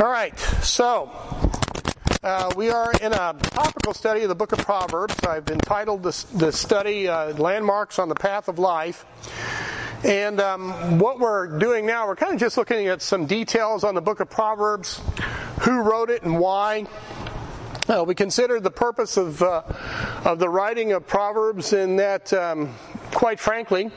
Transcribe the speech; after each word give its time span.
All 0.00 0.10
right, 0.10 0.36
so 0.38 1.10
uh, 2.22 2.50
we 2.56 2.70
are 2.70 2.92
in 3.02 3.12
a 3.12 3.36
topical 3.38 3.92
study 3.92 4.22
of 4.22 4.30
the 4.30 4.34
book 4.34 4.52
of 4.52 4.58
Proverbs. 4.60 5.14
I've 5.22 5.46
entitled 5.50 6.02
this, 6.02 6.22
this 6.24 6.58
study 6.58 7.08
uh, 7.08 7.34
Landmarks 7.34 7.98
on 7.98 8.08
the 8.08 8.14
Path 8.14 8.48
of 8.48 8.58
Life. 8.58 9.04
And 10.02 10.40
um, 10.40 10.98
what 10.98 11.20
we're 11.20 11.58
doing 11.58 11.84
now, 11.84 12.06
we're 12.06 12.16
kind 12.16 12.32
of 12.32 12.40
just 12.40 12.56
looking 12.56 12.86
at 12.86 13.02
some 13.02 13.26
details 13.26 13.84
on 13.84 13.94
the 13.94 14.00
book 14.00 14.20
of 14.20 14.30
Proverbs, 14.30 14.98
who 15.60 15.82
wrote 15.82 16.08
it 16.08 16.22
and 16.22 16.40
why. 16.40 16.86
Uh, 17.86 18.02
we 18.06 18.14
consider 18.14 18.60
the 18.60 18.70
purpose 18.70 19.18
of, 19.18 19.42
uh, 19.42 19.62
of 20.24 20.38
the 20.38 20.48
writing 20.48 20.92
of 20.92 21.06
Proverbs 21.06 21.74
in 21.74 21.96
that, 21.96 22.32
um, 22.32 22.74
quite 23.12 23.38
frankly, 23.38 23.90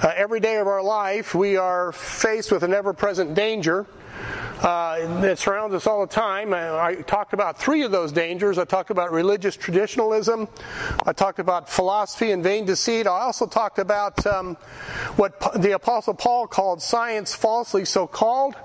uh, 0.00 0.12
every 0.14 0.38
day 0.38 0.58
of 0.58 0.68
our 0.68 0.82
life 0.82 1.34
we 1.34 1.56
are 1.56 1.90
faced 1.90 2.52
with 2.52 2.62
an 2.62 2.72
ever 2.72 2.92
present 2.92 3.34
danger 3.34 3.84
uh, 4.60 5.20
that 5.20 5.38
surrounds 5.38 5.74
us 5.74 5.86
all 5.86 6.00
the 6.00 6.12
time. 6.12 6.52
I, 6.52 6.86
I, 6.86 6.94
talked 6.96 7.32
about 7.32 7.58
three 7.58 7.82
of 7.82 7.92
those 7.92 8.10
dangers. 8.10 8.58
I 8.58 8.64
talked 8.64 8.90
about 8.90 9.12
religious 9.12 9.56
traditionalism. 9.56 10.48
I 11.06 11.12
talked 11.12 11.38
about 11.38 11.68
philosophy 11.68 12.32
and 12.32 12.42
vain 12.42 12.64
deceit. 12.64 13.06
I 13.06 13.20
also 13.20 13.46
talked 13.46 13.78
about 13.78 14.26
um, 14.26 14.56
what 15.16 15.38
the 15.60 15.72
Apostle 15.72 16.14
Paul 16.14 16.48
called 16.48 16.82
science 16.82 17.34
falsely 17.34 17.84
so 17.84 18.06
called. 18.06 18.56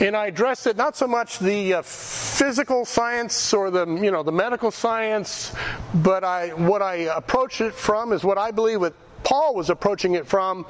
And 0.00 0.16
I 0.16 0.26
addressed 0.26 0.66
it 0.66 0.76
not 0.76 0.96
so 0.96 1.06
much 1.06 1.38
the 1.38 1.74
uh, 1.74 1.82
physical 1.82 2.84
science 2.84 3.52
or 3.52 3.70
the 3.70 3.86
you 3.86 4.10
know 4.10 4.24
the 4.24 4.32
medical 4.32 4.72
science, 4.72 5.54
but 5.94 6.24
I 6.24 6.48
what 6.48 6.82
I 6.82 6.94
approached 7.14 7.60
it 7.60 7.74
from 7.74 8.12
is 8.12 8.24
what 8.24 8.36
I 8.36 8.50
believe 8.50 8.80
with 8.80 8.94
Paul 9.24 9.54
was 9.54 9.70
approaching 9.70 10.14
it 10.14 10.26
from, 10.26 10.66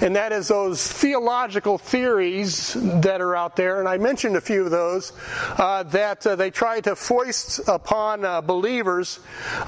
and 0.00 0.16
that 0.16 0.32
is 0.32 0.48
those 0.48 0.86
theological 0.86 1.76
theories 1.76 2.74
that 2.74 3.20
are 3.20 3.34
out 3.34 3.56
there. 3.56 3.80
And 3.80 3.88
I 3.88 3.98
mentioned 3.98 4.36
a 4.36 4.40
few 4.40 4.64
of 4.64 4.70
those 4.70 5.12
uh, 5.58 5.82
that 5.84 6.26
uh, 6.26 6.36
they 6.36 6.50
try 6.50 6.80
to 6.80 6.94
foist 6.94 7.68
upon 7.68 8.24
uh, 8.24 8.40
believers 8.40 9.18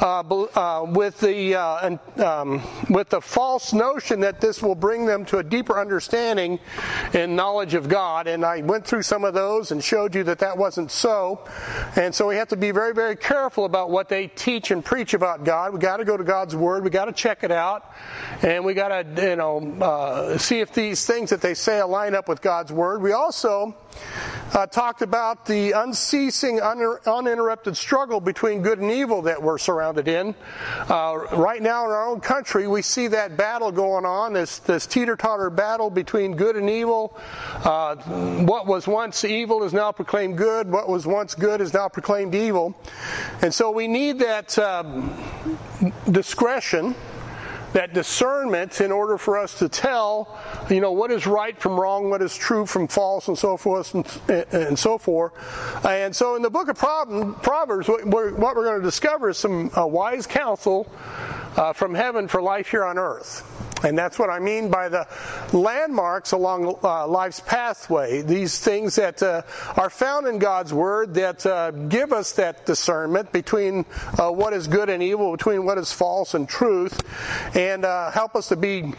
uh, 0.01 0.21
uh, 0.21 0.87
with 0.89 1.19
the 1.21 1.57
uh, 1.57 1.97
um, 2.17 2.63
with 2.89 3.09
the 3.09 3.21
false 3.21 3.73
notion 3.73 4.21
that 4.21 4.41
this 4.41 4.63
will 4.63 4.77
bring 4.77 5.05
them 5.05 5.25
to 5.27 5.39
a 5.39 5.43
deeper 5.43 5.79
understanding 5.81 6.61
and 7.13 7.35
knowledge 7.35 7.75
of 7.75 7.89
God. 7.89 8.29
And 8.29 8.45
I 8.45 8.63
went 8.63 8.87
through 8.87 9.03
some 9.03 9.25
of 9.25 9.35
those 9.35 9.73
and 9.73 9.83
showed 9.83 10.15
you 10.15 10.23
that 10.25 10.39
that 10.39 10.57
wasn't 10.57 10.91
so. 10.91 11.45
And 11.97 12.15
so 12.15 12.29
we 12.29 12.37
have 12.37 12.49
to 12.49 12.57
be 12.57 12.71
very, 12.71 12.95
very 12.95 13.17
careful 13.17 13.65
about 13.65 13.91
what 13.91 14.09
they 14.09 14.29
teach 14.29 14.71
and 14.71 14.85
preach 14.85 15.15
about 15.15 15.45
God. 15.45 15.73
We 15.73 15.81
got 15.81 15.97
to 15.97 16.05
go 16.05 16.17
to 16.17 16.25
God's 16.25 16.55
Word. 16.55 16.85
We 16.85 16.91
got 16.91 17.07
to 17.07 17.13
check 17.13 17.43
it 17.43 17.51
out 17.51 17.93
and 18.43 18.65
we 18.65 18.75
got 18.75 18.89
to 18.89 19.31
you 19.31 19.37
know 19.37 19.61
uh, 19.81 20.39
see 20.39 20.61
if 20.61 20.73
these 20.73 21.07
things 21.07 21.31
that 21.31 21.41
they 21.41 21.55
say 21.55 21.81
align 21.81 22.15
up 22.15 22.29
with 22.29 22.41
God's 22.41 22.73
word. 22.73 23.03
We 23.03 23.13
also 23.13 23.75
uh, 24.55 24.67
talked 24.67 25.03
about 25.03 25.47
the 25.47 25.73
unceasing, 25.73 26.61
un- 26.61 26.99
uninterrupted 27.07 27.77
struggle 27.77 28.21
between 28.21 28.63
good 28.63 28.79
and 28.79 28.91
evil 28.91 29.23
that 29.23 29.43
we're 29.43 29.59
surrounded 29.59 30.09
in. 30.09 30.35
Uh, 30.89 31.27
right 31.33 31.61
now 31.61 31.85
in 31.85 31.91
our 31.91 32.09
own 32.09 32.21
country, 32.21 32.67
we 32.67 32.83
see 32.83 33.09
that 33.09 33.37
battle 33.37 33.71
going 33.73 34.05
on, 34.05 34.33
this, 34.33 34.59
this 34.61 34.87
teeter-totter 34.87 35.51
battle 35.51 35.91
between 35.91 36.35
good 36.35 36.57
and 36.57 36.71
evil. 36.71 37.19
Uh, 37.65 37.97
what 38.45 38.67
was 38.67 38.87
once 38.87 39.25
evil 39.25 39.65
is 39.65 39.73
now 39.73 39.93
proclaimed 39.93 40.39
good. 40.39 40.71
What 40.71 40.89
was 40.89 41.07
once 41.07 41.35
good 41.35 41.61
is 41.61 41.75
now 41.75 41.89
proclaimed 41.89 42.35
evil. 42.35 42.75
And 43.43 43.53
so 43.53 43.71
we 43.71 43.87
need 43.87 44.21
that 44.21 44.59
um, 44.59 45.15
discretion 46.11 46.95
that 47.73 47.93
discernment 47.93 48.81
in 48.81 48.91
order 48.91 49.19
for 49.19 49.39
us 49.39 49.59
to 49.59 49.69
tell, 49.69 50.39
you 50.71 50.81
know, 50.81 50.93
what 50.93 51.11
is 51.11 51.27
right 51.27 51.59
from 51.61 51.79
wrong, 51.79 52.11
what 52.11 52.23
is 52.23 52.37
true 52.37 52.67
from 52.67 52.89
false, 52.89 53.29
and 53.29 53.39
so 53.39 53.57
forth 53.57 53.95
and, 53.95 54.21
and 54.53 54.79
so 54.79 54.99
forth. 54.99 55.33
And 55.85 56.15
so, 56.15 56.37
in 56.37 56.43
the 56.43 56.51
book 56.51 56.69
of 56.69 56.77
Proverbs, 56.77 57.89
what 57.89 58.07
we're, 58.07 58.31
going 58.33 58.81
to 58.81 58.85
discover 58.85 59.31
is 59.31 59.39
some 59.39 59.71
uh, 59.77 59.87
wise 59.87 60.27
counsel 60.27 60.91
uh, 61.57 61.73
from 61.73 61.95
heaven 61.95 62.29
for 62.29 62.41
life 62.41 62.69
here 62.69 62.85
on 62.85 62.99
earth. 62.99 63.45
And 63.85 63.97
that's 63.97 64.19
what 64.19 64.31
I 64.31 64.39
mean 64.39 64.71
by 64.71 64.89
the 64.89 65.07
landmarks 65.53 66.33
along 66.33 66.79
uh, 66.83 67.07
life's 67.07 67.41
pathway. 67.41 68.23
These 68.23 68.59
things 68.59 68.97
that 68.97 69.23
uh, 69.23 69.43
are 69.77 69.91
found 69.91 70.27
in 70.27 70.39
God's 70.39 70.73
Word 70.73 71.15
that 71.15 71.47
uh, 71.47 71.71
give 71.71 72.13
us 72.13 72.33
that 72.33 72.67
discernment 72.67 73.33
between 73.33 73.85
uh, 74.19 74.31
what 74.31 74.53
is 74.53 74.67
good 74.67 74.89
and 74.89 75.03
evil, 75.03 75.33
between 75.33 75.65
what 75.65 75.79
is 75.79 75.93
false 75.93 76.35
and 76.35 76.49
truth, 76.49 77.01
and 77.57 77.85
uh, 77.85 78.11
help 78.11 78.35
us 78.35 78.49
to 78.49 78.57
be 78.57 78.93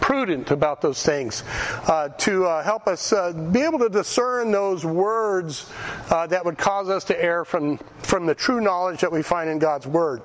prudent 0.00 0.50
about 0.50 0.82
those 0.82 1.02
things, 1.02 1.42
uh, 1.86 2.10
to 2.10 2.44
uh, 2.44 2.62
help 2.62 2.86
us 2.86 3.12
uh, 3.12 3.32
be 3.32 3.60
able 3.60 3.78
to 3.78 3.88
discern 3.88 4.52
those 4.52 4.84
words 4.84 5.70
uh, 6.10 6.26
that 6.26 6.44
would 6.44 6.58
cause 6.58 6.90
us 6.90 7.04
to 7.04 7.24
err 7.24 7.42
from, 7.42 7.78
from 8.02 8.26
the 8.26 8.34
true 8.34 8.60
knowledge 8.60 9.00
that 9.00 9.10
we 9.10 9.22
find 9.22 9.48
in 9.48 9.58
God's 9.58 9.86
Word. 9.86 10.20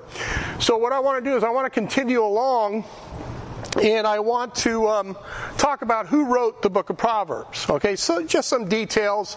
So, 0.58 0.76
what 0.76 0.92
I 0.92 1.00
want 1.00 1.24
to 1.24 1.30
do 1.30 1.34
is 1.34 1.42
I 1.42 1.48
want 1.48 1.64
to 1.64 1.70
continue 1.70 2.22
along 2.22 2.84
and 3.78 4.06
I 4.06 4.18
want 4.18 4.54
to 4.56 4.88
um, 4.88 5.16
talk 5.56 5.82
about 5.82 6.06
who 6.06 6.24
wrote 6.24 6.62
the 6.62 6.70
book 6.70 6.90
of 6.90 6.96
Proverbs. 6.96 7.68
Okay, 7.68 7.96
so 7.96 8.24
just 8.24 8.48
some 8.48 8.68
details 8.68 9.36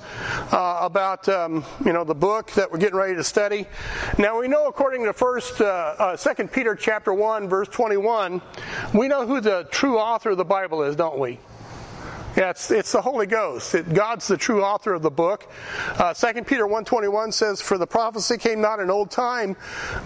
uh, 0.51 0.79
about 0.81 1.29
um, 1.29 1.63
you 1.85 1.94
know 1.94 2.03
the 2.03 2.16
book 2.16 2.51
that 2.53 2.72
we're 2.72 2.79
getting 2.79 2.97
ready 2.97 3.16
to 3.16 3.23
study. 3.23 3.67
Now 4.17 4.39
we 4.39 4.47
know, 4.47 4.67
according 4.67 5.03
to 5.05 5.13
First, 5.13 5.61
uh, 5.61 5.66
uh, 5.66 6.17
Second 6.17 6.51
Peter 6.51 6.75
chapter 6.75 7.13
one, 7.13 7.47
verse 7.47 7.67
twenty-one, 7.67 8.41
we 8.93 9.07
know 9.07 9.27
who 9.27 9.41
the 9.41 9.67
true 9.72 9.97
author 9.99 10.31
of 10.31 10.38
the 10.38 10.45
Bible 10.45 10.83
is, 10.83 10.95
don't 10.95 11.19
we? 11.19 11.39
Yeah, 12.35 12.49
it's, 12.49 12.71
it's 12.71 12.91
the 12.91 13.01
Holy 13.01 13.27
Ghost. 13.27 13.75
It, 13.75 13.94
God's 13.94 14.27
the 14.27 14.38
true 14.38 14.63
author 14.63 14.95
of 14.95 15.03
the 15.03 15.11
book. 15.11 15.47
Uh, 15.99 16.16
2 16.16 16.44
Peter 16.44 16.66
1.21 16.66 17.31
says, 17.31 17.61
For 17.61 17.77
the 17.77 17.85
prophecy 17.85 18.38
came 18.38 18.59
not 18.59 18.79
in 18.79 18.89
old 18.89 19.11
time 19.11 19.55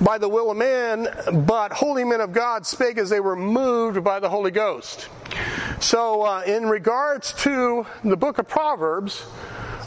by 0.02 0.18
the 0.18 0.28
will 0.28 0.52
of 0.52 0.58
man, 0.58 1.08
but 1.46 1.72
holy 1.72 2.04
men 2.04 2.20
of 2.20 2.34
God 2.34 2.66
spake 2.66 2.98
as 2.98 3.10
they 3.10 3.22
were 3.22 3.38
moved 3.38 4.04
by 4.04 4.20
the 4.20 4.30
Holy 4.30 4.52
Ghost. 4.52 5.08
So, 5.80 6.24
uh, 6.24 6.42
in 6.46 6.66
regards 6.66 7.32
to 7.44 7.86
the 8.04 8.18
book 8.18 8.40
of 8.40 8.48
Proverbs, 8.50 9.26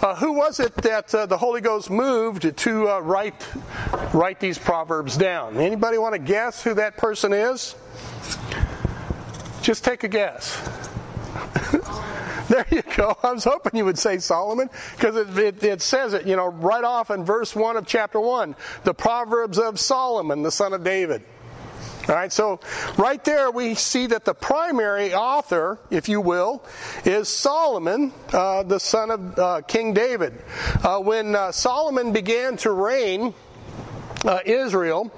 uh, 0.01 0.15
who 0.15 0.33
was 0.33 0.61
it 0.61 0.75
that 0.77 1.15
uh, 1.15 1.27
the 1.27 1.37
Holy 1.37 1.61
Ghost 1.61 1.91
moved 1.91 2.57
to 2.57 2.89
uh, 2.89 3.01
write 3.01 3.47
write 4.15 4.41
these 4.41 4.57
proverbs 4.57 5.19
down? 5.19 5.59
Anybody 5.59 5.99
want 5.99 6.15
to 6.15 6.19
guess 6.19 6.63
who 6.63 6.73
that 6.75 6.97
person 6.97 7.35
is? 7.35 7.75
Just 9.61 9.85
take 9.85 10.05
a 10.05 10.09
guess. 10.09 10.57
There 12.51 12.67
you 12.69 12.83
go. 12.97 13.17
I 13.23 13.33
was 13.33 13.45
hoping 13.45 13.77
you 13.77 13.85
would 13.85 13.99
say 13.99 14.19
Solomon 14.19 14.69
because 14.97 15.15
it, 15.15 15.39
it, 15.39 15.63
it, 15.63 15.83
says 15.83 16.15
it, 16.15 16.27
you 16.27 16.35
know, 16.35 16.49
right 16.49 16.83
off 16.83 17.13
in 17.13 17.25
verse 17.25 17.55
1 17.55 17.77
of 17.77 17.87
chapter 17.87 18.19
1. 18.19 18.57
The 18.83 18.93
Proverbs 18.93 19.57
of 19.59 19.79
Solomon, 19.79 20.43
the 20.43 20.51
son 20.51 20.73
of 20.73 20.83
David. 20.83 21.23
All 22.09 22.17
right, 22.17 22.33
so 22.33 22.59
right 22.97 23.23
there 23.23 23.53
we 23.53 23.77
see 23.77 24.07
that 24.07 24.25
the 24.25 24.35
primary 24.35 25.15
author, 25.15 25.79
if 25.91 26.09
you 26.09 26.21
will, 26.21 26.65
is 27.05 27.29
Solomon, 27.29 28.13
uh, 28.33 28.65
the 28.65 28.81
son 28.81 29.13
of 29.13 29.39
uh, 29.39 29.61
King 29.61 29.95
David. 29.95 30.43
Uh, 30.83 30.99
when 30.99 31.37
uh, 31.37 31.53
Solomon 31.53 32.13
began 32.13 32.57
to 32.59 32.73
reign, 32.73 33.33
uh, 34.25 34.41
Israel 34.45 35.11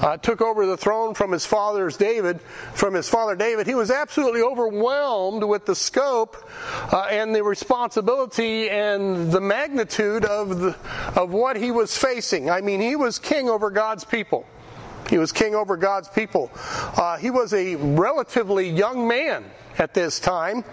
uh, 0.00 0.16
took 0.16 0.40
over 0.40 0.66
the 0.66 0.76
throne 0.76 1.14
from 1.14 1.32
his 1.32 1.46
father's 1.46 1.96
David, 1.96 2.40
from 2.74 2.94
his 2.94 3.08
father 3.08 3.36
David, 3.36 3.66
he 3.66 3.74
was 3.74 3.90
absolutely 3.90 4.42
overwhelmed 4.42 5.44
with 5.44 5.64
the 5.64 5.74
scope 5.74 6.36
uh, 6.92 7.06
and 7.10 7.34
the 7.34 7.42
responsibility 7.42 8.68
and 8.70 9.30
the 9.30 9.40
magnitude 9.40 10.24
of 10.24 10.58
the, 10.60 10.76
of 11.16 11.32
what 11.32 11.56
he 11.56 11.70
was 11.70 11.96
facing. 11.96 12.50
I 12.50 12.60
mean, 12.60 12.80
he 12.80 12.96
was 12.96 13.18
king 13.18 13.48
over 13.48 13.70
God's 13.70 14.04
people. 14.04 14.44
He 15.08 15.18
was 15.18 15.32
king 15.32 15.54
over 15.54 15.76
God's 15.76 16.08
people. 16.08 16.50
Uh, 16.54 17.16
he 17.16 17.30
was 17.30 17.54
a 17.54 17.76
relatively 17.76 18.68
young 18.68 19.08
man 19.08 19.44
at 19.78 19.94
this 19.94 20.20
time. 20.20 20.64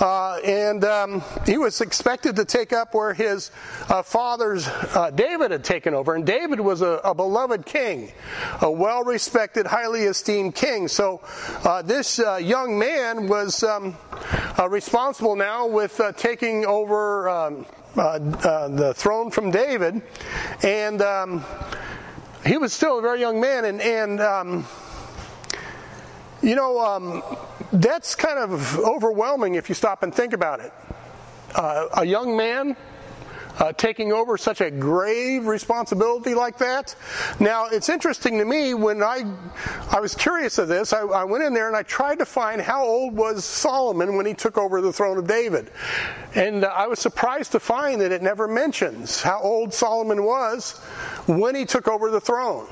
Uh, 0.00 0.38
and 0.44 0.84
um, 0.84 1.22
he 1.46 1.58
was 1.58 1.80
expected 1.80 2.36
to 2.36 2.44
take 2.44 2.72
up 2.72 2.94
where 2.94 3.14
his 3.14 3.50
uh, 3.88 4.02
father's 4.02 4.66
uh, 4.68 5.10
David 5.14 5.50
had 5.50 5.64
taken 5.64 5.94
over. 5.94 6.14
And 6.14 6.26
David 6.26 6.60
was 6.60 6.82
a, 6.82 7.00
a 7.04 7.14
beloved 7.14 7.64
king, 7.64 8.12
a 8.60 8.70
well 8.70 9.04
respected, 9.04 9.66
highly 9.66 10.02
esteemed 10.02 10.54
king. 10.54 10.88
So 10.88 11.20
uh, 11.64 11.82
this 11.82 12.18
uh, 12.18 12.36
young 12.36 12.78
man 12.78 13.28
was 13.28 13.62
um, 13.62 13.96
uh, 14.58 14.68
responsible 14.68 15.36
now 15.36 15.66
with 15.66 16.00
taking 16.16 16.66
over 16.66 17.28
um, 17.28 17.66
the 17.94 18.92
throne 18.96 19.30
from 19.30 19.50
David. 19.50 20.02
And 20.62 21.02
um, 21.02 21.44
he 22.46 22.56
was 22.56 22.72
still 22.72 22.98
a 22.98 23.02
very 23.02 23.20
young 23.20 23.40
man. 23.40 23.64
And, 23.64 23.80
and 23.80 24.20
um, 24.20 24.66
you 26.42 26.54
know, 26.54 26.78
um, 26.78 27.22
that's 27.72 28.14
kind 28.14 28.38
of 28.38 28.78
overwhelming 28.78 29.54
if 29.54 29.68
you 29.68 29.74
stop 29.74 30.02
and 30.02 30.14
think 30.14 30.32
about 30.32 30.60
it. 30.60 30.72
Uh, 31.54 31.88
a 31.96 32.04
young 32.04 32.36
man 32.36 32.76
uh, 33.58 33.72
taking 33.72 34.12
over 34.12 34.38
such 34.38 34.60
a 34.60 34.70
grave 34.70 35.46
responsibility 35.46 36.34
like 36.34 36.58
that. 36.58 36.94
Now, 37.40 37.66
it's 37.66 37.88
interesting 37.88 38.38
to 38.38 38.44
me 38.44 38.74
when 38.74 39.02
I, 39.02 39.24
I 39.90 40.00
was 40.00 40.14
curious 40.14 40.58
of 40.58 40.68
this, 40.68 40.92
I, 40.92 41.00
I 41.00 41.24
went 41.24 41.44
in 41.44 41.54
there 41.54 41.66
and 41.66 41.76
I 41.76 41.82
tried 41.82 42.20
to 42.20 42.24
find 42.24 42.60
how 42.60 42.84
old 42.84 43.14
was 43.14 43.44
Solomon 43.44 44.16
when 44.16 44.26
he 44.26 44.34
took 44.34 44.58
over 44.58 44.80
the 44.80 44.92
throne 44.92 45.18
of 45.18 45.26
David. 45.26 45.70
And 46.34 46.64
uh, 46.64 46.68
I 46.68 46.86
was 46.86 47.00
surprised 47.00 47.52
to 47.52 47.60
find 47.60 48.00
that 48.00 48.12
it 48.12 48.22
never 48.22 48.46
mentions 48.46 49.20
how 49.20 49.40
old 49.40 49.74
Solomon 49.74 50.22
was 50.24 50.78
when 51.26 51.54
he 51.54 51.64
took 51.64 51.88
over 51.88 52.10
the 52.10 52.20
throne. 52.20 52.68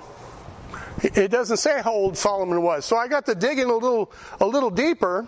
It 1.03 1.31
doesn't 1.31 1.59
say 1.59 1.83
how 1.83 1.93
old 1.93 2.17
Solomon 2.17 2.63
was. 2.63 2.85
So 2.85 2.97
I 2.97 3.09
got 3.09 3.27
to 3.27 3.35
dig 3.35 3.59
in 3.59 3.69
a 3.69 3.75
little, 3.75 4.11
a 4.41 4.47
little 4.47 4.71
deeper, 4.71 5.27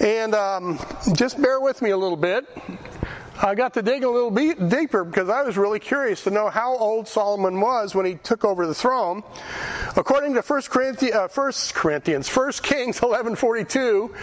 and 0.00 0.34
um, 0.34 0.78
just 1.14 1.40
bear 1.40 1.60
with 1.60 1.80
me 1.80 1.90
a 1.90 1.96
little 1.96 2.16
bit. 2.16 2.46
I 3.42 3.54
got 3.56 3.74
to 3.74 3.82
dig 3.82 4.04
a 4.04 4.10
little 4.10 4.30
bit 4.30 4.68
deeper 4.68 5.02
because 5.04 5.28
I 5.28 5.42
was 5.42 5.58
really 5.58 5.80
curious 5.80 6.22
to 6.24 6.30
know 6.30 6.48
how 6.48 6.76
old 6.76 7.08
Solomon 7.08 7.60
was 7.60 7.94
when 7.94 8.06
he 8.06 8.14
took 8.14 8.44
over 8.44 8.66
the 8.66 8.74
throne. 8.74 9.24
According 9.96 10.34
to 10.34 10.42
1 10.42 10.62
Corinthians, 10.62 11.14
uh, 11.14 11.28
1 11.28 11.52
Corinthians 11.74 12.28
1 12.28 12.52
Kings 12.62 13.00
11:42 13.02 14.14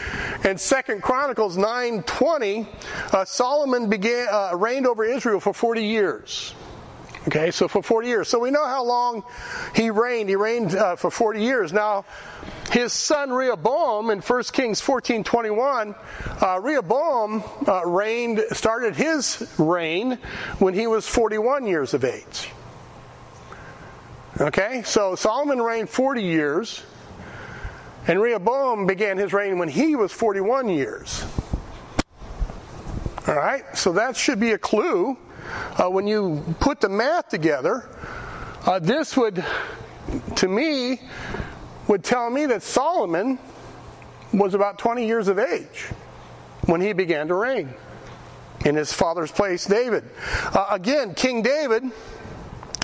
and 0.46 0.58
2 0.58 1.02
Chronicles 1.02 1.58
9:20, 1.58 2.68
uh, 3.14 3.26
Solomon 3.26 3.90
began 3.90 4.28
uh, 4.32 4.52
reigned 4.56 4.88
over 4.88 5.04
Israel 5.04 5.40
for 5.40 5.54
40 5.54 5.84
years. 5.84 6.54
Okay, 7.28 7.52
so 7.52 7.68
for 7.68 7.84
40 7.84 8.08
years. 8.08 8.28
So 8.28 8.40
we 8.40 8.50
know 8.50 8.66
how 8.66 8.84
long 8.84 9.24
he 9.76 9.92
reigned. 9.92 10.28
He 10.28 10.36
reigned 10.36 10.76
uh, 10.76 10.96
for 10.96 11.12
40 11.12 11.42
years. 11.42 11.72
Now, 11.72 12.06
his 12.72 12.94
son 12.94 13.32
Rehoboam 13.32 14.10
in 14.10 14.22
1 14.22 14.44
Kings 14.54 14.82
14:21, 14.82 15.96
uh, 16.42 16.60
Rehoboam 16.60 17.44
uh, 17.68 17.86
reigned, 17.86 18.44
started 18.52 18.96
his 18.96 19.54
reign 19.60 20.18
when 20.58 20.74
he 20.74 20.88
was 20.88 21.08
41 21.08 21.68
years 21.68 21.94
of 21.94 22.04
age. 22.04 22.50
Okay, 24.40 24.82
so 24.84 25.14
Solomon 25.14 25.62
reigned 25.62 25.90
40 25.90 26.24
years, 26.24 26.82
and 28.08 28.20
Rehoboam 28.20 28.88
began 28.88 29.18
his 29.18 29.32
reign 29.32 29.60
when 29.60 29.70
he 29.70 29.96
was 29.96 30.12
41 30.12 30.70
years. 30.70 31.24
All 33.28 33.36
right, 33.36 33.64
so 33.78 33.92
that 33.92 34.18
should 34.18 34.40
be 34.40 34.54
a 34.54 34.58
clue 34.58 35.18
uh, 35.78 35.90
when 35.90 36.08
you 36.08 36.44
put 36.60 36.82
the 36.82 36.90
math 36.90 37.30
together, 37.30 37.90
uh, 38.66 38.80
this 38.80 39.18
would, 39.18 39.44
to 40.36 40.48
me, 40.48 41.02
would 41.88 42.04
tell 42.04 42.30
me 42.30 42.46
that 42.46 42.62
Solomon 42.62 43.40
was 44.34 44.54
about 44.54 44.78
20 44.78 45.06
years 45.06 45.28
of 45.28 45.40
age 45.40 45.88
when 46.66 46.82
he 46.82 46.94
began 46.94 47.28
to 47.28 47.36
reign 47.36 47.74
in 48.66 48.76
his 48.76 48.94
father's 48.94 49.32
place, 49.32 49.66
David. 49.66 50.04
Uh, 50.54 50.68
again, 50.70 51.16
King 51.16 51.42
David, 51.42 51.84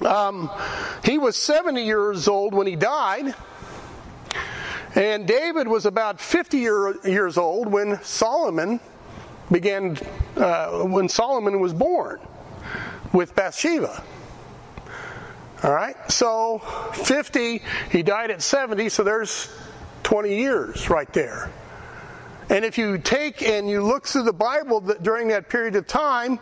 um, 0.05 0.49
he 1.03 1.17
was 1.17 1.35
70 1.35 1.83
years 1.83 2.27
old 2.27 2.53
when 2.53 2.67
he 2.67 2.75
died. 2.75 3.35
And 4.95 5.27
David 5.27 5.67
was 5.67 5.85
about 5.85 6.19
50 6.19 6.57
year, 6.57 7.07
years 7.07 7.37
old 7.37 7.67
when 7.67 8.01
Solomon 8.01 8.79
began, 9.51 9.97
uh, 10.35 10.83
when 10.83 11.07
Solomon 11.07 11.59
was 11.59 11.73
born 11.73 12.19
with 13.17 13.33
Bathsheba. 13.33 14.03
All 15.63 15.73
right, 15.73 15.95
so 16.11 16.59
50, 16.93 17.63
he 17.91 18.03
died 18.03 18.29
at 18.29 18.43
70, 18.43 18.89
so 18.89 19.03
there's 19.03 19.51
20 20.03 20.37
years 20.37 20.87
right 20.91 21.11
there. 21.13 21.51
And 22.51 22.63
if 22.63 22.77
you 22.77 22.99
take 22.99 23.41
and 23.41 23.67
you 23.67 23.81
look 23.81 24.05
through 24.05 24.23
the 24.23 24.33
Bible 24.33 24.81
during 25.01 25.29
that 25.29 25.49
period 25.49 25.75
of 25.75 25.87
time, 25.87 26.39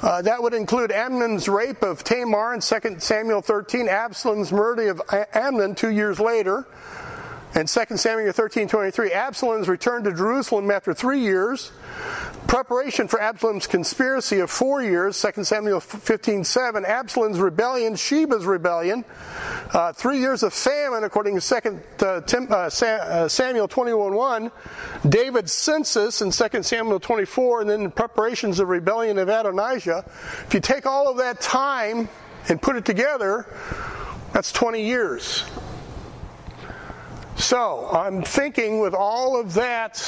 uh, 0.00 0.22
that 0.22 0.42
would 0.42 0.54
include 0.54 0.92
Amnon's 0.92 1.46
rape 1.46 1.82
of 1.82 2.02
Tamar 2.04 2.54
in 2.54 2.60
2 2.60 3.00
Samuel 3.00 3.42
13, 3.42 3.86
Absalom's 3.86 4.50
murder 4.50 4.88
of 4.88 5.02
Amnon 5.34 5.74
two 5.74 5.90
years 5.90 6.18
later, 6.18 6.66
and 7.54 7.66
2 7.66 7.96
Samuel 7.96 8.32
13, 8.32 8.68
23, 8.68 9.12
Absalom's 9.12 9.68
return 9.68 10.04
to 10.04 10.12
Jerusalem 10.12 10.70
after 10.70 10.92
three 10.92 11.20
years, 11.20 11.72
preparation 12.46 13.08
for 13.08 13.20
Absalom's 13.20 13.66
conspiracy 13.66 14.40
of 14.40 14.50
four 14.50 14.82
years, 14.82 15.20
2 15.20 15.44
Samuel 15.44 15.80
15, 15.80 16.44
7, 16.44 16.84
Absalom's 16.84 17.40
rebellion, 17.40 17.94
Sheba's 17.94 18.44
rebellion, 18.44 19.04
uh, 19.72 19.92
three 19.94 20.18
years 20.18 20.42
of 20.42 20.52
famine 20.52 21.04
according 21.04 21.40
to 21.40 21.60
2 21.60 22.06
uh, 22.06 22.20
Tim, 22.20 22.48
uh, 22.50 22.70
uh 22.82 23.28
Samuel 23.28 23.66
21, 23.66 24.14
1, 24.14 24.50
David's 25.08 25.52
census 25.52 26.20
in 26.20 26.30
2 26.30 26.62
Samuel 26.62 27.00
24, 27.00 27.62
and 27.62 27.70
then 27.70 27.90
preparations 27.90 28.60
of 28.60 28.68
rebellion 28.68 29.18
of 29.18 29.28
Adonijah. 29.28 30.04
If 30.46 30.52
you 30.52 30.60
take 30.60 30.84
all 30.84 31.10
of 31.10 31.16
that 31.16 31.40
time 31.40 32.10
and 32.50 32.60
put 32.60 32.76
it 32.76 32.84
together, 32.84 33.46
that's 34.32 34.52
20 34.52 34.82
years. 34.82 35.44
So 37.38 37.88
I'm 37.92 38.22
thinking 38.22 38.80
with 38.80 38.94
all 38.94 39.40
of 39.40 39.54
that 39.54 40.02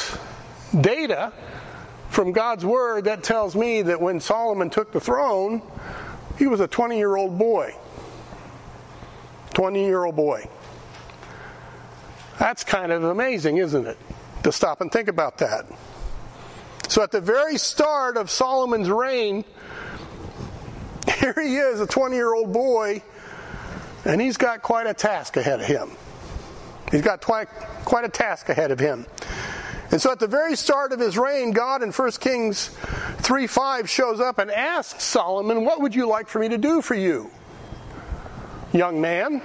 data 0.79 1.33
from 2.09 2.33
God's 2.33 2.67
Word, 2.67 3.05
that 3.05 3.23
tells 3.23 3.55
me 3.55 3.83
that 3.83 4.01
when 4.01 4.19
Solomon 4.19 4.69
took 4.69 4.91
the 4.91 5.01
throne, 5.01 5.63
he 6.39 6.49
was 6.49 6.59
a 6.59 6.67
20 6.67 6.99
year 6.99 7.15
old 7.15 7.39
boy. 7.39 7.75
20 9.55 9.85
year 9.85 10.05
old 10.05 10.17
boy. 10.17 10.49
That's 12.41 12.65
kind 12.65 12.91
of 12.91 13.05
amazing, 13.05 13.59
isn't 13.59 13.87
it? 13.87 13.99
To 14.43 14.51
stop 14.51 14.81
and 14.81 14.91
think 14.91 15.07
about 15.07 15.39
that. 15.39 15.67
So 16.89 17.01
at 17.05 17.13
the 17.13 17.21
very 17.21 17.59
start 17.59 18.17
of 18.17 18.29
Solomon's 18.29 18.91
reign, 18.91 19.45
here 21.21 21.35
he 21.41 21.59
is, 21.59 21.81
a 21.81 21.87
20 21.87 22.17
year 22.17 22.35
old 22.35 22.53
boy, 22.53 23.05
and 24.05 24.21
he's 24.21 24.37
got 24.37 24.63
quite 24.63 24.89
a 24.89 24.95
task 24.95 25.37
ahead 25.37 25.61
of 25.61 25.67
him. 25.67 25.91
He's 26.91 27.03
got 27.03 27.23
quite, 27.23 27.49
quite 27.85 28.05
a 28.05 28.09
task 28.09 28.49
ahead 28.49 28.71
of 28.71 28.79
him. 28.79 29.07
And 29.91 30.01
so 30.01 30.13
at 30.13 30.21
the 30.21 30.27
very 30.27 30.57
start 30.57 30.93
of 30.93 31.01
his 31.01 31.19
reign, 31.19 31.51
God 31.51 31.83
in 31.83 31.91
1 31.91 32.11
Kings 32.13 32.69
3 33.19 33.47
5 33.47 33.91
shows 33.91 34.21
up 34.21 34.39
and 34.39 34.51
asks 34.51 35.03
Solomon, 35.03 35.65
What 35.65 35.81
would 35.81 35.95
you 35.95 36.07
like 36.07 36.29
for 36.29 36.39
me 36.39 36.49
to 36.49 36.59
do 36.59 36.81
for 36.81 36.95
you? 36.95 37.31
Young 38.73 39.01
man, 39.01 39.41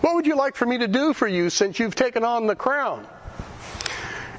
what 0.00 0.14
would 0.14 0.26
you 0.26 0.36
like 0.36 0.56
for 0.56 0.64
me 0.64 0.78
to 0.78 0.88
do 0.88 1.12
for 1.12 1.28
you 1.28 1.50
since 1.50 1.78
you've 1.78 1.94
taken 1.94 2.24
on 2.24 2.46
the 2.46 2.56
crown? 2.56 3.06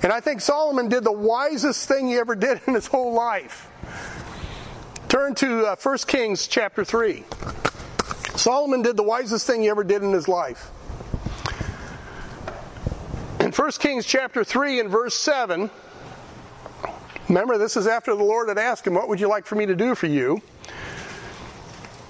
And 0.03 0.11
I 0.11 0.19
think 0.19 0.41
Solomon 0.41 0.89
did 0.89 1.03
the 1.03 1.11
wisest 1.11 1.87
thing 1.87 2.07
he 2.07 2.15
ever 2.15 2.35
did 2.35 2.61
in 2.67 2.73
his 2.73 2.87
whole 2.87 3.13
life. 3.13 3.67
Turn 5.09 5.35
to 5.35 5.67
uh, 5.67 5.75
1 5.75 5.97
Kings 6.07 6.47
chapter 6.47 6.83
3. 6.83 7.23
Solomon 8.35 8.81
did 8.81 8.97
the 8.97 9.03
wisest 9.03 9.45
thing 9.45 9.61
he 9.61 9.69
ever 9.69 9.83
did 9.83 10.01
in 10.01 10.11
his 10.11 10.27
life. 10.27 10.71
In 13.51 13.55
1 13.55 13.71
Kings 13.71 14.05
chapter 14.05 14.45
3 14.45 14.79
and 14.79 14.89
verse 14.89 15.13
7, 15.13 15.69
remember 17.27 17.57
this 17.57 17.75
is 17.75 17.85
after 17.85 18.15
the 18.15 18.23
Lord 18.23 18.47
had 18.47 18.57
asked 18.57 18.87
him, 18.87 18.93
What 18.93 19.09
would 19.09 19.19
you 19.19 19.27
like 19.27 19.45
for 19.45 19.55
me 19.55 19.65
to 19.65 19.75
do 19.75 19.93
for 19.93 20.07
you? 20.07 20.41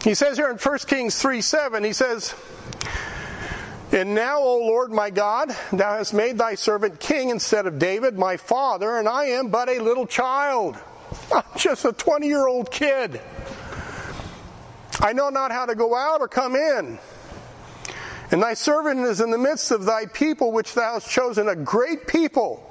He 0.04 0.14
says 0.14 0.38
here 0.38 0.52
in 0.52 0.58
1 0.58 0.78
Kings 0.86 1.20
3 1.20 1.42
7, 1.42 1.84
he 1.84 1.94
says, 1.94 2.36
And 3.92 4.14
now, 4.14 4.38
O 4.38 4.60
Lord 4.60 4.92
my 4.92 5.10
God, 5.10 5.50
thou 5.74 5.98
hast 5.98 6.14
made 6.14 6.38
thy 6.38 6.54
servant 6.54 7.00
king 7.00 7.32
instead 7.32 7.66
of 7.66 7.80
David, 7.80 8.20
my 8.20 8.38
father, 8.38 9.00
and 9.00 9.10
I 9.10 9.26
am 9.26 9.48
but 9.48 9.68
a 9.68 9.80
little 9.80 10.06
child. 10.06 10.78
I'm 11.34 11.42
just 11.58 11.86
a 11.86 11.92
20 11.92 12.28
year 12.28 12.46
old 12.46 12.70
kid. 12.70 13.20
I 15.00 15.14
know 15.14 15.30
not 15.30 15.52
how 15.52 15.66
to 15.66 15.74
go 15.74 15.96
out 15.96 16.22
or 16.22 16.28
come 16.28 16.56
in. 16.56 17.00
And 18.32 18.42
thy 18.42 18.54
servant 18.54 19.02
is 19.02 19.20
in 19.20 19.30
the 19.30 19.38
midst 19.38 19.72
of 19.72 19.86
thy 19.86 20.06
people, 20.06 20.52
which 20.54 20.74
thou 20.74 20.94
hast 20.94 21.10
chosen, 21.10 21.50
a 21.50 21.56
great 21.56 22.08
people 22.08 22.68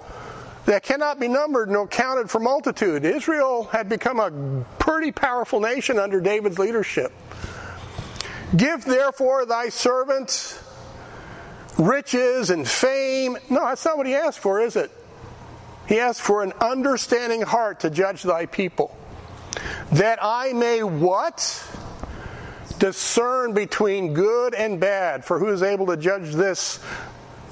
that 0.64 0.82
cannot 0.82 1.20
be 1.20 1.28
numbered 1.28 1.70
nor 1.70 1.86
counted 1.86 2.30
for 2.30 2.40
multitude. 2.40 3.04
Israel 3.04 3.64
had 3.64 3.88
become 3.88 4.20
a 4.20 4.64
pretty 4.78 5.12
powerful 5.12 5.60
nation 5.60 5.98
under 5.98 6.20
David's 6.20 6.58
leadership. 6.58 7.12
Give 8.56 8.84
therefore 8.84 9.46
thy 9.46 9.68
servant 9.68 10.60
riches 11.78 12.50
and 12.50 12.66
fame. 12.66 13.36
No, 13.48 13.60
that's 13.60 13.84
not 13.84 13.96
what 13.96 14.06
he 14.06 14.14
asked 14.14 14.38
for, 14.38 14.60
is 14.60 14.76
it? 14.76 14.90
He 15.86 15.98
asked 15.98 16.20
for 16.20 16.42
an 16.42 16.52
understanding 16.60 17.42
heart 17.42 17.80
to 17.80 17.90
judge 17.90 18.22
thy 18.22 18.46
people. 18.46 18.96
That 19.92 20.18
I 20.22 20.52
may 20.52 20.82
what? 20.82 21.64
Discern 22.80 23.52
between 23.52 24.12
good 24.12 24.54
and 24.54 24.80
bad, 24.80 25.24
for 25.24 25.38
who 25.38 25.48
is 25.48 25.62
able 25.62 25.86
to 25.86 25.96
judge 25.96 26.32
this, 26.32 26.80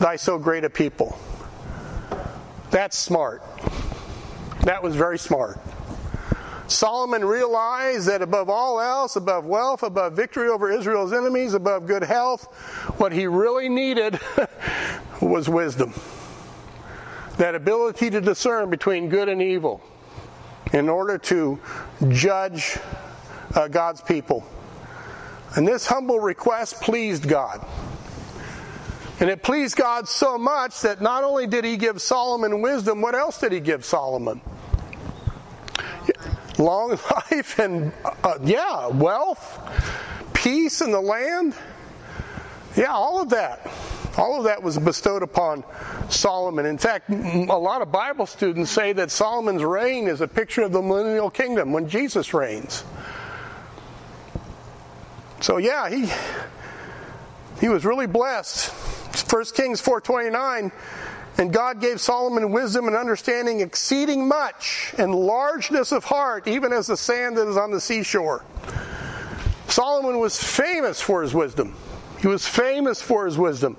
thy 0.01 0.17
so 0.17 0.39
great 0.39 0.65
a 0.65 0.71
people? 0.71 1.17
That's 2.71 2.99
smart. 2.99 3.43
That 4.63 4.83
was 4.83 4.97
very 4.97 5.19
smart. 5.19 5.61
Solomon 6.67 7.25
realized 7.25 8.09
that 8.09 8.21
above 8.21 8.51
all 8.51 8.81
else, 8.81 9.17
above 9.17 9.47
wealth, 9.47 9.83
above 9.83 10.15
victory 10.15 10.49
over 10.49 10.71
Israel's 10.71 11.13
enemies, 11.13 11.55
above 11.55 11.87
good 11.87 12.03
health, 12.03 12.53
what 12.99 13.13
he 13.13 13.27
really 13.27 13.69
needed 13.69 14.21
was 15.23 15.49
wisdom. 15.49 15.95
That 17.39 17.55
ability 17.55 18.11
to 18.11 18.21
discern 18.21 18.69
between 18.69 19.09
good 19.09 19.29
and 19.29 19.41
evil 19.41 19.83
in 20.73 20.89
order 20.89 21.17
to 21.17 21.59
judge 22.09 22.79
uh, 23.55 23.69
God's 23.69 24.03
people. 24.03 24.45
And 25.57 25.67
this 25.67 25.87
humble 25.87 26.21
request 26.21 26.81
pleased 26.83 27.27
God. 27.27 27.67
And 29.21 29.29
it 29.31 29.43
pleased 29.43 29.77
God 29.77 30.09
so 30.09 30.39
much 30.39 30.83
that 30.83 31.01
not 31.01 31.25
only 31.25 31.47
did 31.47 31.65
he 31.65 31.77
give 31.77 32.01
Solomon 32.01 32.61
wisdom, 32.63 33.01
what 33.01 33.15
else 33.15 33.41
did 33.41 33.53
he 33.53 33.61
give 33.61 33.85
Solomon? 33.85 34.41
Long 36.59 36.91
life 37.31 37.59
and, 37.59 37.93
uh, 38.23 38.39
yeah, 38.45 38.89
wealth, 38.89 39.59
peace 40.35 40.81
in 40.81 40.93
the 40.93 41.01
land. 41.01 41.55
Yeah, 42.77 42.93
all 42.93 43.21
of 43.21 43.31
that. 43.31 43.69
All 44.17 44.39
of 44.39 44.45
that 44.45 44.63
was 44.63 44.79
bestowed 44.79 45.23
upon 45.23 45.65
Solomon. 46.11 46.67
In 46.67 46.79
fact, 46.79 47.11
a 47.11 47.59
lot 47.59 47.83
of 47.83 47.93
Bible 47.93 48.27
students 48.27 48.71
say 48.71 48.93
that 48.93 49.11
Solomon's 49.11 49.63
reign 49.63 50.09
is 50.09 50.21
a 50.21 50.29
picture 50.29 50.63
of 50.63 50.73
the 50.73 50.83
millennial 50.83 51.31
kingdom 51.31 51.73
when 51.73 51.89
Jesus 51.89 52.35
reigns. 52.35 52.85
So 55.41 55.59
yeah, 55.59 55.89
he 55.89 56.11
he 57.61 57.69
was 57.69 57.85
really 57.85 58.07
blessed. 58.07 58.71
1 59.31 59.45
Kings 59.55 59.81
4:29 59.83 60.73
and 61.39 61.53
God 61.53 61.81
gave 61.81 62.01
Solomon 62.01 62.51
wisdom 62.51 62.89
and 62.89 62.97
understanding 62.97 63.61
exceeding 63.61 64.27
much 64.27 64.93
and 64.99 65.15
largeness 65.15 65.93
of 65.93 66.05
heart 66.05 66.49
even 66.49 66.73
as 66.73 66.89
the 66.89 66.97
sand 66.97 67.37
that 67.37 67.47
is 67.47 67.57
on 67.57 67.71
the 67.71 67.81
seashore. 67.81 68.45
Solomon 69.69 70.19
was 70.19 70.43
famous 70.43 71.01
for 71.01 71.23
his 71.23 71.35
wisdom. 71.35 71.77
He 72.21 72.27
was 72.27 72.47
famous 72.47 73.01
for 73.01 73.27
his 73.27 73.39
wisdom. 73.39 73.77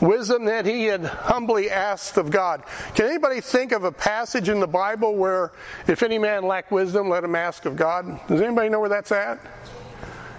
Wisdom 0.00 0.46
that 0.46 0.66
he 0.66 0.86
had 0.86 1.04
humbly 1.04 1.70
asked 1.70 2.16
of 2.16 2.30
God. 2.30 2.64
Can 2.96 3.06
anybody 3.06 3.40
think 3.40 3.70
of 3.70 3.84
a 3.84 3.92
passage 3.92 4.48
in 4.48 4.58
the 4.58 4.66
Bible 4.66 5.14
where 5.14 5.52
if 5.86 6.02
any 6.02 6.18
man 6.18 6.42
lack 6.44 6.72
wisdom, 6.72 7.08
let 7.08 7.22
him 7.22 7.36
ask 7.36 7.66
of 7.66 7.76
God? 7.76 8.20
Does 8.26 8.40
anybody 8.40 8.68
know 8.68 8.80
where 8.80 8.88
that's 8.88 9.12
at? 9.12 9.38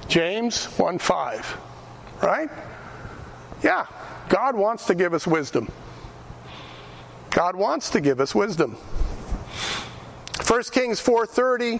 James 0.07 0.65
1 0.65 0.99
5. 0.99 1.57
Right? 2.21 2.49
Yeah. 3.63 3.85
God 4.29 4.55
wants 4.55 4.85
to 4.87 4.95
give 4.95 5.13
us 5.13 5.27
wisdom. 5.27 5.71
God 7.29 7.55
wants 7.55 7.89
to 7.91 8.01
give 8.01 8.19
us 8.19 8.35
wisdom. 8.35 8.77
1 10.45 10.63
Kings 10.71 10.99
4:30 10.99 11.79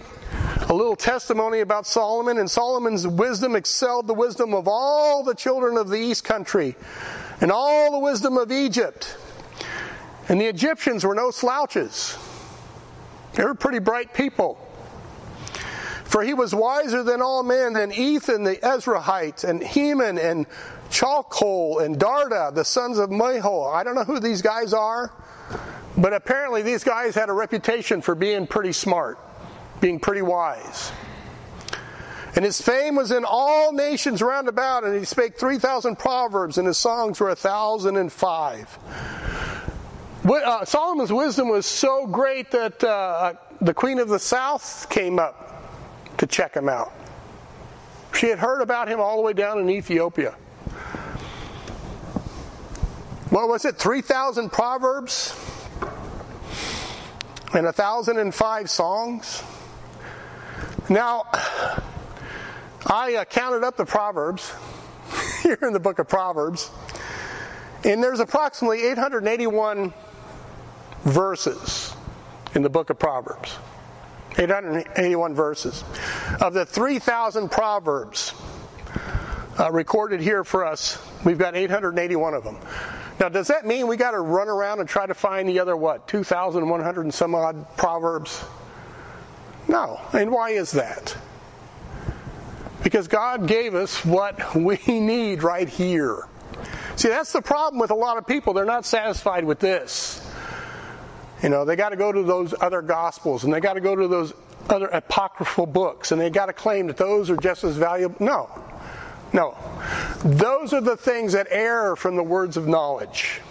a 0.68 0.72
little 0.72 0.96
testimony 0.96 1.60
about 1.60 1.86
Solomon 1.86 2.38
and 2.38 2.50
Solomon's 2.50 3.06
wisdom 3.06 3.54
excelled 3.54 4.06
the 4.06 4.14
wisdom 4.14 4.54
of 4.54 4.66
all 4.66 5.22
the 5.22 5.34
children 5.34 5.76
of 5.76 5.88
the 5.88 5.96
east 5.96 6.24
country 6.24 6.74
and 7.40 7.52
all 7.52 7.92
the 7.92 7.98
wisdom 7.98 8.38
of 8.38 8.50
Egypt. 8.50 9.16
And 10.28 10.40
the 10.40 10.46
Egyptians 10.46 11.04
were 11.04 11.14
no 11.14 11.30
slouches. 11.30 12.16
They 13.34 13.44
were 13.44 13.54
pretty 13.54 13.78
bright 13.78 14.14
people. 14.14 14.58
For 16.14 16.22
he 16.22 16.32
was 16.32 16.54
wiser 16.54 17.02
than 17.02 17.20
all 17.20 17.42
men, 17.42 17.72
than 17.72 17.90
Ethan 17.90 18.44
the 18.44 18.54
Ezrahite, 18.54 19.42
and 19.42 19.60
Heman, 19.60 20.16
and 20.16 20.46
Chalcol, 20.88 21.84
and 21.84 21.98
Darda, 21.98 22.54
the 22.54 22.64
sons 22.64 22.98
of 22.98 23.10
Mahol. 23.10 23.74
I 23.74 23.82
don't 23.82 23.96
know 23.96 24.04
who 24.04 24.20
these 24.20 24.40
guys 24.40 24.72
are, 24.72 25.12
but 25.98 26.12
apparently 26.12 26.62
these 26.62 26.84
guys 26.84 27.16
had 27.16 27.30
a 27.30 27.32
reputation 27.32 28.00
for 28.00 28.14
being 28.14 28.46
pretty 28.46 28.70
smart, 28.70 29.18
being 29.80 29.98
pretty 29.98 30.22
wise. 30.22 30.92
And 32.36 32.44
his 32.44 32.60
fame 32.60 32.94
was 32.94 33.10
in 33.10 33.24
all 33.26 33.72
nations 33.72 34.22
round 34.22 34.46
about, 34.46 34.84
and 34.84 34.96
he 34.96 35.04
spake 35.04 35.36
3,000 35.36 35.98
proverbs, 35.98 36.58
and 36.58 36.68
his 36.68 36.78
songs 36.78 37.18
were 37.18 37.26
a 37.26 37.30
1,005. 37.30 38.78
Uh, 40.24 40.64
Solomon's 40.64 41.12
wisdom 41.12 41.48
was 41.48 41.66
so 41.66 42.06
great 42.06 42.52
that 42.52 42.84
uh, 42.84 43.32
the 43.60 43.74
queen 43.74 43.98
of 43.98 44.08
the 44.08 44.20
south 44.20 44.88
came 44.88 45.18
up 45.18 45.50
to 46.18 46.26
check 46.26 46.54
him 46.54 46.68
out. 46.68 46.92
She 48.14 48.28
had 48.28 48.38
heard 48.38 48.62
about 48.62 48.88
him 48.88 49.00
all 49.00 49.16
the 49.16 49.22
way 49.22 49.32
down 49.32 49.58
in 49.58 49.68
Ethiopia. 49.68 50.36
What 53.30 53.48
was 53.48 53.64
it? 53.64 53.76
3,000 53.76 54.50
proverbs 54.50 55.34
and 57.54 57.64
1,005 57.64 58.70
songs. 58.70 59.42
Now, 60.88 61.24
I 62.86 63.16
uh, 63.16 63.24
counted 63.24 63.64
up 63.64 63.76
the 63.76 63.84
proverbs 63.84 64.52
here 65.42 65.58
in 65.62 65.72
the 65.72 65.80
book 65.80 65.98
of 65.98 66.08
Proverbs, 66.08 66.70
and 67.84 68.02
there's 68.02 68.20
approximately 68.20 68.82
881 68.84 69.92
verses 71.04 71.94
in 72.54 72.62
the 72.62 72.70
book 72.70 72.90
of 72.90 72.98
Proverbs. 72.98 73.56
881 74.38 75.34
verses. 75.34 75.84
Of 76.40 76.54
the 76.54 76.66
3,000 76.66 77.50
Proverbs 77.50 78.34
uh, 79.58 79.70
recorded 79.70 80.20
here 80.20 80.44
for 80.44 80.64
us, 80.64 80.98
we've 81.24 81.38
got 81.38 81.54
881 81.54 82.34
of 82.34 82.44
them. 82.44 82.58
Now, 83.20 83.28
does 83.28 83.46
that 83.48 83.64
mean 83.64 83.86
we 83.86 83.96
got 83.96 84.10
to 84.10 84.20
run 84.20 84.48
around 84.48 84.80
and 84.80 84.88
try 84.88 85.06
to 85.06 85.14
find 85.14 85.48
the 85.48 85.60
other, 85.60 85.76
what, 85.76 86.08
2,100 86.08 87.00
and 87.02 87.14
some 87.14 87.34
odd 87.34 87.76
Proverbs? 87.76 88.44
No. 89.68 90.00
And 90.12 90.32
why 90.32 90.50
is 90.50 90.72
that? 90.72 91.16
Because 92.82 93.08
God 93.08 93.46
gave 93.46 93.74
us 93.74 94.04
what 94.04 94.54
we 94.54 94.78
need 94.86 95.42
right 95.42 95.68
here. 95.68 96.28
See, 96.96 97.08
that's 97.08 97.32
the 97.32 97.42
problem 97.42 97.80
with 97.80 97.90
a 97.90 97.94
lot 97.94 98.18
of 98.18 98.26
people. 98.26 98.52
They're 98.52 98.64
not 98.64 98.84
satisfied 98.84 99.44
with 99.44 99.58
this. 99.58 100.23
You 101.44 101.50
know, 101.50 101.66
they 101.66 101.76
got 101.76 101.90
to 101.90 101.96
go 101.96 102.10
to 102.10 102.22
those 102.22 102.54
other 102.58 102.80
gospels 102.80 103.44
and 103.44 103.52
they 103.52 103.60
got 103.60 103.74
to 103.74 103.80
go 103.82 103.94
to 103.94 104.08
those 104.08 104.32
other 104.70 104.86
apocryphal 104.86 105.66
books 105.66 106.10
and 106.10 106.18
they 106.18 106.30
got 106.30 106.46
to 106.46 106.54
claim 106.54 106.86
that 106.86 106.96
those 106.96 107.28
are 107.28 107.36
just 107.36 107.64
as 107.64 107.76
valuable. 107.76 108.16
No. 108.18 108.48
No. 109.34 109.54
Those 110.24 110.72
are 110.72 110.80
the 110.80 110.96
things 110.96 111.34
that 111.34 111.48
err 111.50 111.96
from 111.96 112.16
the 112.16 112.22
words 112.22 112.56
of 112.56 112.66
knowledge. 112.66 113.42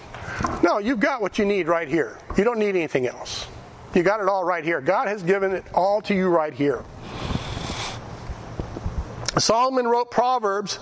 No, 0.64 0.80
you've 0.80 1.00
got 1.00 1.22
what 1.22 1.38
you 1.38 1.46
need 1.46 1.68
right 1.68 1.88
here. 1.88 2.18
You 2.36 2.44
don't 2.44 2.58
need 2.58 2.70
anything 2.70 3.06
else. 3.06 3.46
You 3.94 4.02
got 4.02 4.22
it 4.22 4.28
all 4.28 4.44
right 4.44 4.64
here. 4.64 4.82
God 4.82 5.08
has 5.08 5.22
given 5.22 5.52
it 5.52 5.64
all 5.72 6.02
to 6.02 6.16
you 6.16 6.30
right 6.30 6.52
here. 6.52 6.84
Solomon 9.38 9.88
wrote 9.88 10.10
Proverbs 10.10 10.80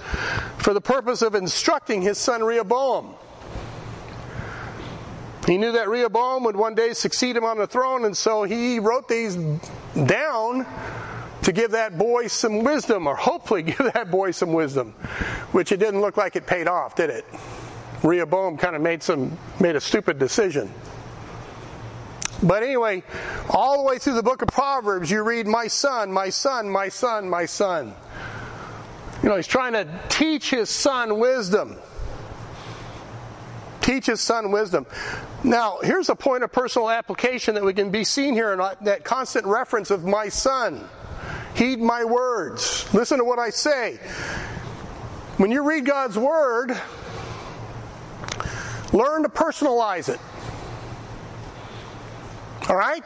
for 0.60 0.74
the 0.74 0.80
purpose 0.80 1.22
of 1.22 1.36
instructing 1.36 2.02
his 2.02 2.18
son 2.18 2.42
Rehoboam. 2.42 3.16
He 5.52 5.58
knew 5.58 5.74
that 5.74 5.90
Rehoboam 5.90 6.46
would 6.46 6.56
one 6.56 6.76
day 6.76 6.94
succeed 6.94 7.36
him 7.36 7.44
on 7.44 7.58
the 7.58 7.68
throne, 7.68 8.06
and 8.06 8.16
so 8.16 8.44
he 8.44 8.80
wrote 8.80 9.10
these 9.10 9.36
down 10.06 10.66
to 11.42 11.52
give 11.52 11.72
that 11.72 11.98
boy 11.98 12.28
some 12.28 12.64
wisdom, 12.64 13.06
or 13.06 13.18
hopefully 13.18 13.62
give 13.64 13.92
that 13.94 14.10
boy 14.10 14.32
some 14.32 14.54
wisdom, 14.54 14.94
which 15.52 15.74
it 15.74 15.78
didn't 15.82 16.00
look 16.00 16.16
like 16.16 16.38
it 16.38 16.48
paid 16.48 16.70
off, 16.70 16.96
did 16.96 17.10
it? 17.10 17.26
Rehoboam 18.02 18.56
kind 18.56 18.78
of 18.78 18.82
made 18.82 19.04
some 19.04 19.38
made 19.60 19.76
a 19.76 19.82
stupid 19.82 20.18
decision. 20.20 20.72
But 22.42 22.64
anyway, 22.64 23.04
all 23.50 23.84
the 23.84 23.90
way 23.90 24.00
through 24.00 24.14
the 24.14 24.24
book 24.24 24.42
of 24.42 24.48
Proverbs, 24.48 25.12
you 25.12 25.22
read, 25.22 25.48
"My 25.48 25.68
son, 25.68 26.14
my 26.14 26.30
son, 26.30 26.70
my 26.70 26.88
son, 26.88 27.30
my 27.30 27.46
son." 27.46 27.94
You 29.22 29.28
know, 29.28 29.36
he's 29.36 29.48
trying 29.48 29.74
to 29.74 29.86
teach 30.08 30.50
his 30.50 30.70
son 30.70 31.20
wisdom 31.20 31.76
teach 33.82 34.06
his 34.06 34.22
son 34.22 34.52
wisdom. 34.52 34.86
Now, 35.44 35.80
here's 35.84 36.10
a 36.10 36.16
point 36.16 36.44
of 36.44 36.52
personal 36.52 36.90
application 36.90 37.56
that 37.56 37.64
we 37.64 37.74
can 37.74 37.90
be 37.90 38.04
seen 38.04 38.34
here 38.34 38.54
in 38.54 38.62
uh, 38.62 38.76
that 38.82 39.04
constant 39.04 39.46
reference 39.46 39.92
of 39.92 40.06
my 40.06 40.30
son. 40.30 40.88
Heed 41.56 41.80
my 41.80 42.06
words. 42.06 42.92
Listen 42.94 43.18
to 43.18 43.26
what 43.26 43.40
I 43.40 43.50
say. 43.50 44.00
When 45.38 45.52
you 45.52 45.68
read 45.68 45.86
God's 45.86 46.18
word, 46.18 46.80
learn 48.94 49.24
to 49.24 49.30
personalize 49.30 50.08
it. 50.08 50.20
All 52.70 52.76
right? 52.76 53.06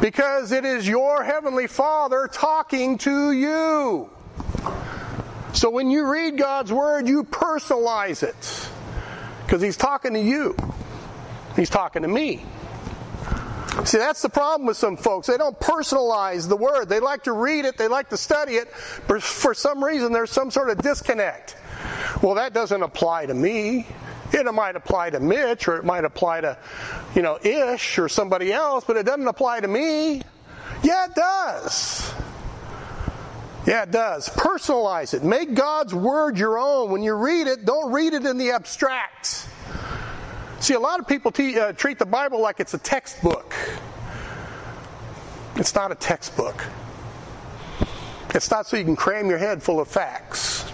Because 0.00 0.52
it 0.52 0.64
is 0.64 0.88
your 0.88 1.22
heavenly 1.22 1.66
Father 1.66 2.28
talking 2.32 2.98
to 2.98 3.32
you. 3.32 4.10
So 5.52 5.70
when 5.70 5.90
you 5.90 6.10
read 6.10 6.36
God's 6.36 6.72
word, 6.72 7.08
you 7.08 7.24
personalize 7.24 8.22
it. 8.22 8.68
Because 9.46 9.62
he's 9.62 9.76
talking 9.76 10.12
to 10.14 10.20
you. 10.20 10.56
He's 11.54 11.70
talking 11.70 12.02
to 12.02 12.08
me. 12.08 12.44
See, 13.84 13.98
that's 13.98 14.22
the 14.22 14.28
problem 14.28 14.66
with 14.66 14.76
some 14.76 14.96
folks. 14.96 15.28
They 15.28 15.36
don't 15.36 15.58
personalize 15.60 16.48
the 16.48 16.56
word. 16.56 16.88
They 16.88 16.98
like 16.98 17.24
to 17.24 17.32
read 17.32 17.64
it, 17.64 17.76
they 17.76 17.88
like 17.88 18.08
to 18.08 18.16
study 18.16 18.54
it, 18.54 18.68
but 19.06 19.22
for 19.22 19.54
some 19.54 19.84
reason 19.84 20.12
there's 20.12 20.30
some 20.30 20.50
sort 20.50 20.70
of 20.70 20.78
disconnect. 20.78 21.56
Well, 22.22 22.34
that 22.34 22.52
doesn't 22.52 22.82
apply 22.82 23.26
to 23.26 23.34
me. 23.34 23.86
It 24.32 24.52
might 24.52 24.74
apply 24.74 25.10
to 25.10 25.20
Mitch 25.20 25.68
or 25.68 25.76
it 25.76 25.84
might 25.84 26.04
apply 26.04 26.40
to, 26.40 26.58
you 27.14 27.22
know, 27.22 27.38
Ish 27.40 27.98
or 27.98 28.08
somebody 28.08 28.52
else, 28.52 28.84
but 28.84 28.96
it 28.96 29.06
doesn't 29.06 29.28
apply 29.28 29.60
to 29.60 29.68
me. 29.68 30.22
Yeah, 30.82 31.04
it 31.04 31.14
does. 31.14 32.12
Yeah, 33.66 33.82
it 33.82 33.90
does. 33.90 34.28
Personalize 34.28 35.12
it. 35.12 35.24
Make 35.24 35.54
God's 35.54 35.92
word 35.92 36.38
your 36.38 36.56
own. 36.56 36.90
When 36.90 37.02
you 37.02 37.14
read 37.14 37.48
it, 37.48 37.64
don't 37.64 37.92
read 37.92 38.14
it 38.14 38.24
in 38.24 38.38
the 38.38 38.52
abstract. 38.52 39.48
See, 40.60 40.74
a 40.74 40.80
lot 40.80 41.00
of 41.00 41.08
people 41.08 41.32
te- 41.32 41.58
uh, 41.58 41.72
treat 41.72 41.98
the 41.98 42.06
Bible 42.06 42.40
like 42.40 42.60
it's 42.60 42.74
a 42.74 42.78
textbook. 42.78 43.54
It's 45.56 45.74
not 45.74 45.90
a 45.90 45.96
textbook. 45.96 46.64
It's 48.34 48.50
not 48.50 48.66
so 48.66 48.76
you 48.76 48.84
can 48.84 48.96
cram 48.96 49.28
your 49.28 49.38
head 49.38 49.62
full 49.62 49.80
of 49.80 49.88
facts. 49.88 50.70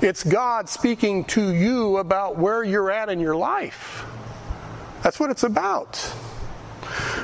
It's 0.00 0.24
God 0.24 0.68
speaking 0.68 1.24
to 1.26 1.52
you 1.52 1.98
about 1.98 2.38
where 2.38 2.64
you're 2.64 2.90
at 2.90 3.08
in 3.08 3.20
your 3.20 3.36
life. 3.36 4.04
That's 5.02 5.20
what 5.20 5.30
it's 5.30 5.42
about. 5.42 5.96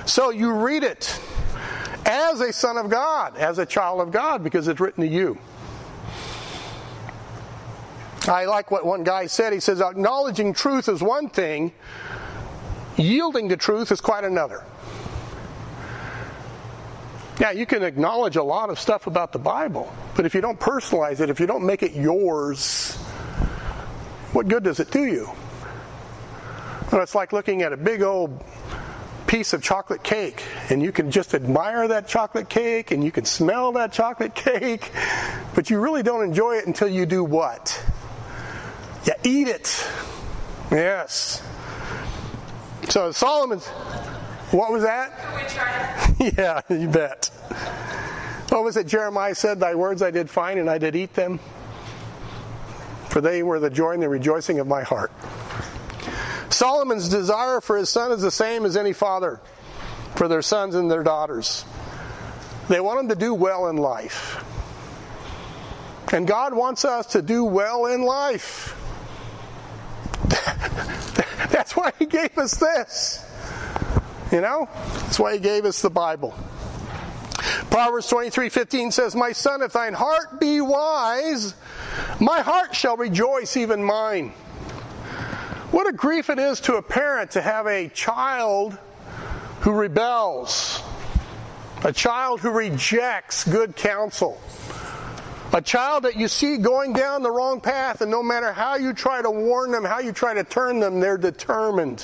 So 0.05 0.31
you 0.31 0.53
read 0.53 0.85
it 0.85 1.19
as 2.09 2.41
a 2.41 2.53
son 2.53 2.79
of 2.79 2.89
God, 2.89 3.37
as 3.37 3.59
a 3.59 3.67
child 3.67 4.01
of 4.01 4.11
God, 4.11 4.43
because 4.43 4.67
it's 4.67 4.81
written 4.81 5.05
to 5.05 5.09
you. 5.09 5.39
I 8.27 8.47
like 8.47 8.71
what 8.71 8.85
one 8.85 9.05
guy 9.05 9.27
said. 9.27 9.53
He 9.53 9.61
says, 9.61 9.81
acknowledging 9.81 10.55
truth 10.55 10.89
is 10.89 11.03
one 11.03 11.29
thing, 11.29 11.73
yielding 12.97 13.51
to 13.51 13.57
truth 13.57 13.93
is 13.93 14.01
quite 14.01 14.25
another. 14.25 14.65
Yeah, 17.41 17.53
you 17.53 17.67
can 17.67 17.83
acknowledge 17.83 18.37
a 18.37 18.43
lot 18.43 18.69
of 18.71 18.81
stuff 18.81 19.07
about 19.07 19.33
the 19.33 19.39
Bible, 19.39 19.93
but 20.17 20.27
if 20.27 20.35
you 20.35 20.41
don't 20.41 20.59
personalize 20.59 21.21
it, 21.21 21.31
if 21.31 21.39
you 21.39 21.47
don't 21.47 21.65
make 21.65 21.83
it 21.83 21.93
yours, 21.93 22.97
what 24.33 24.49
good 24.49 24.65
does 24.65 24.81
it 24.81 24.91
do 24.91 25.05
you? 25.05 25.31
Well, 26.91 27.03
it's 27.03 27.15
like 27.15 27.33
looking 27.33 27.63
at 27.63 27.73
a 27.73 27.77
big 27.77 28.03
old 28.03 28.43
piece 29.29 29.53
of 29.53 29.63
chocolate 29.63 30.03
cake 30.03 30.43
and 30.71 30.83
you 30.83 30.91
can 30.91 31.11
just 31.13 31.35
admire 31.35 31.87
that 31.87 32.09
chocolate 32.09 32.49
cake 32.49 32.91
and 32.91 33.05
you 33.05 33.13
can 33.13 33.25
smell 33.25 33.73
that 33.73 33.93
chocolate 33.93 34.35
cake, 34.35 34.91
but 35.55 35.71
you 35.71 35.79
really 35.79 36.03
don't 36.03 36.25
enjoy 36.25 36.57
it 36.57 36.67
until 36.67 36.89
you 36.89 37.07
do 37.07 37.23
what? 37.23 37.81
You 39.05 39.13
eat 39.23 39.47
it. 39.47 39.87
Yes. 40.73 41.43
So 42.89 43.13
Solomon's 43.13 43.69
what 44.51 44.73
was 44.73 44.83
that? 44.83 45.13
yeah, 46.39 46.63
you 46.75 46.89
bet. 46.89 47.27
What 48.49 48.65
was 48.65 48.79
it 48.79 48.87
Jeremiah 48.87 49.35
said? 49.35 49.61
Thy 49.61 49.75
words 49.75 50.01
I 50.01 50.11
did 50.11 50.31
find 50.31 50.59
and 50.59 50.71
I 50.71 50.79
did 50.79 50.97
eat 50.97 51.13
them. 51.13 51.39
For 53.11 53.21
they 53.21 53.43
were 53.43 53.61
the 53.61 53.69
joy 53.69 53.93
and 53.93 54.03
the 54.03 54.09
rejoicing 54.09 54.59
of 54.59 54.67
my 54.67 54.83
heart. 54.83 55.13
Solomon's 56.59 57.09
desire 57.09 57.61
for 57.61 57.77
his 57.77 57.89
son 57.89 58.11
is 58.11 58.21
the 58.21 58.33
same 58.33 58.65
as 58.65 58.77
any 58.77 58.93
father 58.93 59.39
for 60.17 60.27
their 60.27 60.43
sons 60.43 60.75
and 60.75 60.91
their 60.91 61.05
daughters. 61.05 61.65
They 62.69 62.81
want 62.81 62.99
them 62.99 63.09
to 63.11 63.15
do 63.15 63.33
well 63.33 63.69
in 63.69 63.77
life. 63.77 64.45
And 66.13 66.27
God 66.27 66.53
wants 66.53 66.85
us 66.85 67.07
to 67.13 67.23
do 67.23 67.45
well 67.45 67.87
in 67.87 68.03
life. 68.03 68.75
That's 71.51 71.77
why 71.77 71.93
He 71.97 72.07
gave 72.07 72.37
us 72.37 72.57
this. 72.57 73.25
You 74.33 74.41
know? 74.41 74.69
That's 74.95 75.21
why 75.21 75.35
he 75.35 75.39
gave 75.39 75.65
us 75.65 75.81
the 75.81 75.91
Bible. 75.91 76.35
Proverbs 77.71 78.11
23:15 78.11 78.91
says, 78.91 79.15
"My 79.15 79.31
son, 79.31 79.63
if 79.63 79.75
thine 79.75 79.95
heart 79.95 80.41
be 80.41 80.61
wise, 80.61 81.55
my 82.19 82.41
heart 82.41 82.75
shall 82.75 82.97
rejoice, 82.97 83.57
even 83.57 83.85
mine." 83.85 84.33
What 85.71 85.87
a 85.87 85.93
grief 85.93 86.31
it 86.31 86.39
is 86.39 86.61
to 86.63 86.77
a 86.77 86.83
parent 86.83 87.33
to 87.33 87.43
have 87.43 87.67
a 87.67 87.89
child 87.89 88.79
who 89.61 89.73
rebels, 89.73 90.83
a 91.85 91.93
child 91.93 92.41
who 92.41 92.51
rejects 92.51 93.45
good 93.45 93.77
counsel, 93.77 94.41
a 95.53 95.61
child 95.61 96.05
that 96.05 96.17
you 96.17 96.27
see 96.29 96.57
going 96.57 96.95
down 96.95 97.23
the 97.23 97.31
wrong 97.31 97.61
path, 97.61 98.01
and 98.01 98.11
no 98.11 98.23
matter 98.23 98.51
how 98.51 98.77
you 98.77 98.95
try 98.95 99.21
to 99.21 99.31
warn 99.31 99.71
them, 99.71 99.85
how 99.85 99.99
you 99.99 100.13
try 100.13 100.33
to 100.33 100.45
turn 100.45 100.81
them, 100.81 101.01
they're 101.01 101.19
determined. 101.19 102.01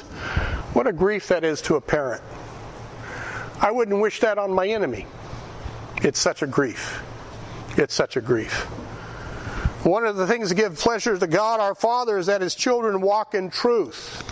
What 0.74 0.86
a 0.86 0.92
grief 0.92 1.28
that 1.28 1.42
is 1.42 1.62
to 1.62 1.76
a 1.76 1.80
parent. 1.80 2.22
I 3.62 3.70
wouldn't 3.70 3.98
wish 3.98 4.20
that 4.20 4.36
on 4.36 4.52
my 4.52 4.68
enemy. 4.68 5.06
It's 6.02 6.18
such 6.18 6.42
a 6.42 6.46
grief. 6.46 7.02
It's 7.78 7.94
such 7.94 8.18
a 8.18 8.20
grief. 8.20 8.66
One 9.84 10.06
of 10.06 10.16
the 10.16 10.26
things 10.26 10.48
that 10.48 10.54
give 10.54 10.78
pleasure 10.78 11.18
to 11.18 11.26
God 11.26 11.60
our 11.60 11.74
Father 11.74 12.16
is 12.16 12.26
that 12.26 12.40
His 12.40 12.54
children 12.54 13.02
walk 13.02 13.34
in 13.34 13.50
truth. 13.50 14.24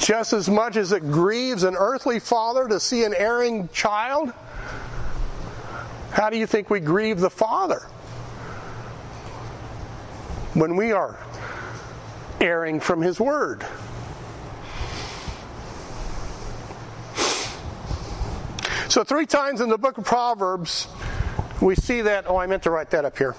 Just 0.00 0.34
as 0.34 0.50
much 0.50 0.76
as 0.76 0.92
it 0.92 1.00
grieves 1.00 1.62
an 1.62 1.76
earthly 1.76 2.20
father 2.20 2.68
to 2.68 2.78
see 2.78 3.04
an 3.04 3.14
erring 3.14 3.70
child, 3.72 4.34
how 6.12 6.28
do 6.28 6.36
you 6.36 6.46
think 6.46 6.68
we 6.68 6.78
grieve 6.78 7.18
the 7.18 7.30
Father? 7.30 7.80
When 10.52 10.76
we 10.76 10.92
are 10.92 11.18
erring 12.38 12.80
from 12.80 13.00
His 13.00 13.18
Word. 13.18 13.66
So, 18.90 19.04
three 19.04 19.26
times 19.26 19.62
in 19.62 19.70
the 19.70 19.78
book 19.78 19.96
of 19.96 20.04
Proverbs, 20.04 20.86
we 21.60 21.74
see 21.74 22.02
that. 22.02 22.28
Oh, 22.28 22.36
I 22.36 22.46
meant 22.46 22.62
to 22.64 22.70
write 22.70 22.90
that 22.90 23.04
up 23.04 23.16
here. 23.16 23.34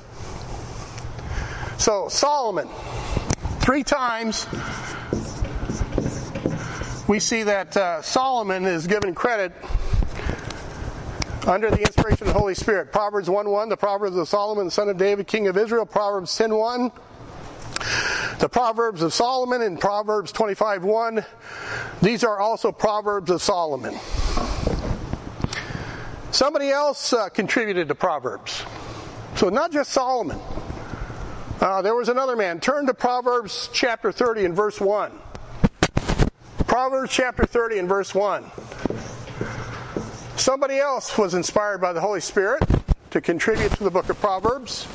So, 1.78 2.08
Solomon, 2.10 2.68
three 3.60 3.84
times 3.84 4.48
we 7.08 7.20
see 7.20 7.44
that 7.44 7.78
uh, 7.78 8.02
Solomon 8.02 8.66
is 8.66 8.88
given 8.88 9.14
credit 9.14 9.54
under 11.48 11.70
the 11.70 11.80
inspiration 11.80 12.28
of 12.28 12.34
the 12.34 12.40
Holy 12.40 12.56
Spirit. 12.56 12.92
Proverbs 12.92 13.30
1 13.30 13.50
1, 13.50 13.70
the 13.70 13.78
Proverbs 13.78 14.18
of 14.18 14.28
Solomon, 14.28 14.66
the 14.66 14.72
son 14.72 14.90
of 14.90 14.98
David, 14.98 15.28
king 15.28 15.48
of 15.48 15.58
Israel. 15.58 15.86
Proverbs 15.86 16.36
10 16.36 16.54
1, 16.54 16.92
the 18.40 18.50
Proverbs 18.50 19.02
of 19.02 19.14
Solomon, 19.14 19.62
and 19.62 19.80
Proverbs 19.80 20.32
25 20.32 20.84
1. 20.84 21.26
These 22.02 22.24
are 22.24 22.40
also 22.40 22.72
Proverbs 22.72 23.32
of 23.32 23.42
Solomon. 23.42 23.98
Somebody 26.38 26.70
else 26.70 27.14
uh, 27.14 27.30
contributed 27.30 27.88
to 27.88 27.96
Proverbs. 27.96 28.64
So 29.38 29.50
not 29.50 29.72
just 29.72 29.90
Solomon. 29.90 30.40
Uh, 31.60 31.82
there 31.82 31.96
was 31.96 32.10
another 32.10 32.36
man. 32.36 32.60
Turn 32.60 32.86
to 32.86 32.94
Proverbs 32.94 33.72
chapter 33.74 34.12
30 34.12 34.46
and 34.46 34.56
verse 34.56 34.80
1. 34.80 35.12
Proverbs 36.68 37.12
chapter 37.12 37.44
30 37.44 37.80
and 37.80 37.90
verse 37.90 38.14
1. 38.14 38.46
Somebody 40.36 40.78
else 40.78 41.18
was 41.18 41.34
inspired 41.34 41.82
by 41.82 41.92
the 41.92 42.02
Holy 42.02 42.22
Spirit 42.22 42.62
to 43.10 43.20
contribute 43.20 43.72
to 43.72 43.84
the 43.84 43.90
book 43.90 44.08
of 44.10 44.20
Proverbs. 44.20 44.88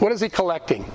What 0.00 0.10
is 0.10 0.20
he 0.20 0.28
collecting? 0.28 0.90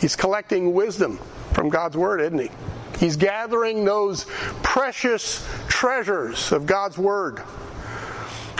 He's 0.00 0.16
collecting 0.16 0.72
wisdom 0.72 1.18
from 1.52 1.68
God's 1.68 1.98
Word, 1.98 2.22
isn't 2.22 2.38
he? 2.38 2.50
He's 2.98 3.16
gathering 3.16 3.84
those 3.84 4.26
precious 4.62 5.46
treasures 5.82 6.52
of 6.52 6.64
God's 6.64 6.96
Word. 6.96 7.42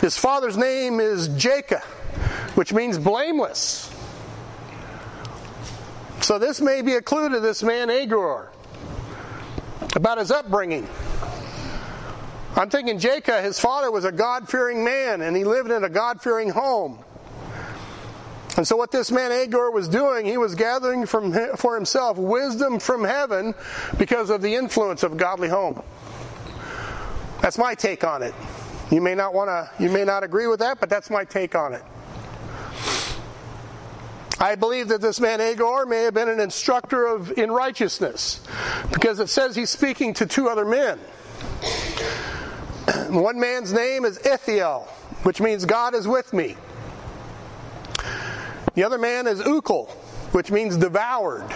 His 0.01 0.17
father's 0.17 0.57
name 0.57 0.99
is 0.99 1.29
Jacob, 1.29 1.81
which 2.55 2.73
means 2.73 2.97
blameless. 2.97 3.89
So 6.19 6.37
this 6.37 6.59
may 6.59 6.81
be 6.81 6.95
a 6.95 7.01
clue 7.01 7.29
to 7.29 7.39
this 7.39 7.63
man 7.63 7.89
Agur 7.89 8.49
about 9.95 10.17
his 10.17 10.31
upbringing. 10.31 10.85
I'm 12.57 12.69
thinking 12.69 12.99
Jacob, 12.99 13.41
his 13.41 13.57
father 13.57 13.89
was 13.89 14.03
a 14.03 14.11
God 14.11 14.49
fearing 14.49 14.83
man 14.83 15.21
and 15.21 15.33
he 15.33 15.45
lived 15.45 15.71
in 15.71 15.85
a 15.85 15.89
God 15.89 16.21
fearing 16.21 16.49
home. 16.49 16.99
And 18.57 18.67
so, 18.67 18.75
what 18.75 18.91
this 18.91 19.11
man 19.11 19.31
Agur 19.31 19.71
was 19.71 19.87
doing, 19.87 20.25
he 20.25 20.35
was 20.35 20.55
gathering 20.55 21.05
from, 21.05 21.31
for 21.55 21.75
himself 21.75 22.17
wisdom 22.17 22.79
from 22.79 23.05
heaven 23.05 23.55
because 23.97 24.29
of 24.29 24.41
the 24.41 24.55
influence 24.55 25.03
of 25.03 25.13
a 25.13 25.15
godly 25.15 25.47
home. 25.47 25.81
That's 27.43 27.57
my 27.57 27.75
take 27.75 28.05
on 28.05 28.23
it. 28.23 28.33
You 28.89 29.01
may 29.01 29.15
not 29.15 29.33
want 29.33 29.49
to, 29.49 29.69
you 29.77 29.89
may 29.89 30.05
not 30.05 30.23
agree 30.23 30.47
with 30.47 30.61
that, 30.61 30.79
but 30.79 30.89
that's 30.89 31.09
my 31.09 31.25
take 31.25 31.55
on 31.55 31.73
it. 31.73 31.83
I 34.39 34.55
believe 34.55 34.87
that 34.87 35.01
this 35.01 35.19
man 35.19 35.41
Agur 35.41 35.85
may 35.85 36.03
have 36.03 36.13
been 36.13 36.29
an 36.29 36.39
instructor 36.39 37.05
of 37.05 37.37
in 37.37 37.51
righteousness 37.51 38.39
because 38.93 39.19
it 39.19 39.27
says 39.27 39.57
he's 39.57 39.69
speaking 39.69 40.13
to 40.13 40.25
two 40.25 40.47
other 40.47 40.63
men. 40.63 40.97
One 43.09 43.41
man's 43.41 43.73
name 43.73 44.05
is 44.05 44.19
Ithiel, 44.19 44.87
which 45.23 45.41
means 45.41 45.65
God 45.65 45.95
is 45.95 46.07
with 46.07 46.31
me. 46.31 46.55
The 48.75 48.85
other 48.85 48.97
man 48.97 49.27
is 49.27 49.41
Ucal, 49.41 49.89
which 50.31 50.49
means 50.49 50.77
devoured 50.77 51.53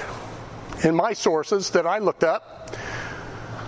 in 0.83 0.95
my 0.95 1.13
sources 1.13 1.69
that 1.69 1.87
I 1.87 1.99
looked 1.99 2.25
up. 2.25 2.56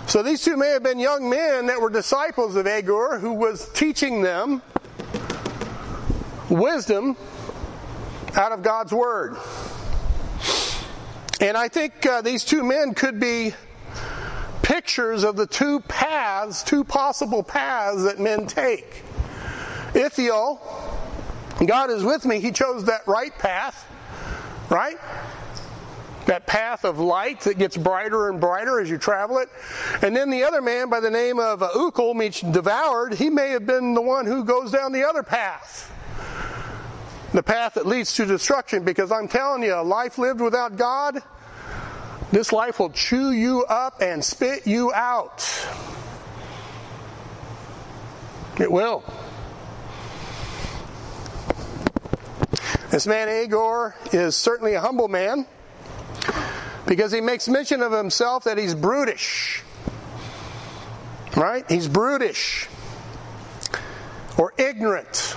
So 0.10 0.24
these 0.24 0.44
two 0.44 0.58
may 0.58 0.70
have 0.70 0.82
been 0.82 0.98
young 0.98 1.30
men 1.30 1.68
that 1.68 1.80
were 1.80 1.92
disciples 1.92 2.56
of 2.56 2.66
Agur 2.66 3.20
who 3.20 3.32
was 3.32 3.70
teaching 3.74 4.24
them 4.24 4.64
wisdom 6.50 7.16
out 8.36 8.52
of 8.52 8.64
God's 8.64 8.92
Word. 8.92 9.38
And 11.40 11.56
I 11.56 11.68
think 11.68 12.08
uh, 12.08 12.22
these 12.22 12.44
two 12.44 12.64
men 12.64 12.96
could 12.96 13.20
be 13.20 13.54
pictures 14.64 15.24
of 15.24 15.36
the 15.36 15.46
two 15.46 15.80
paths, 15.82 16.64
two 16.64 16.84
possible 16.84 17.44
paths 17.44 18.04
that 18.06 18.18
men 18.20 18.48
take. 18.48 19.04
Ithiel, 19.94 20.60
God 21.68 21.92
is 21.92 22.04
with 22.04 22.26
me, 22.26 22.40
he 22.40 22.52
chose 22.52 22.86
that 22.86 23.08
right 23.08 23.38
path, 23.38 23.86
right? 24.72 24.98
That 26.30 26.46
path 26.46 26.86
of 26.86 27.00
light 27.00 27.42
that 27.42 27.58
gets 27.58 27.76
brighter 27.76 28.30
and 28.30 28.40
brighter 28.40 28.80
as 28.80 28.88
you 28.88 29.00
travel 29.00 29.40
it. 29.40 29.50
And 30.04 30.16
then 30.16 30.30
the 30.30 30.44
other 30.44 30.62
man 30.62 30.88
by 30.88 31.00
the 31.00 31.10
name 31.10 31.40
of 31.40 31.64
uh, 31.64 31.72
Ucal, 31.74 32.16
means 32.16 32.40
devoured, 32.40 33.16
he 33.16 33.32
may 33.32 33.50
have 33.50 33.66
been 33.66 33.96
the 33.96 34.02
one 34.02 34.28
who 34.28 34.44
goes 34.44 34.72
down 34.72 34.92
the 34.92 35.04
other 35.04 35.24
path 35.24 35.92
the 37.34 37.44
path 37.44 37.76
that 37.76 37.86
leads 37.86 38.16
to 38.16 38.26
destruction 38.26 38.84
because 38.84 39.12
I'm 39.12 39.28
telling 39.28 39.64
you, 39.64 39.76
a 39.76 39.84
life 39.84 40.18
lived 40.18 40.42
without 40.42 40.78
God, 40.78 41.22
this 42.32 42.52
life 42.52 42.80
will 42.80 42.90
chew 42.90 43.32
you 43.32 43.66
up 43.66 44.02
and 44.02 44.24
spit 44.24 44.66
you 44.66 44.94
out. 44.94 45.48
It 48.60 48.72
will. 48.72 49.04
This 52.90 53.06
man 53.06 53.30
Agur 53.30 53.96
is 54.12 54.36
certainly 54.36 54.74
a 54.74 54.82
humble 54.82 55.08
man 55.08 55.46
because 56.90 57.12
he 57.12 57.22
makes 57.22 57.48
mention 57.48 57.84
of 57.84 57.92
himself 57.92 58.46
that 58.46 58.58
he's 58.58 58.74
brutish. 58.74 59.64
Right? 61.38 61.64
He's 61.70 61.88
brutish 61.88 62.68
or 64.40 64.54
ignorant. 64.58 65.36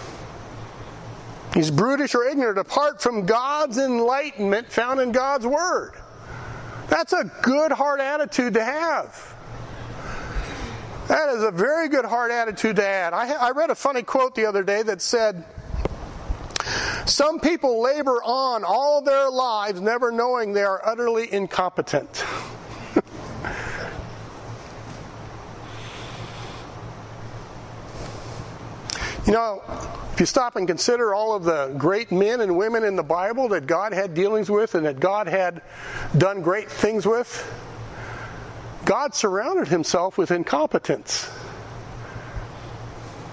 He's 1.52 1.70
brutish 1.70 2.14
or 2.14 2.24
ignorant 2.24 2.56
apart 2.56 3.02
from 3.02 3.26
God's 3.26 3.76
enlightenment 3.76 4.72
found 4.72 4.98
in 5.00 5.12
God's 5.12 5.46
Word. 5.46 5.92
That's 6.88 7.12
a 7.12 7.30
good 7.42 7.70
heart 7.70 8.00
attitude 8.00 8.54
to 8.54 8.64
have. 8.64 9.36
That 11.08 11.28
is 11.34 11.42
a 11.42 11.50
very 11.50 11.90
good 11.90 12.06
heart 12.06 12.30
attitude 12.30 12.76
to 12.76 12.86
add. 12.86 13.12
I, 13.12 13.30
I 13.30 13.50
read 13.50 13.68
a 13.68 13.74
funny 13.74 14.02
quote 14.02 14.34
the 14.34 14.46
other 14.46 14.62
day 14.62 14.82
that 14.84 15.02
said, 15.02 15.44
Some 17.06 17.40
people 17.40 17.82
labor 17.82 18.22
on 18.22 18.64
all 18.64 19.02
their 19.02 19.30
lives 19.30 19.80
never 19.80 20.12
knowing 20.12 20.52
they 20.52 20.62
are 20.62 20.80
utterly 20.84 21.32
incompetent. 21.32 22.24
you 29.26 29.32
know, 29.32 29.62
if 30.12 30.20
you 30.20 30.26
stop 30.26 30.56
and 30.56 30.66
consider 30.66 31.14
all 31.14 31.34
of 31.34 31.44
the 31.44 31.74
great 31.78 32.12
men 32.12 32.40
and 32.40 32.56
women 32.56 32.84
in 32.84 32.96
the 32.96 33.02
Bible 33.02 33.48
that 33.48 33.66
God 33.66 33.92
had 33.92 34.14
dealings 34.14 34.50
with 34.50 34.74
and 34.74 34.86
that 34.86 35.00
God 35.00 35.26
had 35.26 35.62
done 36.16 36.42
great 36.42 36.70
things 36.70 37.06
with, 37.06 37.50
God 38.84 39.14
surrounded 39.14 39.68
himself 39.68 40.18
with 40.18 40.30
incompetence. 40.30 41.30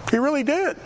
He 0.09 0.17
really 0.17 0.43
did. 0.43 0.77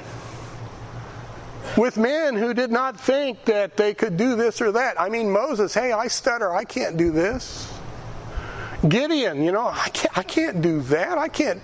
With 1.77 1.97
men 1.97 2.35
who 2.35 2.53
did 2.53 2.71
not 2.71 2.99
think 2.99 3.45
that 3.45 3.77
they 3.77 3.93
could 3.93 4.15
do 4.17 4.35
this 4.35 4.61
or 4.61 4.71
that. 4.73 4.99
I 4.99 5.09
mean, 5.09 5.31
Moses, 5.31 5.73
hey, 5.73 5.91
I 5.91 6.07
stutter, 6.07 6.53
I 6.53 6.63
can't 6.63 6.97
do 6.97 7.11
this. 7.11 7.71
Gideon, 8.87 9.43
you 9.43 9.51
know, 9.51 9.67
I 9.67 9.89
can't, 9.89 10.17
I 10.17 10.23
can't 10.23 10.61
do 10.61 10.81
that. 10.81 11.17
I 11.17 11.29
can't 11.29 11.61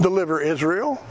deliver 0.00 0.40
Israel. 0.40 1.02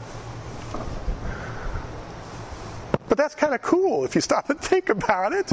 But 3.08 3.18
that's 3.18 3.34
kind 3.34 3.54
of 3.54 3.62
cool 3.62 4.04
if 4.04 4.14
you 4.14 4.20
stop 4.20 4.50
and 4.50 4.60
think 4.60 4.88
about 4.88 5.32
it. 5.32 5.52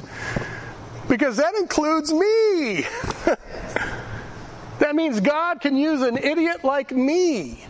Because 1.07 1.37
that 1.37 1.53
includes 1.55 2.11
me. 2.11 2.85
that 4.79 4.95
means 4.95 5.19
God 5.19 5.61
can 5.61 5.75
use 5.75 6.01
an 6.01 6.17
idiot 6.17 6.63
like 6.63 6.91
me. 6.91 7.65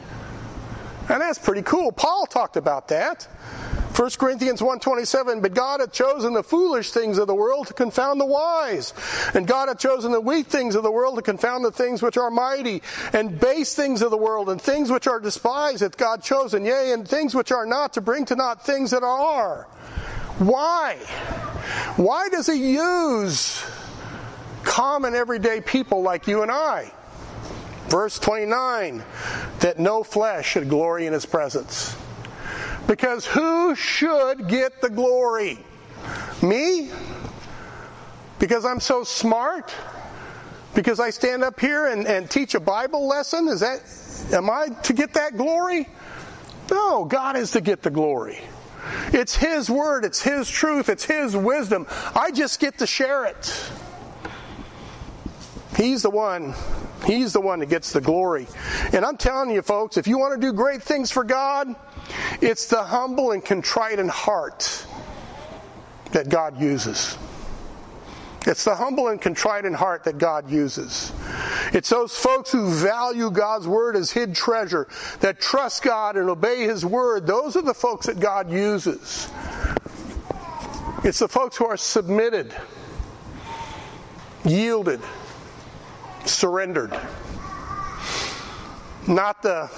And 1.10 1.20
that's 1.20 1.40
pretty 1.40 1.64
cool. 1.64 1.92
Paul 1.92 2.26
talked 2.26 2.56
about 2.58 2.88
that. 2.90 3.28
1 3.96 4.10
Corinthians 4.18 4.60
1.27, 4.60 5.42
But 5.42 5.54
God 5.54 5.80
hath 5.80 5.92
chosen 5.92 6.34
the 6.34 6.42
foolish 6.42 6.92
things 6.92 7.20
of 7.20 7.28
the 7.28 7.36
world 7.36 7.68
to 7.68 7.74
confound 7.74 8.20
the 8.20 8.26
wise. 8.26 8.92
And 9.36 9.46
God 9.46 9.68
hath 9.68 9.78
chosen 9.78 10.12
the 10.12 10.20
weak 10.20 10.48
things 10.48 10.74
of 10.74 10.82
the 10.82 10.92
world 10.92 11.16
to 11.18 11.22
confound 11.22 11.64
the 11.64 11.72
things 11.72 12.02
which 12.02 12.18
are 12.18 12.32
mighty. 12.32 12.82
And 13.14 13.40
base 13.40 13.76
things 13.76 14.02
of 14.02 14.10
the 14.10 14.18
world, 14.18 14.50
and 14.50 14.60
things 14.60 14.90
which 14.90 15.06
are 15.06 15.20
despised 15.20 15.82
hath 15.82 15.96
God 15.96 16.24
chosen. 16.24 16.66
Yea, 16.66 16.92
and 16.92 17.08
things 17.08 17.36
which 17.36 17.52
are 17.52 17.68
not, 17.68 17.94
to 17.94 18.02
bring 18.02 18.26
to 18.26 18.36
naught 18.36 18.66
things 18.66 18.92
that 18.92 19.04
are. 19.04 19.68
Why? 20.40 20.96
Why 21.96 22.30
does 22.30 22.48
he 22.48 22.74
use 22.74 23.64
common 24.64 25.14
everyday 25.14 25.62
people 25.62 26.02
like 26.02 26.28
you 26.28 26.42
and 26.42 26.50
I? 26.50 26.92
Verse 27.90 28.18
29, 28.18 29.04
that 29.60 29.78
no 29.78 30.04
flesh 30.04 30.50
should 30.50 30.68
glory 30.68 31.06
in 31.06 31.14
his 31.14 31.28
presence. 31.28 31.96
Because 32.88 33.26
who 33.26 33.76
should 33.76 34.48
get 34.48 34.82
the 34.82 34.90
glory? 34.90 35.60
Me? 36.42 36.92
Because 38.40 38.66
I'm 38.66 38.80
so 38.80 39.04
smart? 39.04 39.74
Because 40.76 41.00
I 41.00 41.12
stand 41.12 41.44
up 41.44 41.60
here 41.60 41.88
and, 41.88 42.08
and 42.08 42.30
teach 42.30 42.56
a 42.56 42.60
Bible 42.60 43.08
lesson? 43.08 43.48
Is 43.48 43.62
that, 43.62 43.82
am 44.34 44.50
I 44.50 44.70
to 44.84 44.94
get 44.94 45.14
that 45.14 45.38
glory? 45.38 45.88
No, 46.72 47.06
God 47.06 47.38
is 47.38 47.52
to 47.52 47.62
get 47.62 47.82
the 47.82 47.92
glory. 47.92 48.40
It's 49.14 49.36
His 49.36 49.70
Word, 49.70 50.04
it's 50.04 50.22
His 50.22 50.50
truth, 50.50 50.90
it's 50.90 51.06
His 51.06 51.36
wisdom. 51.36 51.88
I 52.16 52.32
just 52.32 52.60
get 52.60 52.80
to 52.80 52.88
share 52.88 53.26
it. 53.26 53.72
He's 55.76 56.04
the 56.04 56.10
one, 56.10 56.54
He's 57.06 57.34
the 57.34 57.42
one 57.42 57.60
that 57.60 57.70
gets 57.70 57.92
the 57.92 58.02
glory. 58.02 58.48
And 58.94 59.04
I'm 59.04 59.18
telling 59.18 59.52
you 59.52 59.62
folks, 59.62 59.98
if 59.98 60.08
you 60.08 60.18
want 60.18 60.40
to 60.40 60.48
do 60.48 60.54
great 60.54 60.82
things 60.82 61.12
for 61.12 61.24
God, 61.24 61.76
it's 62.42 62.68
the 62.68 62.84
humble 62.84 63.32
and 63.32 63.44
contrite 63.44 64.00
in 64.00 64.08
heart 64.08 64.86
that 66.12 66.30
God 66.30 66.62
uses. 66.62 67.18
It's 68.46 68.66
the 68.66 68.76
humble 68.76 69.08
and 69.08 69.22
contrite 69.22 69.64
in 69.64 69.74
heart 69.74 70.04
that 70.04 70.18
God 70.18 70.52
uses. 70.52 71.14
It's 71.72 71.90
those 71.90 72.16
folks 72.16 72.52
who 72.52 72.70
value 72.70 73.32
God's 73.32 73.68
word 73.68 73.96
as 73.96 74.12
hid 74.12 74.36
treasure, 74.36 74.88
that 75.22 75.40
trust 75.40 75.82
God 75.82 76.18
and 76.18 76.30
obey 76.30 76.64
his 76.64 76.86
word. 76.86 77.26
Those 77.26 77.56
are 77.56 77.62
the 77.62 77.74
folks 77.74 78.08
that 78.08 78.20
God 78.20 78.52
uses. 78.52 79.30
It's 81.06 81.20
the 81.20 81.28
folks 81.28 81.56
who 81.56 81.66
are 81.66 81.78
submitted, 81.78 82.54
yielded, 84.44 85.00
surrendered. 86.26 86.98
Not 89.08 89.42
the 89.42 89.70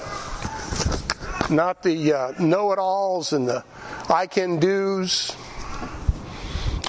not 1.49 1.83
the 1.83 2.13
uh, 2.13 2.33
know-it-alls 2.39 3.33
and 3.33 3.47
the 3.47 3.63
I 4.09 4.27
can 4.27 4.59
do's. 4.59 5.35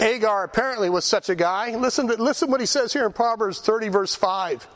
Agar 0.01 0.45
apparently 0.45 0.90
was 0.90 1.05
such 1.05 1.31
a 1.31 1.35
guy. 1.35 1.75
Listen 1.77 2.09
to 2.09 2.23
listen 2.23 2.51
what 2.51 2.61
he 2.61 2.66
says 2.66 2.92
here 2.92 3.07
in 3.07 3.12
Proverbs 3.12 3.61
30 3.61 3.88
verse 3.88 4.14
5. 4.14 4.66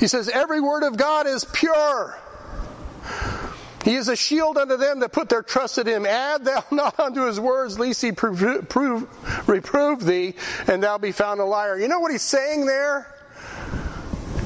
He 0.00 0.06
says 0.06 0.28
every 0.28 0.60
word 0.60 0.82
of 0.82 0.96
God 0.96 1.26
is 1.26 1.44
pure. 1.44 2.18
He 3.88 3.94
is 3.94 4.08
a 4.08 4.16
shield 4.16 4.58
unto 4.58 4.76
them 4.76 5.00
that 5.00 5.12
put 5.12 5.30
their 5.30 5.40
trust 5.40 5.78
in 5.78 5.86
him. 5.86 6.04
Add 6.04 6.44
thou 6.44 6.62
not 6.70 7.00
unto 7.00 7.22
his 7.22 7.40
words, 7.40 7.78
lest 7.78 8.02
he 8.02 8.12
prove, 8.12 8.68
prove, 8.68 9.48
reprove 9.48 10.04
thee, 10.04 10.34
and 10.66 10.82
thou 10.82 10.98
be 10.98 11.10
found 11.10 11.40
a 11.40 11.44
liar. 11.46 11.78
You 11.78 11.88
know 11.88 11.98
what 11.98 12.12
he's 12.12 12.20
saying 12.20 12.66
there? 12.66 13.06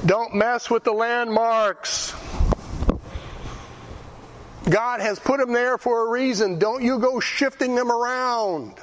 Don't 0.07 0.37
mess 0.37 0.71
with 0.71 0.85
the 0.85 0.93
landmarks. 0.93 2.15
God 4.71 5.01
has 5.01 5.19
put 5.19 5.41
them 5.41 5.53
there 5.53 5.77
for 5.77 6.07
a 6.07 6.11
reason. 6.11 6.61
Don't 6.61 6.85
you 6.85 7.01
go 7.01 7.19
shifting 7.19 7.75
them 7.75 7.91
around. 7.91 8.75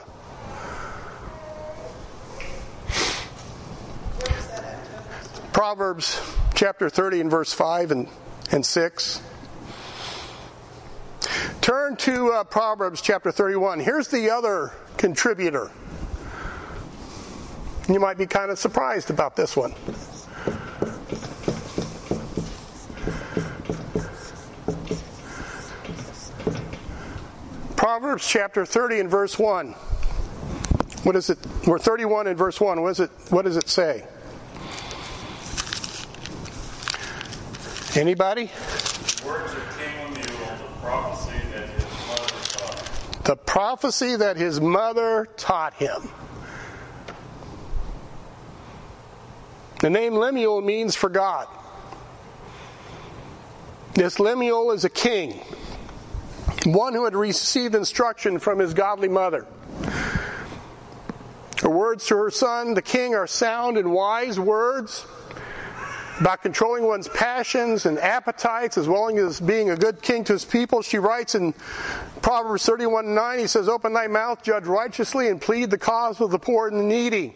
Proverbs 5.54 6.19
chapter 6.54 6.89
30 6.89 7.22
and 7.22 7.32
verse 7.32 7.54
5 7.54 7.91
and 7.91 8.10
and 8.52 8.65
6. 8.65 9.22
Turn 11.61 11.95
to 11.97 12.31
uh, 12.31 12.43
Proverbs 12.43 13.01
chapter 13.01 13.31
31. 13.31 13.79
Here's 13.79 14.07
the 14.07 14.29
other 14.29 14.71
contributor. 14.97 15.71
You 17.87 17.99
might 17.99 18.17
be 18.17 18.27
kind 18.27 18.51
of 18.51 18.59
surprised 18.59 19.09
about 19.09 19.35
this 19.35 19.55
one. 19.55 19.73
Proverbs 27.75 28.27
chapter 28.27 28.65
30 28.65 28.99
and 28.99 29.09
verse 29.09 29.39
1. 29.39 29.71
What 31.03 31.15
is 31.15 31.29
it? 31.29 31.39
We're 31.65 31.79
31 31.79 32.27
in 32.27 32.37
verse 32.37 32.59
1. 32.61 32.81
What, 32.81 32.89
is 32.91 32.99
it, 32.99 33.09
what 33.29 33.45
does 33.45 33.57
it 33.57 33.69
say? 33.69 34.05
Anybody? 37.95 38.51
Words 39.25 39.53
of 39.53 39.78
The 43.29 43.35
prophecy 43.35 44.15
that 44.15 44.37
his 44.37 44.59
mother 44.59 45.27
taught 45.37 45.75
him. 45.75 46.09
The 49.81 49.91
name 49.91 50.15
Lemuel 50.15 50.61
means 50.61 50.95
for 50.95 51.09
God. 51.09 51.47
This 53.93 54.19
Lemuel 54.19 54.71
is 54.71 54.83
a 54.83 54.89
king, 54.89 55.41
one 56.65 56.95
who 56.95 57.05
had 57.05 57.15
received 57.15 57.75
instruction 57.75 58.39
from 58.39 58.57
his 58.57 58.73
godly 58.73 59.09
mother. 59.09 59.45
Her 61.61 61.69
words 61.69 62.07
to 62.07 62.17
her 62.17 62.31
son, 62.31 62.73
the 62.73 62.81
king, 62.81 63.13
are 63.13 63.27
sound 63.27 63.77
and 63.77 63.91
wise 63.91 64.39
words 64.39 65.05
about 66.19 66.41
controlling 66.41 66.86
one's 66.86 67.08
passions 67.08 67.86
and 67.86 67.97
appetites 67.99 68.77
as 68.77 68.88
well 68.88 69.10
as 69.17 69.39
being 69.39 69.69
a 69.69 69.75
good 69.75 70.01
king 70.01 70.23
to 70.25 70.34
his 70.34 70.45
people. 70.45 70.82
She 70.82 70.97
writes 70.97 71.36
in 71.36 71.53
Proverbs 72.21 72.65
31 72.65 73.15
9, 73.15 73.39
he 73.39 73.47
says, 73.47 73.69
Open 73.69 73.93
thy 73.93 74.08
mouth, 74.08 74.43
judge 74.43 74.65
righteously, 74.65 75.29
and 75.29 75.41
plead 75.41 75.69
the 75.69 75.77
cause 75.77 76.19
of 76.21 76.32
the 76.32 76.39
poor 76.39 76.67
and 76.67 76.79
the 76.79 76.84
needy. 76.84 77.34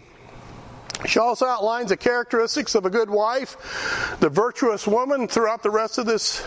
She 1.06 1.20
also 1.20 1.46
outlines 1.46 1.90
the 1.90 1.98
characteristics 1.98 2.76
of 2.76 2.86
a 2.86 2.90
good 2.90 3.10
wife, 3.10 4.18
the 4.20 4.30
virtuous 4.30 4.88
woman 4.88 5.28
throughout 5.28 5.64
the 5.64 5.72
rest 5.72 5.98
of 5.98 6.06
this 6.06 6.46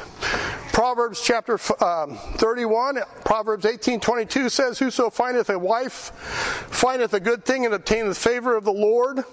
Proverbs 0.73 1.23
chapter 1.23 1.59
um, 1.83 2.19
31. 2.37 3.01
Proverbs 3.25 3.65
18:22 3.65 4.51
says, 4.51 4.79
"Whoso 4.79 5.09
findeth 5.09 5.49
a 5.49 5.59
wife 5.59 6.13
findeth 6.71 7.15
a 7.15 7.21
good 7.21 7.47
thing 7.47 7.65
and 7.65 7.75
obtaineth 7.75 8.19
favor 8.19 8.55
of 8.55 8.65
the 8.65 8.75
Lord." 8.75 9.25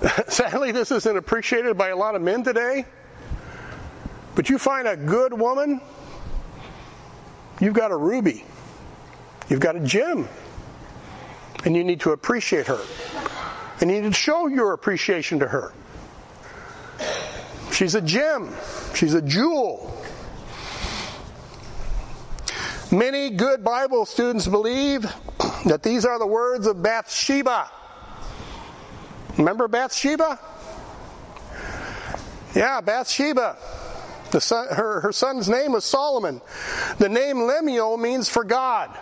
Sadly, 0.28 0.72
this 0.72 0.90
isn't 0.90 1.16
appreciated 1.16 1.76
by 1.76 1.88
a 1.88 1.96
lot 1.96 2.14
of 2.14 2.22
men 2.22 2.44
today. 2.44 2.84
But 4.34 4.48
you 4.48 4.58
find 4.58 4.86
a 4.86 4.96
good 4.96 5.32
woman, 5.32 5.80
you've 7.60 7.74
got 7.74 7.90
a 7.90 7.96
ruby. 7.96 8.44
You've 9.48 9.60
got 9.60 9.76
a 9.76 9.80
gem. 9.80 10.28
And 11.64 11.74
you 11.74 11.82
need 11.82 12.00
to 12.00 12.12
appreciate 12.12 12.66
her. 12.68 12.80
And 13.80 13.90
you 13.90 14.00
need 14.00 14.12
to 14.12 14.14
show 14.14 14.46
your 14.46 14.72
appreciation 14.74 15.40
to 15.40 15.48
her. 15.48 15.72
She's 17.72 17.94
a 17.94 18.00
gem. 18.00 18.54
She's 18.94 19.14
a 19.14 19.22
jewel. 19.22 19.94
Many 22.90 23.30
good 23.30 23.64
Bible 23.64 24.06
students 24.06 24.46
believe 24.46 25.02
that 25.66 25.82
these 25.82 26.04
are 26.04 26.18
the 26.18 26.26
words 26.26 26.66
of 26.66 26.82
Bathsheba. 26.82 27.70
Remember 29.38 29.68
Bathsheba? 29.68 30.38
Yeah, 32.54 32.80
Bathsheba. 32.80 33.56
Son, 34.38 34.68
her, 34.68 35.00
her 35.00 35.12
son's 35.12 35.48
name 35.48 35.72
was 35.72 35.84
Solomon. 35.84 36.42
The 36.98 37.08
name 37.08 37.40
Lemuel 37.42 37.96
means 37.96 38.28
for 38.28 38.44
God. 38.44 38.96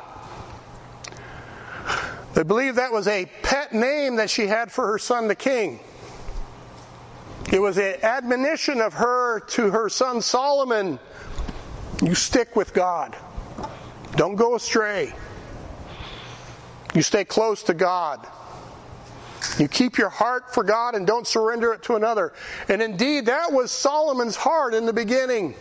They 2.34 2.42
believe 2.42 2.76
that 2.76 2.92
was 2.92 3.08
a 3.08 3.26
pet 3.42 3.72
name 3.72 4.16
that 4.16 4.30
she 4.30 4.46
had 4.46 4.70
for 4.70 4.86
her 4.88 4.98
son, 4.98 5.26
the 5.26 5.34
king. 5.34 5.80
It 7.50 7.60
was 7.60 7.78
an 7.78 7.96
admonition 8.02 8.80
of 8.80 8.92
her 8.94 9.40
to 9.40 9.70
her 9.70 9.88
son 9.88 10.20
Solomon 10.20 10.98
you 12.02 12.14
stick 12.14 12.54
with 12.56 12.74
God, 12.74 13.16
don't 14.16 14.36
go 14.36 14.54
astray. 14.54 15.14
You 16.94 17.02
stay 17.02 17.24
close 17.24 17.62
to 17.64 17.74
God. 17.74 18.26
You 19.58 19.68
keep 19.68 19.98
your 19.98 20.08
heart 20.08 20.52
for 20.52 20.62
God 20.62 20.94
and 20.94 21.06
don't 21.06 21.26
surrender 21.26 21.72
it 21.72 21.82
to 21.84 21.96
another. 21.96 22.32
And 22.68 22.82
indeed, 22.82 23.26
that 23.26 23.52
was 23.52 23.70
Solomon's 23.70 24.36
heart 24.36 24.74
in 24.74 24.86
the 24.86 24.92
beginning. 24.92 25.54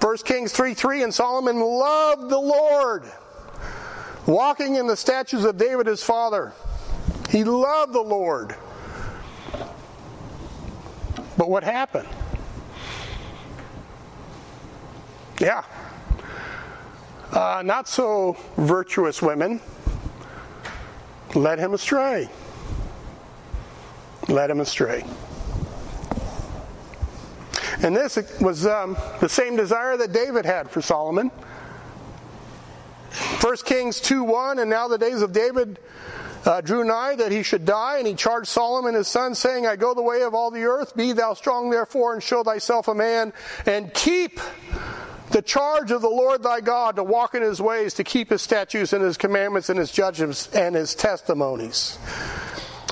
1 0.00 0.16
Kings 0.18 0.52
3 0.52 0.74
3 0.74 1.04
and 1.04 1.14
Solomon 1.14 1.60
loved 1.60 2.28
the 2.30 2.38
Lord, 2.38 3.10
walking 4.26 4.76
in 4.76 4.86
the 4.86 4.96
statutes 4.96 5.44
of 5.44 5.56
David 5.56 5.86
his 5.86 6.02
father. 6.02 6.52
He 7.30 7.44
loved 7.44 7.92
the 7.92 8.02
Lord. 8.02 8.54
But 11.36 11.50
what 11.50 11.64
happened? 11.64 12.08
Yeah. 15.40 15.64
Uh, 17.32 17.62
not 17.64 17.88
so 17.88 18.36
virtuous 18.56 19.20
women 19.20 19.60
led 21.36 21.58
him 21.58 21.74
astray. 21.74 22.28
Led 24.28 24.50
him 24.50 24.60
astray. 24.60 25.04
And 27.82 27.94
this 27.94 28.18
was 28.40 28.66
um, 28.66 28.96
the 29.20 29.28
same 29.28 29.54
desire 29.56 29.96
that 29.98 30.12
David 30.12 30.46
had 30.46 30.70
for 30.70 30.80
Solomon. 30.80 31.30
1 33.40 33.56
Kings 33.64 34.00
2 34.00 34.24
1, 34.24 34.58
and 34.58 34.68
now 34.68 34.88
the 34.88 34.98
days 34.98 35.22
of 35.22 35.32
David 35.32 35.78
uh, 36.44 36.60
drew 36.60 36.84
nigh 36.84 37.14
that 37.16 37.32
he 37.32 37.42
should 37.42 37.64
die, 37.64 37.98
and 37.98 38.06
he 38.06 38.14
charged 38.14 38.48
Solomon 38.48 38.94
his 38.94 39.08
son, 39.08 39.34
saying, 39.34 39.66
I 39.66 39.76
go 39.76 39.94
the 39.94 40.02
way 40.02 40.22
of 40.22 40.34
all 40.34 40.50
the 40.50 40.64
earth. 40.64 40.96
Be 40.96 41.12
thou 41.12 41.34
strong 41.34 41.70
therefore, 41.70 42.14
and 42.14 42.22
show 42.22 42.42
thyself 42.42 42.88
a 42.88 42.94
man, 42.94 43.32
and 43.66 43.92
keep 43.92 44.40
the 45.30 45.42
charge 45.42 45.90
of 45.90 46.02
the 46.02 46.08
Lord 46.08 46.42
thy 46.42 46.60
God 46.60 46.96
to 46.96 47.04
walk 47.04 47.34
in 47.34 47.42
his 47.42 47.60
ways, 47.60 47.94
to 47.94 48.04
keep 48.04 48.30
his 48.30 48.42
statutes 48.42 48.92
and 48.92 49.02
his 49.02 49.16
commandments 49.16 49.68
and 49.68 49.78
his 49.78 49.90
judgments 49.90 50.48
and 50.54 50.74
his 50.74 50.94
testimonies. 50.94 51.98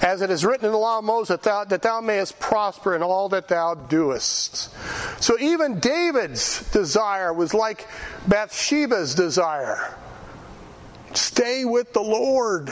As 0.02 0.20
it 0.20 0.30
is 0.30 0.44
written 0.44 0.66
in 0.66 0.72
the 0.72 0.78
law 0.78 0.98
of 0.98 1.04
Moses, 1.04 1.28
that 1.28 1.42
thou, 1.42 1.64
that 1.64 1.82
thou 1.82 2.00
mayest 2.00 2.38
prosper 2.38 2.94
in 2.94 3.02
all 3.02 3.28
that 3.30 3.48
thou 3.48 3.74
doest. 3.74 4.70
So 5.22 5.38
even 5.38 5.80
David's 5.80 6.68
desire 6.72 7.32
was 7.32 7.54
like 7.54 7.88
Bathsheba's 8.26 9.14
desire. 9.14 9.96
Stay 11.14 11.64
with 11.64 11.92
the 11.92 12.02
Lord. 12.02 12.70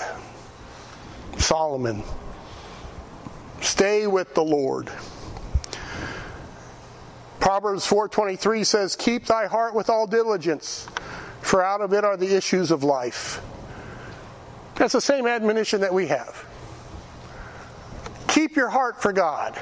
Solomon. 1.39 2.03
Stay 3.61 4.07
with 4.07 4.35
the 4.35 4.45
Lord. 4.45 4.91
Proverbs 7.53 7.87
4:23 7.87 8.65
says, 8.65 8.97
"Keep 8.97 9.27
thy 9.27 9.45
heart 9.45 9.75
with 9.75 9.91
all 9.91 10.07
diligence, 10.07 10.87
for 11.43 11.63
out 11.63 11.83
of 11.83 11.93
it 11.93 12.03
are 12.03 12.17
the 12.17 12.35
issues 12.35 12.71
of 12.71 12.83
life." 12.83 13.43
That's 14.77 14.95
the 14.95 15.03
same 15.03 15.27
admonition 15.27 15.83
that 15.83 15.93
we 15.93 16.07
have. 16.07 16.47
Keep 18.29 18.57
your 18.57 18.71
heart 18.71 19.03
for 19.03 19.13
God. 19.13 19.61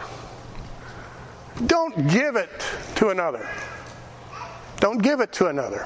Don't 1.67 2.07
give 2.07 2.37
it 2.37 2.63
to 2.95 3.09
another. 3.09 3.49
Don't 4.79 4.99
give 4.99 5.19
it 5.19 5.33
to 5.33 5.49
another. 5.49 5.85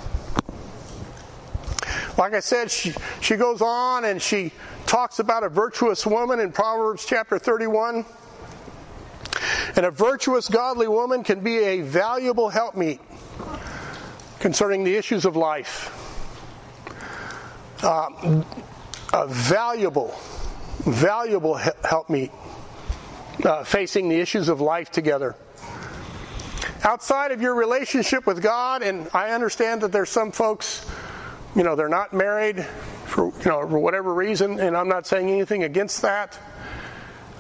Like 2.18 2.34
I 2.34 2.40
said, 2.40 2.70
she, 2.70 2.92
she 3.22 3.36
goes 3.36 3.62
on 3.62 4.04
and 4.04 4.20
she 4.20 4.52
talks 4.84 5.20
about 5.20 5.42
a 5.42 5.48
virtuous 5.48 6.04
woman 6.04 6.38
in 6.38 6.52
Proverbs 6.52 7.06
chapter 7.06 7.38
31. 7.38 8.04
And 9.76 9.86
a 9.86 9.90
virtuous, 9.90 10.48
godly 10.48 10.88
woman 10.88 11.22
can 11.22 11.40
be 11.40 11.58
a 11.58 11.80
valuable 11.80 12.48
helpmeet 12.48 13.00
concerning 14.40 14.84
the 14.84 14.94
issues 14.94 15.24
of 15.24 15.36
life. 15.36 15.90
Uh, 17.82 18.42
a 19.12 19.26
valuable, 19.26 20.14
valuable 20.80 21.54
helpmeet 21.84 22.30
uh, 23.44 23.64
facing 23.64 24.08
the 24.08 24.16
issues 24.16 24.48
of 24.48 24.60
life 24.60 24.90
together. 24.90 25.34
Outside 26.82 27.32
of 27.32 27.40
your 27.40 27.54
relationship 27.54 28.26
with 28.26 28.42
God, 28.42 28.82
and 28.82 29.08
I 29.14 29.30
understand 29.30 29.80
that 29.80 29.92
there's 29.92 30.10
some 30.10 30.32
folks, 30.32 30.88
you 31.56 31.62
know, 31.62 31.76
they're 31.76 31.88
not 31.88 32.12
married 32.12 32.64
for 33.06 33.26
you 33.38 33.46
know 33.46 33.66
for 33.68 33.78
whatever 33.78 34.12
reason, 34.12 34.60
and 34.60 34.76
I'm 34.76 34.88
not 34.88 35.06
saying 35.06 35.30
anything 35.30 35.62
against 35.62 36.02
that. 36.02 36.38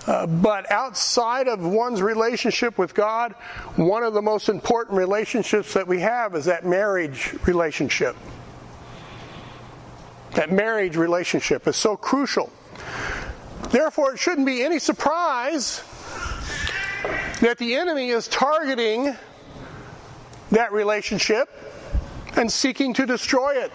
Uh, 0.06 0.26
but 0.26 0.70
outside 0.70 1.48
of 1.48 1.64
one's 1.64 2.02
relationship 2.02 2.76
with 2.76 2.94
God, 2.94 3.32
one 3.76 4.02
of 4.02 4.12
the 4.12 4.20
most 4.20 4.48
important 4.48 4.98
relationships 4.98 5.72
that 5.74 5.86
we 5.86 6.00
have 6.00 6.34
is 6.34 6.44
that 6.44 6.66
marriage 6.66 7.34
relationship. 7.46 8.14
That 10.32 10.52
marriage 10.52 10.96
relationship 10.96 11.66
is 11.66 11.76
so 11.76 11.96
crucial. 11.96 12.52
Therefore, 13.70 14.12
it 14.12 14.18
shouldn't 14.18 14.46
be 14.46 14.62
any 14.62 14.78
surprise 14.78 15.82
that 17.40 17.56
the 17.58 17.74
enemy 17.76 18.10
is 18.10 18.28
targeting 18.28 19.16
that 20.50 20.72
relationship 20.72 21.48
and 22.36 22.50
seeking 22.50 22.92
to 22.94 23.06
destroy 23.06 23.54
it, 23.54 23.72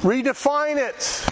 redefine 0.00 0.76
it, 0.76 1.26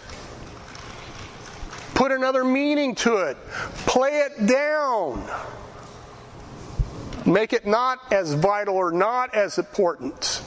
put 2.00 2.12
another 2.12 2.44
meaning 2.44 2.94
to 2.94 3.16
it, 3.16 3.36
play 3.84 4.20
it 4.20 4.46
down, 4.46 5.22
make 7.26 7.52
it 7.52 7.66
not 7.66 7.98
as 8.10 8.32
vital 8.32 8.74
or 8.74 8.90
not 8.90 9.34
as 9.34 9.58
important. 9.58 10.42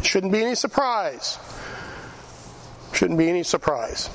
Shouldn't 0.00 0.32
be 0.32 0.44
any 0.44 0.54
surprise. 0.54 1.40
Shouldn't 2.92 3.18
be 3.18 3.28
any 3.28 3.42
surprise. 3.42 4.10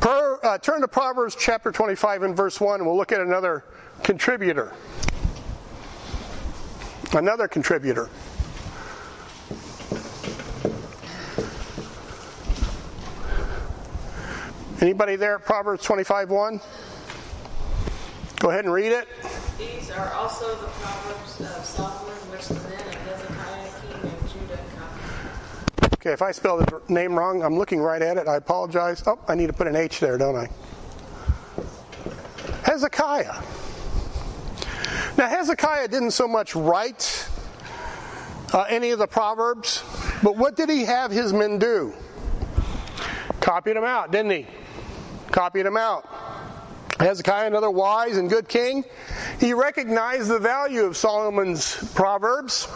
Per, 0.00 0.40
uh, 0.42 0.58
turn 0.58 0.80
to 0.80 0.88
Proverbs 0.88 1.36
chapter 1.38 1.70
25 1.70 2.24
and 2.24 2.36
verse 2.36 2.60
1, 2.60 2.80
and 2.80 2.86
we'll 2.88 2.96
look 2.96 3.12
at 3.12 3.20
another 3.20 3.62
contributor. 4.02 4.72
Another 7.12 7.46
contributor. 7.46 8.10
Anybody 14.80 15.16
there 15.16 15.36
at 15.36 15.44
Proverbs 15.44 15.82
25 15.84 16.30
1? 16.30 16.60
Go 18.40 18.50
ahead 18.50 18.66
and 18.66 18.74
read 18.74 18.92
it. 18.92 19.08
These 19.56 19.90
are 19.90 20.12
also 20.12 20.54
the 20.56 20.66
Proverbs 20.66 21.40
of 21.40 21.64
Solomon, 21.64 22.12
which 22.30 22.46
the 22.48 22.54
men 22.54 22.86
of 22.86 22.94
Hezekiah, 22.94 23.70
king 23.80 24.10
of 24.10 24.32
Judah, 24.32 24.60
copied. 24.76 25.94
Okay, 25.94 26.12
if 26.12 26.20
I 26.20 26.30
spell 26.32 26.58
the 26.58 26.82
name 26.88 27.14
wrong, 27.14 27.42
I'm 27.42 27.56
looking 27.56 27.80
right 27.80 28.02
at 28.02 28.18
it. 28.18 28.28
I 28.28 28.36
apologize. 28.36 29.02
Oh, 29.06 29.18
I 29.26 29.34
need 29.34 29.46
to 29.46 29.54
put 29.54 29.66
an 29.66 29.76
H 29.76 30.00
there, 30.00 30.18
don't 30.18 30.36
I? 30.36 30.50
Hezekiah. 32.64 33.42
Now, 35.16 35.28
Hezekiah 35.28 35.88
didn't 35.88 36.10
so 36.10 36.28
much 36.28 36.54
write 36.54 37.26
uh, 38.52 38.66
any 38.68 38.90
of 38.90 38.98
the 38.98 39.06
Proverbs, 39.06 39.82
but 40.22 40.36
what 40.36 40.54
did 40.54 40.68
he 40.68 40.84
have 40.84 41.10
his 41.10 41.32
men 41.32 41.58
do? 41.58 41.94
Copied 43.46 43.76
them 43.76 43.84
out, 43.84 44.10
didn't 44.10 44.32
he? 44.32 44.46
Copied 45.30 45.66
them 45.66 45.76
out. 45.76 46.04
Hezekiah, 46.98 47.46
another 47.46 47.70
wise 47.70 48.16
and 48.16 48.28
good 48.28 48.48
king, 48.48 48.84
he 49.38 49.52
recognized 49.52 50.28
the 50.28 50.40
value 50.40 50.82
of 50.82 50.96
Solomon's 50.96 51.76
Proverbs. 51.94 52.66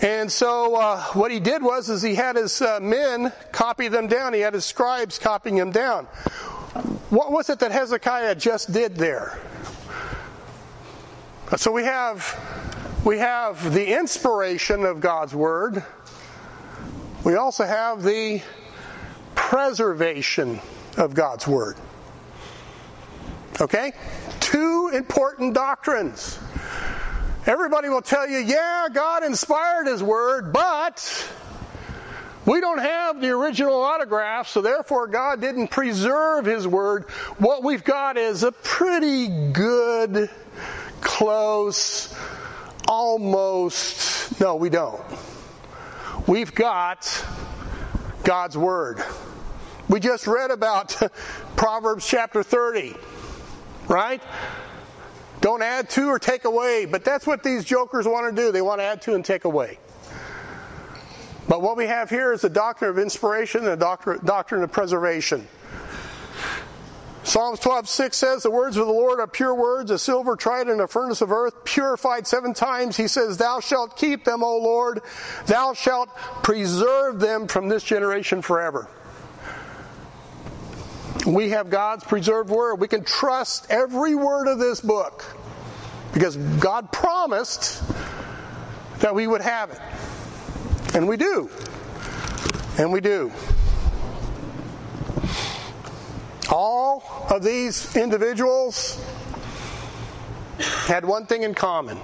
And 0.00 0.30
so 0.30 0.76
uh, 0.76 1.02
what 1.14 1.32
he 1.32 1.40
did 1.40 1.60
was 1.60 1.88
is 1.88 2.02
he 2.02 2.14
had 2.14 2.36
his 2.36 2.62
uh, 2.62 2.78
men 2.80 3.32
copy 3.50 3.88
them 3.88 4.06
down. 4.06 4.32
He 4.32 4.38
had 4.38 4.54
his 4.54 4.64
scribes 4.64 5.18
copying 5.18 5.56
them 5.56 5.72
down. 5.72 6.04
What 7.10 7.32
was 7.32 7.50
it 7.50 7.58
that 7.58 7.72
Hezekiah 7.72 8.36
just 8.36 8.72
did 8.72 8.94
there? 8.94 9.40
So 11.56 11.72
we 11.72 11.82
have 11.82 13.02
we 13.04 13.18
have 13.18 13.74
the 13.74 13.92
inspiration 13.92 14.84
of 14.84 15.00
God's 15.00 15.34
word. 15.34 15.82
We 17.24 17.34
also 17.34 17.64
have 17.64 18.04
the 18.04 18.40
preservation 19.46 20.58
of 20.96 21.14
God's 21.14 21.46
word. 21.46 21.76
Okay? 23.60 23.92
Two 24.40 24.90
important 24.92 25.54
doctrines. 25.54 26.36
Everybody 27.46 27.88
will 27.88 28.02
tell 28.02 28.28
you, 28.28 28.38
yeah, 28.38 28.88
God 28.92 29.22
inspired 29.22 29.86
His 29.86 30.02
Word, 30.02 30.52
but 30.52 31.30
we 32.44 32.60
don't 32.60 32.80
have 32.80 33.20
the 33.20 33.30
original 33.30 33.80
autograph, 33.80 34.48
so 34.48 34.62
therefore 34.62 35.06
God 35.06 35.40
didn't 35.40 35.68
preserve 35.68 36.44
His 36.44 36.66
Word. 36.66 37.04
What 37.38 37.62
we've 37.62 37.84
got 37.84 38.16
is 38.16 38.42
a 38.42 38.50
pretty 38.50 39.28
good, 39.52 40.28
close, 41.00 42.12
almost, 42.88 44.40
no, 44.40 44.56
we 44.56 44.70
don't. 44.70 45.00
We've 46.26 46.52
got 46.52 47.06
God's 48.24 48.58
Word. 48.58 49.00
We 49.88 50.00
just 50.00 50.26
read 50.26 50.50
about 50.50 50.96
Proverbs 51.56 52.06
chapter 52.06 52.42
30, 52.42 52.96
right? 53.88 54.22
Don't 55.40 55.62
add 55.62 55.90
to 55.90 56.08
or 56.08 56.18
take 56.18 56.44
away, 56.44 56.86
but 56.86 57.04
that's 57.04 57.26
what 57.26 57.42
these 57.42 57.64
jokers 57.64 58.06
want 58.06 58.34
to 58.34 58.42
do. 58.42 58.50
They 58.50 58.62
want 58.62 58.80
to 58.80 58.84
add 58.84 59.02
to 59.02 59.14
and 59.14 59.24
take 59.24 59.44
away. 59.44 59.78
But 61.48 61.62
what 61.62 61.76
we 61.76 61.86
have 61.86 62.10
here 62.10 62.32
is 62.32 62.40
the 62.40 62.50
doctrine 62.50 62.90
of 62.90 62.98
inspiration 62.98 63.60
and 63.60 63.80
the 63.80 64.18
doctrine, 64.24 64.62
of 64.62 64.72
preservation. 64.72 65.46
Psalms 67.22 67.60
12, 67.60 67.88
6 67.88 68.16
says, 68.16 68.42
The 68.42 68.50
words 68.50 68.76
of 68.76 68.86
the 68.86 68.92
Lord 68.92 69.20
are 69.20 69.26
pure 69.26 69.54
words, 69.54 69.90
a 69.90 69.98
silver 69.98 70.36
tried 70.36 70.68
in 70.68 70.80
a 70.80 70.88
furnace 70.88 71.20
of 71.20 71.32
earth, 71.32 71.64
purified 71.64 72.26
seven 72.26 72.54
times. 72.54 72.96
He 72.96 73.08
says, 73.08 73.36
Thou 73.36 73.60
shalt 73.60 73.96
keep 73.96 74.24
them, 74.24 74.42
O 74.42 74.58
Lord. 74.58 75.00
Thou 75.46 75.74
shalt 75.74 76.08
preserve 76.42 77.20
them 77.20 77.48
from 77.48 77.68
this 77.68 77.82
generation 77.82 78.42
forever. 78.42 78.88
We 81.24 81.50
have 81.50 81.70
God's 81.70 82.04
preserved 82.04 82.50
word. 82.50 82.76
We 82.76 82.88
can 82.88 83.04
trust 83.04 83.66
every 83.70 84.14
word 84.14 84.48
of 84.48 84.58
this 84.58 84.80
book 84.80 85.24
because 86.12 86.36
God 86.36 86.92
promised 86.92 87.82
that 88.98 89.14
we 89.14 89.26
would 89.26 89.42
have 89.42 89.70
it. 89.70 89.80
And 90.94 91.08
we 91.08 91.16
do. 91.16 91.50
And 92.78 92.92
we 92.92 93.00
do. 93.00 93.32
All 96.50 97.26
of 97.28 97.42
these 97.42 97.96
individuals 97.96 99.02
had 100.86 101.04
one 101.04 101.26
thing 101.26 101.42
in 101.42 101.54
common 101.54 101.98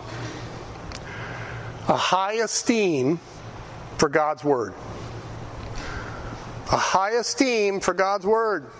a 1.88 1.96
high 1.96 2.34
esteem 2.34 3.18
for 3.98 4.08
God's 4.08 4.44
Word. 4.44 4.74
A 6.70 6.76
high 6.76 7.12
esteem 7.12 7.80
for 7.80 7.92
God's 7.92 8.26
Word. 8.26 8.70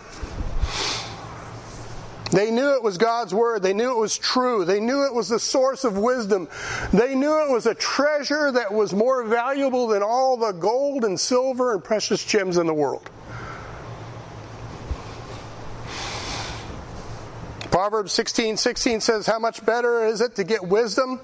They 2.33 2.51
knew 2.51 2.75
it 2.75 2.83
was 2.83 2.97
God's 2.97 3.35
Word. 3.35 3.63
They 3.63 3.75
knew 3.75 3.91
it 3.91 3.99
was 3.99 4.17
true. 4.17 4.65
They 4.65 4.81
knew 4.81 5.05
it 5.05 5.13
was 5.13 5.29
the 5.29 5.39
source 5.39 5.85
of 5.85 5.99
wisdom. 5.99 6.49
They 6.91 7.15
knew 7.15 7.43
it 7.43 7.51
was 7.51 7.67
a 7.67 7.75
treasure 7.75 8.51
that 8.53 8.73
was 8.73 8.95
more 8.95 9.23
valuable 9.25 9.87
than 9.87 10.03
all 10.03 10.39
the 10.39 10.53
gold 10.53 11.05
and 11.05 11.21
silver 11.21 11.75
and 11.75 11.85
precious 11.85 12.25
gems 12.25 12.57
in 12.57 12.67
the 12.67 12.73
world. 12.73 13.09
Proverbs 17.71 18.13
16 18.13 18.57
16 18.57 19.01
says, 19.01 19.27
How 19.27 19.39
much 19.39 19.65
better 19.65 20.07
is 20.07 20.23
it 20.23 20.35
to 20.37 20.45
get 20.45 20.63
wisdom 20.63 21.21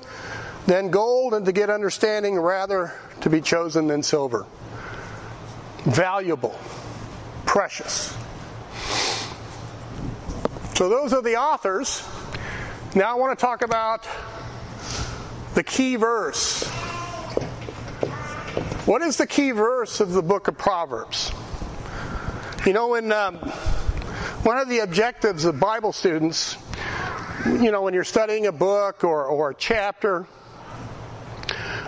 than 0.66 0.90
gold 0.90 1.32
and 1.32 1.46
to 1.46 1.52
get 1.52 1.70
understanding 1.70 2.38
rather 2.38 2.92
to 3.22 3.30
be 3.30 3.40
chosen 3.40 3.86
than 3.86 4.02
silver? 4.02 4.44
Valuable, 5.84 6.58
precious. 7.46 8.14
So 10.78 10.88
those 10.88 11.12
are 11.12 11.22
the 11.22 11.34
authors. 11.34 12.06
Now 12.94 13.10
I 13.10 13.14
want 13.14 13.36
to 13.36 13.44
talk 13.44 13.62
about 13.62 14.06
the 15.56 15.64
key 15.64 15.96
verse. 15.96 16.62
What 18.86 19.02
is 19.02 19.16
the 19.16 19.26
key 19.26 19.50
verse 19.50 19.98
of 19.98 20.12
the 20.12 20.22
book 20.22 20.46
of 20.46 20.56
Proverbs? 20.56 21.32
You 22.64 22.74
know, 22.74 22.90
when 22.90 23.10
um, 23.10 23.38
one 24.44 24.58
of 24.58 24.68
the 24.68 24.78
objectives 24.78 25.46
of 25.46 25.58
Bible 25.58 25.92
students, 25.92 26.56
you 27.44 27.72
know, 27.72 27.82
when 27.82 27.92
you're 27.92 28.04
studying 28.04 28.46
a 28.46 28.52
book 28.52 29.02
or, 29.02 29.24
or 29.24 29.50
a 29.50 29.54
chapter, 29.56 30.28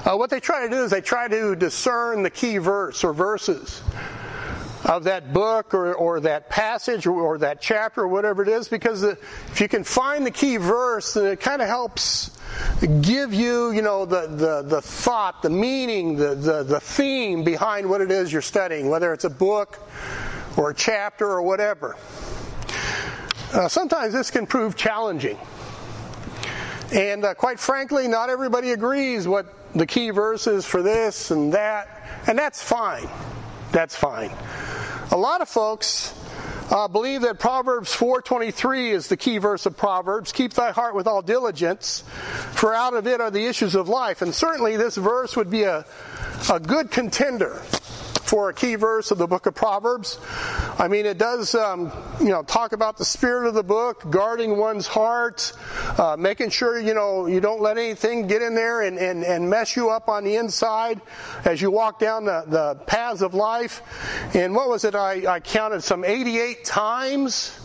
uh, 0.04 0.16
what 0.16 0.30
they 0.30 0.40
try 0.40 0.64
to 0.64 0.68
do 0.68 0.82
is 0.82 0.90
they 0.90 1.00
try 1.00 1.28
to 1.28 1.54
discern 1.54 2.24
the 2.24 2.30
key 2.30 2.58
verse 2.58 3.04
or 3.04 3.14
verses 3.14 3.84
of 4.84 5.04
that 5.04 5.32
book 5.32 5.74
or, 5.74 5.94
or 5.94 6.20
that 6.20 6.48
passage 6.48 7.06
or, 7.06 7.20
or, 7.20 7.38
that 7.38 7.60
chapter 7.60 8.02
or 8.02 8.08
whatever 8.08 8.42
it 8.42 8.48
is 8.48 8.68
because 8.68 9.02
the, 9.02 9.10
if 9.10 9.60
you 9.60 9.68
can 9.68 9.84
find 9.84 10.24
the 10.24 10.30
key 10.30 10.56
verse 10.56 11.14
then 11.14 11.26
it 11.26 11.40
kind 11.40 11.60
of 11.60 11.68
helps 11.68 12.38
give 13.02 13.34
you 13.34 13.72
you 13.72 13.82
know 13.82 14.06
the, 14.06 14.26
the, 14.26 14.62
the 14.62 14.80
thought 14.80 15.42
the 15.42 15.50
meaning 15.50 16.16
the, 16.16 16.34
the, 16.34 16.62
the 16.62 16.80
theme 16.80 17.44
behind 17.44 17.88
what 17.88 18.00
it 18.00 18.10
is 18.10 18.32
you're 18.32 18.40
studying 18.40 18.88
whether 18.88 19.12
it's 19.12 19.24
a 19.24 19.30
book 19.30 19.78
or 20.56 20.70
a 20.70 20.74
chapter 20.74 21.26
or 21.26 21.42
whatever. 21.42 21.96
Uh, 23.52 23.68
sometimes 23.68 24.12
this 24.12 24.30
can 24.30 24.46
prove 24.46 24.76
challenging. 24.76 25.38
And 26.92 27.24
uh, 27.24 27.34
quite 27.34 27.60
frankly 27.60 28.08
not 28.08 28.30
everybody 28.30 28.72
agrees 28.72 29.28
what 29.28 29.46
the 29.74 29.86
key 29.86 30.10
verse 30.10 30.46
is 30.46 30.66
for 30.66 30.82
this 30.82 31.30
and 31.30 31.52
that 31.52 31.88
and 32.26 32.36
that's 32.36 32.60
fine 32.60 33.08
that's 33.72 33.96
fine 33.96 34.30
a 35.10 35.16
lot 35.16 35.40
of 35.40 35.48
folks 35.48 36.14
uh, 36.70 36.86
believe 36.86 37.22
that 37.22 37.40
Proverbs 37.40 37.92
4:23 37.94 38.92
is 38.92 39.08
the 39.08 39.16
key 39.16 39.38
verse 39.38 39.66
of 39.66 39.76
Proverbs. 39.76 40.30
Keep 40.30 40.54
thy 40.54 40.70
heart 40.70 40.94
with 40.94 41.08
all 41.08 41.20
diligence, 41.20 42.04
for 42.52 42.72
out 42.72 42.94
of 42.94 43.08
it 43.08 43.20
are 43.20 43.30
the 43.30 43.46
issues 43.46 43.74
of 43.74 43.88
life. 43.88 44.22
And 44.22 44.32
certainly, 44.32 44.76
this 44.76 44.96
verse 44.96 45.36
would 45.36 45.50
be 45.50 45.64
a, 45.64 45.84
a 46.48 46.60
good 46.60 46.92
contender 46.92 47.56
for 48.22 48.50
a 48.50 48.54
key 48.54 48.76
verse 48.76 49.10
of 49.10 49.18
the 49.18 49.26
book 49.26 49.46
of 49.46 49.54
Proverbs. 49.56 50.16
I 50.80 50.88
mean, 50.88 51.04
it 51.04 51.18
does, 51.18 51.54
um, 51.54 51.92
you 52.20 52.30
know, 52.30 52.42
talk 52.42 52.72
about 52.72 52.96
the 52.96 53.04
spirit 53.04 53.46
of 53.46 53.52
the 53.52 53.62
book, 53.62 54.10
guarding 54.10 54.56
one's 54.56 54.86
heart, 54.86 55.52
uh, 55.98 56.16
making 56.18 56.48
sure, 56.48 56.80
you 56.80 56.94
know, 56.94 57.26
you 57.26 57.38
don't 57.38 57.60
let 57.60 57.76
anything 57.76 58.26
get 58.26 58.40
in 58.40 58.54
there 58.54 58.80
and, 58.80 58.96
and, 58.96 59.22
and 59.22 59.50
mess 59.50 59.76
you 59.76 59.90
up 59.90 60.08
on 60.08 60.24
the 60.24 60.36
inside 60.36 61.02
as 61.44 61.60
you 61.60 61.70
walk 61.70 61.98
down 61.98 62.24
the, 62.24 62.44
the 62.46 62.74
paths 62.86 63.20
of 63.20 63.34
life. 63.34 63.82
And 64.34 64.54
what 64.54 64.70
was 64.70 64.84
it? 64.86 64.94
I, 64.94 65.34
I 65.34 65.40
counted 65.40 65.82
some 65.82 66.02
88 66.02 66.64
times. 66.64 67.60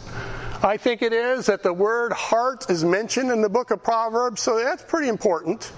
I 0.61 0.76
think 0.76 1.01
it 1.01 1.13
is 1.13 1.45
that 1.45 1.63
the 1.63 1.72
word 1.72 2.11
heart 2.11 2.70
is 2.70 2.84
mentioned 2.84 3.32
in 3.32 3.41
the 3.41 3.49
book 3.49 3.72
of 3.72 3.82
Proverbs, 3.82 4.41
so 4.41 4.57
that's 4.57 4.84
pretty 4.84 5.07
important. 5.07 5.72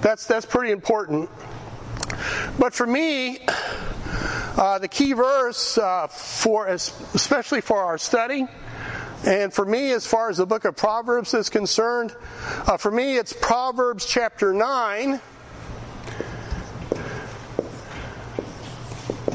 That's 0.00 0.26
that's 0.26 0.46
pretty 0.46 0.72
important. 0.72 1.30
But 2.58 2.74
for 2.74 2.86
me, 2.86 3.38
uh, 4.58 4.78
the 4.78 4.88
key 4.88 5.12
verse 5.12 5.78
uh, 5.78 6.08
for 6.08 6.66
especially 6.66 7.60
for 7.60 7.80
our 7.80 7.96
study, 7.96 8.46
and 9.24 9.52
for 9.54 9.64
me, 9.64 9.92
as 9.92 10.06
far 10.06 10.30
as 10.30 10.36
the 10.36 10.46
book 10.46 10.64
of 10.64 10.76
Proverbs 10.76 11.32
is 11.32 11.48
concerned, 11.48 12.14
uh, 12.66 12.76
for 12.76 12.90
me 12.90 13.16
it's 13.16 13.32
Proverbs 13.32 14.04
chapter 14.04 14.52
nine. 14.52 15.20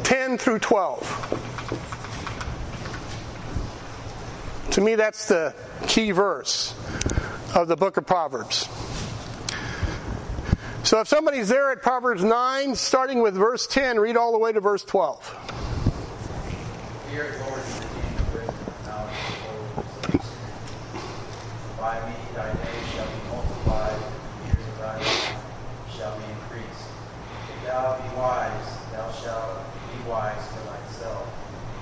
10 0.03 0.37
through 0.37 0.59
12. 0.59 1.39
To 4.71 4.81
me, 4.81 4.95
that's 4.95 5.27
the 5.27 5.55
key 5.87 6.11
verse 6.11 6.75
of 7.55 7.67
the 7.67 7.75
book 7.75 7.97
of 7.97 8.05
Proverbs. 8.05 8.67
So 10.83 10.99
if 10.99 11.07
somebody's 11.07 11.47
there 11.47 11.71
at 11.71 11.81
Proverbs 11.81 12.25
9, 12.25 12.75
starting 12.75 13.21
with 13.21 13.35
verse 13.35 13.65
10, 13.67 13.97
read 14.01 14.17
all 14.17 14.33
the 14.33 14.37
way 14.37 14.51
to 14.51 14.59
verse 14.59 14.83
12. 14.83 15.23
Fear 17.09 17.31
the 17.31 17.39
Lord 17.45 17.59
is 17.59 17.79
the 17.79 17.85
beginning 17.87 18.19
of 18.19 18.33
wisdom, 18.33 18.55
knowledge 18.85 19.15
of 20.11 21.79
By 21.79 22.09
me 22.09 22.15
thy 22.35 22.53
days 22.53 22.87
shall 22.93 23.07
be 23.07 23.27
multiplied, 23.31 23.97
the 24.41 24.45
years 24.45 24.67
of 24.67 24.77
thy 24.77 24.97
life 24.97 25.35
shall 25.95 26.17
be 26.17 26.25
increased. 26.25 26.91
If 27.55 27.65
thou 27.65 27.97
be 27.97 28.15
wise, 28.17 28.77
thou 28.91 29.09
shalt 29.23 29.63
be 29.89 30.09
wise 30.09 30.45
for 30.47 30.59
thyself. 30.67 31.27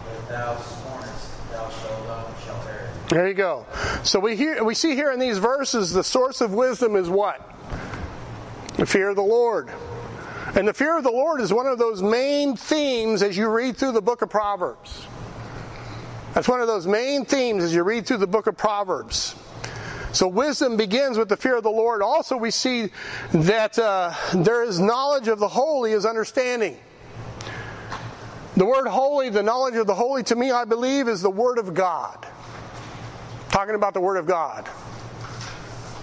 But 0.05 0.13
if 0.13 0.29
thou 0.29 0.55
scornest, 0.57 1.51
thou 1.51 1.69
shalt 1.71 2.05
alone 2.05 2.35
shall 2.45 2.59
perish. 2.59 2.91
There 3.09 3.27
you 3.27 3.33
go. 3.33 3.65
So 4.03 4.19
we 4.19 4.35
hear 4.35 4.63
we 4.63 4.75
see 4.75 4.93
here 4.93 5.11
in 5.11 5.19
these 5.19 5.39
verses 5.39 5.91
the 5.91 6.03
source 6.03 6.39
of 6.39 6.53
wisdom 6.53 6.95
is 6.95 7.09
what? 7.09 7.47
The 8.75 8.85
fear 8.85 9.09
of 9.09 9.15
the 9.15 9.21
Lord. 9.21 9.69
And 10.55 10.67
the 10.67 10.73
fear 10.73 10.97
of 10.97 11.03
the 11.03 11.11
Lord 11.11 11.39
is 11.41 11.53
one 11.53 11.67
of 11.67 11.77
those 11.77 12.01
main 12.01 12.55
themes 12.55 13.23
as 13.23 13.37
you 13.37 13.49
read 13.49 13.77
through 13.77 13.93
the 13.93 14.01
book 14.01 14.21
of 14.21 14.29
Proverbs. 14.29 15.07
That's 16.33 16.47
one 16.47 16.61
of 16.61 16.67
those 16.67 16.87
main 16.87 17.25
themes 17.25 17.63
as 17.63 17.73
you 17.73 17.83
read 17.83 18.05
through 18.05 18.17
the 18.17 18.27
book 18.27 18.47
of 18.47 18.57
Proverbs. 18.57 19.35
So 20.13 20.27
wisdom 20.27 20.75
begins 20.75 21.17
with 21.17 21.29
the 21.29 21.37
fear 21.37 21.57
of 21.57 21.63
the 21.63 21.69
Lord. 21.69 22.01
Also, 22.01 22.35
we 22.35 22.51
see 22.51 22.89
that 23.33 23.79
uh, 23.79 24.13
there 24.33 24.63
is 24.63 24.79
knowledge 24.79 25.27
of 25.27 25.39
the 25.39 25.47
holy 25.47 25.93
is 25.93 26.05
understanding. 26.05 26.77
The 28.57 28.65
word 28.65 28.87
holy, 28.87 29.29
the 29.29 29.43
knowledge 29.43 29.75
of 29.75 29.87
the 29.87 29.95
holy, 29.95 30.23
to 30.23 30.35
me, 30.35 30.51
I 30.51 30.65
believe, 30.65 31.07
is 31.07 31.21
the 31.21 31.29
word 31.29 31.57
of 31.57 31.73
God. 31.73 32.27
Talking 33.49 33.75
about 33.75 33.93
the 33.93 34.01
word 34.01 34.17
of 34.17 34.25
God. 34.25 34.69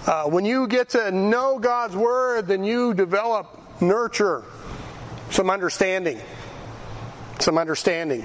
Uh, 0.09 0.25
when 0.25 0.47
you 0.47 0.67
get 0.67 0.89
to 0.89 1.11
know 1.11 1.59
God's 1.59 1.95
Word, 1.95 2.47
then 2.47 2.65
you 2.65 2.95
develop, 2.95 3.61
nurture 3.83 4.43
some 5.29 5.51
understanding. 5.51 6.19
Some 7.41 7.59
understanding. 7.59 8.25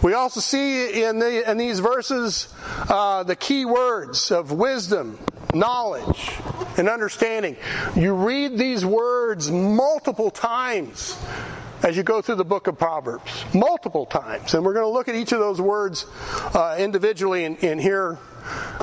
We 0.00 0.14
also 0.14 0.38
see 0.38 1.02
in, 1.02 1.18
the, 1.18 1.50
in 1.50 1.58
these 1.58 1.80
verses 1.80 2.54
uh, 2.88 3.24
the 3.24 3.34
key 3.34 3.64
words 3.64 4.30
of 4.30 4.52
wisdom, 4.52 5.18
knowledge, 5.54 6.30
and 6.76 6.88
understanding. 6.88 7.56
You 7.96 8.14
read 8.14 8.56
these 8.56 8.86
words 8.86 9.50
multiple 9.50 10.30
times 10.30 11.18
as 11.82 11.96
you 11.96 12.04
go 12.04 12.22
through 12.22 12.36
the 12.36 12.44
book 12.44 12.68
of 12.68 12.78
Proverbs. 12.78 13.44
Multiple 13.52 14.06
times. 14.06 14.54
And 14.54 14.64
we're 14.64 14.74
going 14.74 14.86
to 14.86 14.92
look 14.92 15.08
at 15.08 15.16
each 15.16 15.32
of 15.32 15.40
those 15.40 15.60
words 15.60 16.06
uh, 16.54 16.76
individually 16.78 17.42
in, 17.42 17.56
in 17.56 17.80
here 17.80 18.20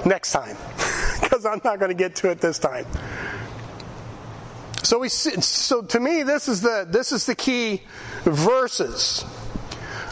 next 0.06 0.34
time. 0.34 0.58
because 1.46 1.62
I'm 1.66 1.72
not 1.72 1.80
going 1.80 1.89
to 1.89 1.96
get 1.96 2.16
to 2.18 2.30
it 2.32 2.39
this 2.39 2.60
time. 2.60 2.86
So 4.84 5.00
we 5.00 5.10
so 5.10 5.82
to 5.82 6.00
me 6.00 6.24
this 6.24 6.48
is 6.48 6.62
the 6.62 6.88
this 6.88 7.12
is 7.12 7.26
the 7.26 7.36
key 7.36 7.82
verses. 8.24 9.26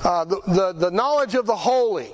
Uh, 0.04 0.26
the, 0.26 0.42
the 0.48 0.74
the 0.74 0.92
knowledge 0.92 1.36
of 1.36 1.46
the 1.46 1.56
holy, 1.56 2.10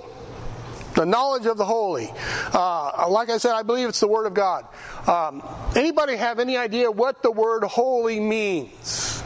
the 0.95 1.05
knowledge 1.05 1.45
of 1.45 1.57
the 1.57 1.65
holy. 1.65 2.09
Uh, 2.53 3.07
like 3.09 3.29
I 3.29 3.37
said, 3.37 3.53
I 3.53 3.63
believe 3.63 3.87
it's 3.87 4.01
the 4.01 4.07
word 4.07 4.25
of 4.25 4.33
God. 4.33 4.67
Um, 5.07 5.41
anybody 5.75 6.17
have 6.17 6.39
any 6.39 6.57
idea 6.57 6.91
what 6.91 7.23
the 7.23 7.31
word 7.31 7.63
holy 7.63 8.19
means? 8.19 9.23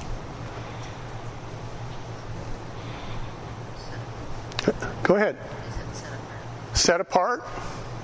Go 5.02 5.16
ahead. 5.16 5.38
Set 6.74 7.02
apart. 7.02 7.44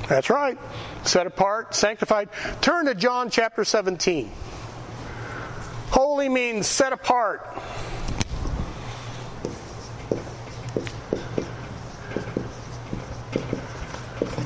That's 0.09 0.29
right 0.29 0.57
set 1.03 1.27
apart, 1.27 1.75
sanctified. 1.75 2.29
Turn 2.61 2.85
to 2.85 2.95
John 2.95 3.29
chapter 3.29 3.63
17. 3.63 4.31
Holy 5.91 6.29
means 6.29 6.67
set 6.67 6.93
apart. 6.93 7.45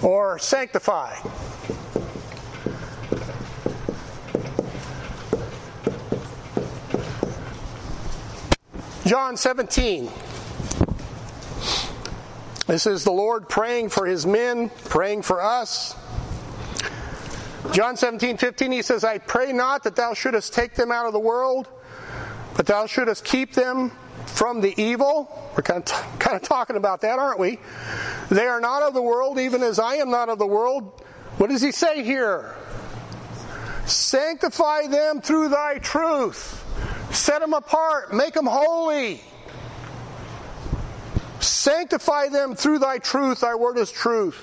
Or 0.01 0.37
sanctify. 0.37 1.15
John 9.05 9.37
17. 9.37 10.09
This 12.73 12.87
is 12.87 13.03
the 13.03 13.11
Lord 13.11 13.47
praying 13.47 13.89
for 13.89 14.07
his 14.07 14.25
men, 14.25 14.71
praying 14.85 15.21
for 15.21 15.39
us. 15.39 15.95
John 17.71 17.95
17, 17.95 18.37
15, 18.37 18.71
he 18.71 18.81
says, 18.81 19.03
I 19.03 19.19
pray 19.19 19.53
not 19.53 19.83
that 19.83 19.95
thou 19.95 20.15
shouldest 20.15 20.55
take 20.55 20.73
them 20.73 20.91
out 20.91 21.05
of 21.05 21.13
the 21.13 21.19
world, 21.19 21.67
but 22.57 22.65
thou 22.65 22.87
shouldest 22.87 23.25
keep 23.25 23.53
them 23.53 23.91
from 24.25 24.59
the 24.59 24.73
evil. 24.81 25.29
We're 25.55 25.61
kind 25.61 25.83
of, 25.83 25.85
t- 25.85 26.17
kind 26.17 26.35
of 26.35 26.41
talking 26.41 26.75
about 26.75 27.01
that, 27.01 27.19
aren't 27.19 27.37
we? 27.37 27.59
They 28.31 28.47
are 28.47 28.59
not 28.59 28.81
of 28.81 28.95
the 28.95 29.03
world, 29.03 29.37
even 29.37 29.61
as 29.61 29.77
I 29.77 29.97
am 29.97 30.09
not 30.09 30.29
of 30.29 30.39
the 30.39 30.47
world. 30.47 30.99
What 31.37 31.51
does 31.51 31.61
he 31.61 31.71
say 31.71 32.03
here? 32.03 32.55
Sanctify 33.85 34.87
them 34.87 35.21
through 35.21 35.49
thy 35.49 35.77
truth. 35.77 36.65
Set 37.11 37.39
them 37.39 37.53
apart. 37.53 38.15
Make 38.15 38.33
them 38.33 38.47
holy. 38.47 39.21
Sanctify 41.43 42.29
them 42.29 42.55
through 42.55 42.79
thy 42.79 42.97
truth. 42.99 43.41
Thy 43.41 43.55
word 43.55 43.77
is 43.77 43.91
truth. 43.91 44.41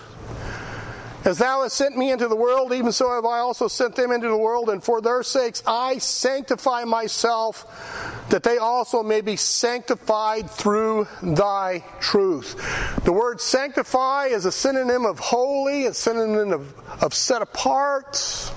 As 1.23 1.37
thou 1.37 1.63
hast 1.63 1.77
sent 1.77 1.99
me 1.99 2.13
into 2.13 2.29
the 2.29 2.37
world, 2.37 2.73
even 2.73 2.93
so 2.93 3.11
have 3.11 3.27
I 3.27 3.41
also 3.41 3.69
sent 3.69 3.95
them 3.95 4.11
into 4.11 4.29
the 4.29 4.37
world, 4.37 4.71
and 4.71 4.83
for 4.83 5.03
their 5.03 5.23
sakes 5.23 5.63
I 5.67 5.99
sanctify 5.99 6.85
myself, 6.85 7.67
that 8.31 8.43
they 8.43 8.57
also 8.57 9.03
may 9.03 9.21
be 9.21 9.37
sanctified 9.37 10.51
through 10.51 11.09
thy 11.23 11.85
truth. 12.01 12.57
The 13.05 13.13
word 13.13 13.39
sanctify 13.41 14.27
is 14.27 14.47
a 14.47 14.53
synonym 14.53 15.05
of 15.05 15.19
holy, 15.19 15.87
a 15.87 15.95
synonym 15.95 16.53
of, 16.53 17.03
of 17.03 17.13
set 17.13 17.43
apart. 17.43 18.51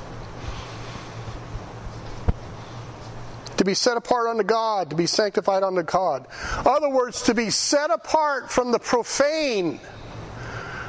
To 3.57 3.65
be 3.65 3.73
set 3.73 3.97
apart 3.97 4.27
unto 4.27 4.43
God, 4.43 4.89
to 4.89 4.95
be 4.95 5.05
sanctified 5.05 5.63
unto 5.63 5.83
God. 5.83 6.27
Other 6.65 6.89
words, 6.89 7.21
to 7.23 7.33
be 7.33 7.49
set 7.49 7.91
apart 7.91 8.51
from 8.51 8.71
the 8.71 8.79
profane, 8.79 9.79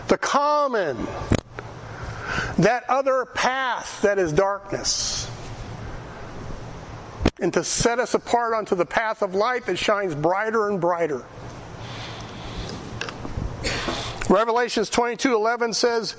the 0.08 0.18
common, 0.18 1.06
that 2.58 2.84
other 2.88 3.26
path 3.26 4.00
that 4.02 4.18
is 4.18 4.32
darkness. 4.32 5.30
And 7.40 7.52
to 7.52 7.64
set 7.64 7.98
us 7.98 8.14
apart 8.14 8.54
onto 8.54 8.74
the 8.74 8.86
path 8.86 9.22
of 9.22 9.34
light 9.34 9.66
that 9.66 9.76
shines 9.76 10.14
brighter 10.14 10.68
and 10.68 10.80
brighter. 10.80 11.24
Revelations 14.30 14.88
22:11 14.90 15.74
says, 15.74 16.16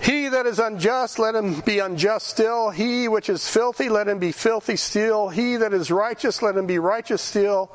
"He 0.00 0.28
that 0.28 0.46
is 0.46 0.58
unjust, 0.58 1.18
let 1.18 1.34
him 1.34 1.60
be 1.60 1.78
unjust 1.78 2.26
still. 2.26 2.70
He 2.70 3.08
which 3.08 3.28
is 3.28 3.48
filthy, 3.48 3.88
let 3.88 4.08
him 4.08 4.18
be 4.18 4.32
filthy 4.32 4.76
still. 4.76 5.28
He 5.28 5.56
that 5.56 5.72
is 5.72 5.90
righteous, 5.90 6.42
let 6.42 6.56
him 6.56 6.66
be 6.66 6.78
righteous 6.78 7.22
still. 7.22 7.70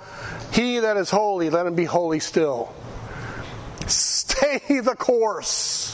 He 0.51 0.79
that 0.79 0.97
is 0.97 1.09
holy, 1.09 1.49
let 1.49 1.65
him 1.65 1.75
be 1.75 1.85
holy 1.85 2.19
still." 2.19 2.73
Stay 3.87 4.79
the 4.79 4.95
course 4.95 5.93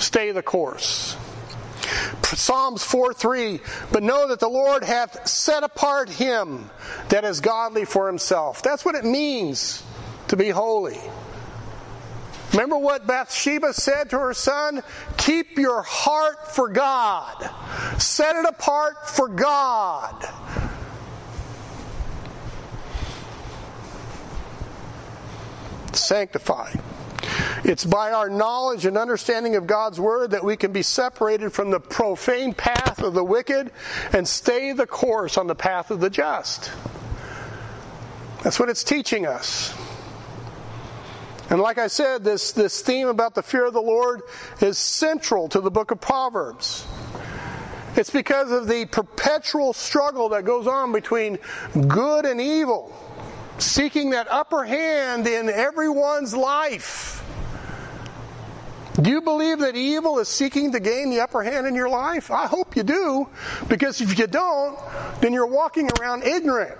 stay 0.00 0.32
the 0.32 0.42
course. 0.42 1.16
Psalms 2.24 2.84
4 2.84 3.14
3, 3.14 3.60
but 3.92 4.02
know 4.02 4.28
that 4.28 4.40
the 4.40 4.48
Lord 4.48 4.84
hath 4.84 5.26
set 5.28 5.62
apart 5.62 6.08
him 6.08 6.70
that 7.08 7.24
is 7.24 7.40
godly 7.40 7.84
for 7.84 8.06
himself. 8.06 8.62
That's 8.62 8.84
what 8.84 8.94
it 8.94 9.04
means 9.04 9.82
to 10.28 10.36
be 10.36 10.50
holy. 10.50 11.00
Remember 12.52 12.78
what 12.78 13.06
Bathsheba 13.06 13.72
said 13.74 14.10
to 14.10 14.18
her 14.18 14.32
son? 14.32 14.82
Keep 15.16 15.58
your 15.58 15.82
heart 15.82 16.54
for 16.54 16.68
God. 16.68 17.50
Set 18.00 18.36
it 18.36 18.46
apart 18.46 19.08
for 19.08 19.28
God. 19.28 20.24
Sanctify. 25.92 26.72
It's 27.64 27.84
by 27.84 28.12
our 28.12 28.30
knowledge 28.30 28.86
and 28.86 28.96
understanding 28.96 29.56
of 29.56 29.66
God's 29.66 30.00
Word 30.00 30.30
that 30.30 30.44
we 30.44 30.56
can 30.56 30.72
be 30.72 30.82
separated 30.82 31.52
from 31.52 31.70
the 31.70 31.80
profane 31.80 32.54
path 32.54 33.02
of 33.02 33.14
the 33.14 33.24
wicked 33.24 33.72
and 34.12 34.26
stay 34.26 34.72
the 34.72 34.86
course 34.86 35.36
on 35.36 35.46
the 35.48 35.54
path 35.54 35.90
of 35.90 36.00
the 36.00 36.08
just. 36.08 36.70
That's 38.42 38.58
what 38.58 38.70
it's 38.70 38.84
teaching 38.84 39.26
us. 39.26 39.74
And 41.50 41.60
like 41.60 41.78
I 41.78 41.86
said, 41.86 42.24
this, 42.24 42.52
this 42.52 42.82
theme 42.82 43.08
about 43.08 43.34
the 43.34 43.42
fear 43.42 43.66
of 43.66 43.72
the 43.72 43.80
Lord 43.80 44.22
is 44.60 44.76
central 44.76 45.48
to 45.48 45.60
the 45.60 45.70
book 45.70 45.90
of 45.90 46.00
Proverbs. 46.00 46.86
It's 47.96 48.10
because 48.10 48.50
of 48.52 48.68
the 48.68 48.84
perpetual 48.84 49.72
struggle 49.72 50.28
that 50.28 50.44
goes 50.44 50.66
on 50.66 50.92
between 50.92 51.38
good 51.88 52.26
and 52.26 52.40
evil, 52.40 52.94
seeking 53.58 54.10
that 54.10 54.28
upper 54.30 54.62
hand 54.62 55.26
in 55.26 55.48
everyone's 55.48 56.36
life. 56.36 57.24
Do 59.00 59.10
you 59.10 59.20
believe 59.20 59.60
that 59.60 59.74
evil 59.74 60.18
is 60.18 60.28
seeking 60.28 60.72
to 60.72 60.80
gain 60.80 61.08
the 61.10 61.20
upper 61.20 61.42
hand 61.42 61.66
in 61.66 61.74
your 61.74 61.88
life? 61.88 62.30
I 62.30 62.46
hope 62.46 62.76
you 62.76 62.82
do, 62.82 63.28
because 63.68 64.00
if 64.00 64.18
you 64.18 64.26
don't, 64.26 64.78
then 65.20 65.32
you're 65.32 65.46
walking 65.46 65.88
around 65.98 66.24
ignorant. 66.24 66.76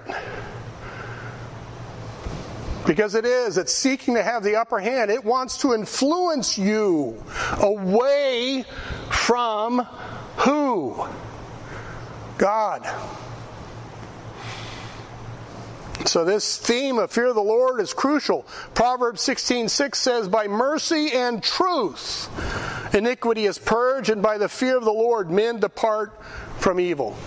Because 2.89 3.15
it 3.15 3.27
is, 3.27 3.59
it's 3.59 3.75
seeking 3.75 4.15
to 4.15 4.23
have 4.23 4.43
the 4.43 4.57
upper 4.57 4.79
hand. 4.79 5.11
It 5.11 5.23
wants 5.23 5.59
to 5.59 5.75
influence 5.75 6.57
you 6.57 7.23
away 7.61 8.65
from 9.11 9.87
who? 10.39 11.07
God. 12.39 12.89
So 16.07 16.25
this 16.25 16.57
theme 16.57 16.99
of 16.99 17.13
fear 17.13 17.27
of 17.27 17.35
the 17.35 17.43
Lord 17.43 17.79
is 17.83 17.93
crucial. 17.93 18.47
Proverbs 18.73 19.21
16:6 19.21 19.99
says, 19.99 20.27
"By 20.27 20.49
mercy 20.49 21.13
and 21.13 21.43
truth 21.43 22.31
iniquity 22.95 23.45
is 23.45 23.59
purged, 23.59 24.09
and 24.09 24.23
by 24.23 24.39
the 24.39 24.49
fear 24.49 24.79
of 24.79 24.85
the 24.85 24.93
Lord 24.93 25.31
men 25.31 25.61
depart 25.61 26.19
from 26.59 26.81
evil." 26.81 27.19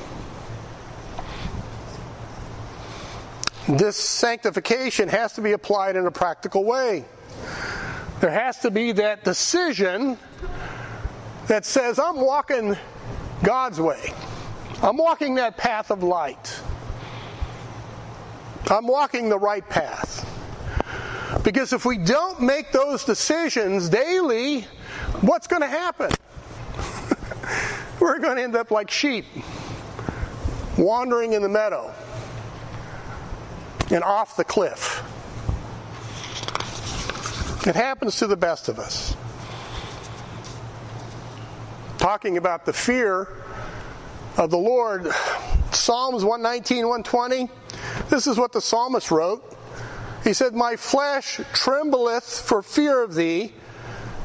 This 3.77 3.95
sanctification 3.95 5.07
has 5.07 5.31
to 5.33 5.41
be 5.41 5.53
applied 5.53 5.95
in 5.95 6.05
a 6.05 6.11
practical 6.11 6.65
way. 6.65 7.05
There 8.19 8.29
has 8.29 8.57
to 8.59 8.71
be 8.71 8.91
that 8.91 9.23
decision 9.23 10.17
that 11.47 11.63
says, 11.63 11.97
I'm 11.97 12.19
walking 12.19 12.75
God's 13.43 13.79
way. 13.79 14.13
I'm 14.83 14.97
walking 14.97 15.35
that 15.35 15.55
path 15.55 15.89
of 15.89 16.03
light. 16.03 16.59
I'm 18.69 18.87
walking 18.87 19.29
the 19.29 19.39
right 19.39 19.67
path. 19.69 20.27
Because 21.41 21.71
if 21.71 21.85
we 21.85 21.97
don't 21.97 22.41
make 22.41 22.73
those 22.73 23.05
decisions 23.05 23.87
daily, 23.87 24.61
what's 25.21 25.47
going 25.47 25.61
to 25.61 25.69
happen? 25.69 26.11
We're 28.01 28.19
going 28.19 28.35
to 28.35 28.43
end 28.43 28.57
up 28.57 28.69
like 28.69 28.91
sheep, 28.91 29.25
wandering 30.77 31.31
in 31.31 31.41
the 31.41 31.49
meadow 31.49 31.93
and 33.91 34.03
off 34.03 34.35
the 34.37 34.43
cliff. 34.43 35.03
It 37.67 37.75
happens 37.75 38.17
to 38.17 38.27
the 38.27 38.37
best 38.37 38.69
of 38.69 38.79
us. 38.79 39.15
Talking 41.97 42.37
about 42.37 42.65
the 42.65 42.73
fear 42.73 43.27
of 44.37 44.49
the 44.49 44.57
Lord, 44.57 45.07
Psalms 45.71 46.23
119, 46.23 46.87
120, 46.87 47.49
this 48.09 48.25
is 48.25 48.37
what 48.37 48.51
the 48.51 48.61
psalmist 48.61 49.11
wrote. 49.11 49.55
He 50.23 50.33
said, 50.33 50.53
My 50.53 50.75
flesh 50.75 51.39
trembleth 51.53 52.41
for 52.41 52.61
fear 52.61 53.03
of 53.03 53.13
thee, 53.13 53.53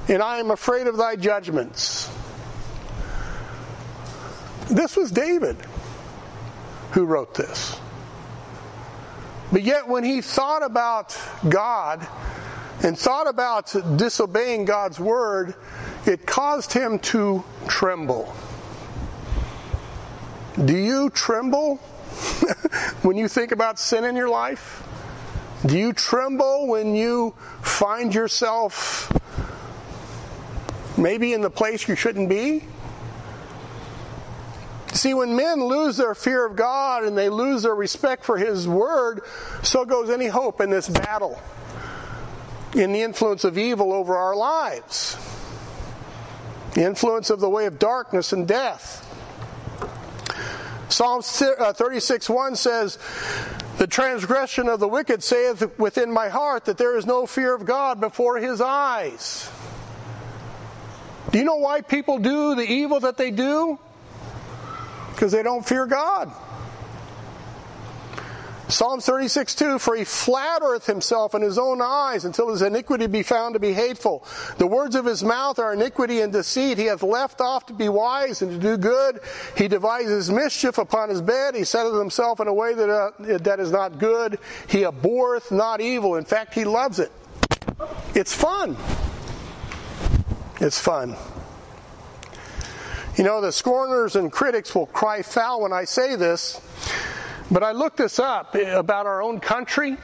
and 0.09 0.23
I 0.23 0.39
am 0.39 0.51
afraid 0.51 0.87
of 0.87 0.97
thy 0.97 1.17
judgments. 1.17 2.11
This 4.71 4.97
was 4.97 5.11
David 5.13 5.57
who 6.93 7.05
wrote 7.05 7.35
this. 7.35 7.79
But 9.57 9.65
yet, 9.65 9.89
when 9.89 10.05
he 10.05 10.21
thought 10.21 10.63
about 10.63 11.19
God 11.49 12.07
and 12.83 12.99
thought 12.99 13.27
about 13.27 13.75
disobeying 13.97 14.67
God's 14.67 15.01
word, 15.01 15.55
it 16.05 16.27
caused 16.27 16.75
him 16.75 16.99
to 16.99 17.43
tremble. 17.67 18.37
Do 20.63 20.77
you 20.77 21.09
tremble 21.09 21.77
when 23.01 23.17
you 23.17 23.29
think 23.29 23.51
about 23.51 23.79
sin 23.79 24.05
in 24.05 24.15
your 24.15 24.29
life? 24.29 24.87
Do 25.65 25.79
you 25.79 25.95
tremble 25.95 26.67
when 26.67 26.95
you 26.95 27.35
find 27.63 28.15
yourself 28.15 29.11
maybe 30.99 31.33
in 31.33 31.41
the 31.41 31.49
place 31.49 31.89
you 31.89 31.95
shouldn't 31.95 32.29
be? 32.29 32.63
See, 35.07 35.15
when 35.15 35.37
men 35.37 35.63
lose 35.63 35.97
their 35.97 36.17
fear 36.17 36.45
of 36.45 36.57
God 36.57 37.05
and 37.05 37.17
they 37.17 37.29
lose 37.29 37.63
their 37.63 37.77
respect 37.77 38.25
for 38.25 38.37
His 38.37 38.67
Word, 38.67 39.21
so 39.63 39.85
goes 39.85 40.11
any 40.11 40.27
hope 40.27 40.61
in 40.61 40.69
this 40.69 40.89
battle, 40.89 41.41
in 42.75 42.91
the 42.91 43.03
influence 43.03 43.45
of 43.45 43.57
evil 43.57 43.93
over 43.93 44.17
our 44.17 44.35
lives, 44.35 45.17
the 46.75 46.83
influence 46.83 47.31
of 47.31 47.39
the 47.39 47.49
way 47.49 47.67
of 47.67 47.79
darkness 47.79 48.33
and 48.33 48.49
death. 48.49 49.05
Psalm 50.89 51.23
uh, 51.57 51.73
36 51.73 52.29
1 52.29 52.57
says, 52.57 52.99
The 53.79 53.87
transgression 53.87 54.69
of 54.69 54.81
the 54.81 54.89
wicked 54.89 55.23
saith 55.23 55.79
within 55.79 56.11
my 56.11 56.29
heart 56.29 56.65
that 56.65 56.79
there 56.79 56.99
is 56.99 57.07
no 57.07 57.27
fear 57.27 57.55
of 57.55 57.65
God 57.65 58.01
before 58.01 58.39
his 58.39 58.61
eyes. 58.61 59.49
Do 61.31 61.39
you 61.39 61.45
know 61.45 61.59
why 61.59 61.83
people 61.83 62.19
do 62.19 62.57
the 62.57 62.67
evil 62.69 62.99
that 62.99 63.17
they 63.17 63.31
do? 63.31 63.79
Because 65.17 65.33
they 65.33 65.43
don't 65.43 65.67
fear 65.67 65.87
God. 65.87 66.31
Psalm 68.69 69.01
36, 69.01 69.55
2, 69.55 69.79
for 69.79 69.95
he 69.95 70.05
flattereth 70.05 70.87
himself 70.87 71.35
in 71.35 71.41
his 71.41 71.57
own 71.57 71.81
eyes 71.81 72.25
until 72.25 72.51
his 72.51 72.63
iniquity 72.63 73.07
be 73.07 73.23
found 73.23 73.55
to 73.55 73.61
be 73.61 73.73
hateful. 73.73 74.27
The 74.59 74.67
words 74.67 74.97
of 74.97 75.05
his 75.05 75.23
mouth 75.23 75.59
are 75.59 75.73
iniquity 75.73 76.21
and 76.21 76.33
deceit. 76.33 76.77
He 76.77 76.87
hath 76.87 77.03
left 77.03 77.41
off 77.41 77.67
to 77.67 77.73
be 77.73 77.89
wise 77.89 78.43
and 78.43 78.51
to 78.51 78.59
do 78.59 78.77
good. 78.77 79.21
He 79.57 79.69
devises 79.69 80.31
mischief 80.31 80.79
upon 80.79 81.11
his 81.11 81.23
bed. 81.23 81.55
He 81.55 81.65
setteth 81.65 81.95
himself 81.95 82.41
in 82.41 82.49
a 82.49 82.55
way 82.55 82.75
that, 82.75 82.91
uh, 82.91 83.39
that 83.39 83.61
is 83.61 83.71
not 83.71 83.99
good. 83.99 84.39
He 84.69 84.85
abhorreth 84.85 85.53
not 85.53 85.81
evil. 85.81 86.17
In 86.17 86.25
fact, 86.25 86.53
he 86.53 86.65
loves 86.65 86.99
it. 86.99 87.13
It's 88.15 88.35
fun. 88.35 88.77
It's 90.61 90.79
fun. 90.79 91.17
You 93.17 93.25
know, 93.25 93.41
the 93.41 93.51
scorners 93.51 94.15
and 94.15 94.31
critics 94.31 94.75
will 94.75 94.87
cry 94.87 95.23
foul 95.23 95.63
when 95.63 95.73
I 95.73 95.85
say 95.85 96.17
this, 96.17 96.61
but 97.51 97.63
I 97.63 97.73
looked 97.73 97.97
this 97.97 98.19
up 98.19 98.55
about 98.55 99.07
our 99.07 99.23
own 99.23 99.41
country. 99.41 99.97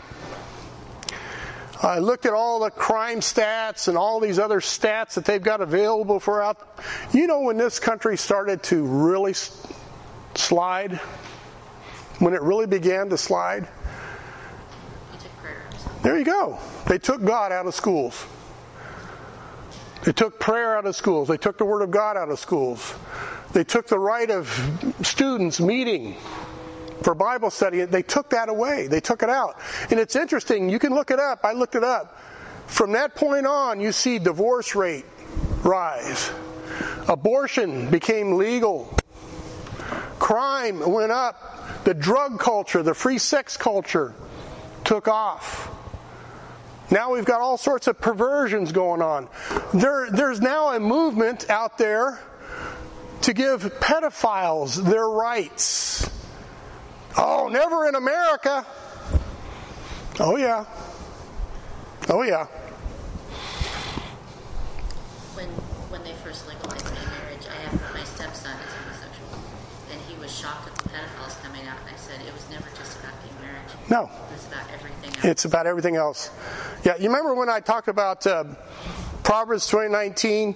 I 1.82 1.98
looked 1.98 2.24
at 2.24 2.32
all 2.32 2.60
the 2.60 2.70
crime 2.70 3.20
stats 3.20 3.88
and 3.88 3.98
all 3.98 4.18
these 4.18 4.38
other 4.38 4.60
stats 4.60 5.14
that 5.14 5.26
they've 5.26 5.42
got 5.42 5.60
available 5.60 6.20
for 6.20 6.40
out. 6.40 6.56
You 7.12 7.26
know, 7.26 7.40
when 7.40 7.58
this 7.58 7.78
country 7.78 8.16
started 8.16 8.62
to 8.64 8.82
really 8.82 9.34
slide, 10.34 10.92
when 12.18 12.32
it 12.32 12.40
really 12.40 12.66
began 12.66 13.10
to 13.10 13.18
slide, 13.18 13.68
there 16.02 16.18
you 16.18 16.24
go. 16.24 16.58
They 16.86 16.98
took 16.98 17.22
God 17.22 17.52
out 17.52 17.66
of 17.66 17.74
schools. 17.74 18.24
They 20.04 20.12
took 20.12 20.40
prayer 20.40 20.76
out 20.76 20.86
of 20.86 20.96
schools. 20.96 21.28
They 21.28 21.36
took 21.36 21.58
the 21.58 21.64
Word 21.64 21.82
of 21.82 21.90
God 21.90 22.16
out 22.16 22.28
of 22.28 22.38
schools. 22.38 22.94
They 23.52 23.64
took 23.64 23.86
the 23.86 23.98
right 23.98 24.30
of 24.30 24.48
students 25.02 25.60
meeting 25.60 26.16
for 27.02 27.14
Bible 27.14 27.50
study. 27.50 27.84
They 27.84 28.02
took 28.02 28.30
that 28.30 28.48
away. 28.48 28.86
They 28.88 29.00
took 29.00 29.22
it 29.22 29.28
out. 29.28 29.60
And 29.90 30.00
it's 30.00 30.16
interesting. 30.16 30.68
You 30.68 30.78
can 30.78 30.94
look 30.94 31.10
it 31.10 31.20
up. 31.20 31.40
I 31.44 31.52
looked 31.52 31.74
it 31.74 31.84
up. 31.84 32.18
From 32.66 32.92
that 32.92 33.14
point 33.14 33.46
on, 33.46 33.80
you 33.80 33.92
see 33.92 34.18
divorce 34.18 34.74
rate 34.74 35.04
rise. 35.62 36.30
Abortion 37.08 37.90
became 37.90 38.36
legal. 38.36 38.96
Crime 40.18 40.80
went 40.90 41.12
up. 41.12 41.84
The 41.84 41.94
drug 41.94 42.38
culture, 42.38 42.82
the 42.82 42.94
free 42.94 43.18
sex 43.18 43.56
culture 43.56 44.14
took 44.84 45.08
off. 45.08 45.68
Now 46.92 47.10
we've 47.10 47.24
got 47.24 47.40
all 47.40 47.56
sorts 47.56 47.86
of 47.86 47.98
perversions 47.98 48.70
going 48.70 49.00
on. 49.00 49.26
There, 49.72 50.10
there's 50.10 50.42
now 50.42 50.76
a 50.76 50.78
movement 50.78 51.48
out 51.48 51.78
there 51.78 52.20
to 53.22 53.32
give 53.32 53.62
pedophiles 53.80 54.76
their 54.76 55.08
rights. 55.08 56.10
Oh, 57.16 57.48
never 57.50 57.88
in 57.88 57.94
America. 57.94 58.66
Oh, 60.20 60.36
yeah. 60.36 60.66
Oh, 62.10 62.22
yeah. 62.22 62.44
When 65.32 65.48
when 65.88 66.04
they 66.04 66.12
first 66.20 66.46
legalized 66.46 66.84
gay 66.84 67.06
marriage, 67.08 67.46
I 67.48 67.56
have 67.68 67.94
my 67.94 68.04
stepson 68.04 68.52
is 68.52 68.72
homosexual, 68.84 69.40
and 69.90 70.00
he 70.02 70.20
was 70.20 70.30
shocked 70.30 70.68
at 70.68 70.76
the 70.76 70.90
pedophiles 70.90 71.40
coming 71.42 71.66
out. 71.66 71.78
And 71.86 71.94
I 71.94 71.96
said 71.96 72.20
it 72.20 72.34
was 72.34 72.44
never 72.50 72.68
just 72.76 73.00
about 73.00 73.14
gay 73.24 73.32
marriage. 73.40 73.72
No. 73.88 74.04
It 74.04 74.32
was 74.32 74.46
about 74.46 74.68
everything 74.74 75.08
else. 75.08 75.11
It's 75.24 75.44
about 75.44 75.66
everything 75.68 75.94
else. 75.94 76.30
Yeah, 76.84 76.96
you 76.96 77.06
remember 77.06 77.34
when 77.34 77.48
I 77.48 77.60
talked 77.60 77.86
about 77.86 78.26
uh, 78.26 78.44
Proverbs 79.22 79.68
2019, 79.68 80.54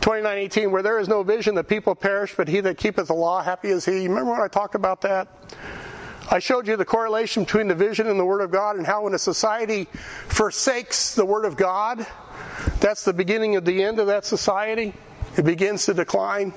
29:18, 0.00 0.70
where 0.72 0.82
there 0.82 0.98
is 0.98 1.06
no 1.06 1.22
vision, 1.22 1.54
the 1.54 1.62
people 1.62 1.94
perish, 1.94 2.34
but 2.36 2.48
he 2.48 2.58
that 2.60 2.76
keepeth 2.76 3.06
the 3.06 3.14
law, 3.14 3.40
happy 3.40 3.68
is 3.68 3.84
he. 3.84 4.02
You 4.02 4.08
remember 4.08 4.32
when 4.32 4.40
I 4.40 4.48
talked 4.48 4.74
about 4.74 5.02
that? 5.02 5.28
I 6.28 6.40
showed 6.40 6.66
you 6.66 6.76
the 6.76 6.84
correlation 6.84 7.44
between 7.44 7.68
the 7.68 7.74
vision 7.74 8.08
and 8.08 8.18
the 8.18 8.24
Word 8.24 8.40
of 8.40 8.50
God, 8.50 8.76
and 8.76 8.84
how 8.84 9.04
when 9.04 9.14
a 9.14 9.18
society 9.18 9.84
forsakes 10.26 11.14
the 11.14 11.24
Word 11.24 11.44
of 11.44 11.56
God, 11.56 12.04
that's 12.80 13.04
the 13.04 13.12
beginning 13.12 13.54
of 13.54 13.64
the 13.64 13.80
end 13.84 14.00
of 14.00 14.08
that 14.08 14.24
society. 14.24 14.92
It 15.36 15.44
begins 15.44 15.86
to 15.86 15.94
decline. 15.94 16.52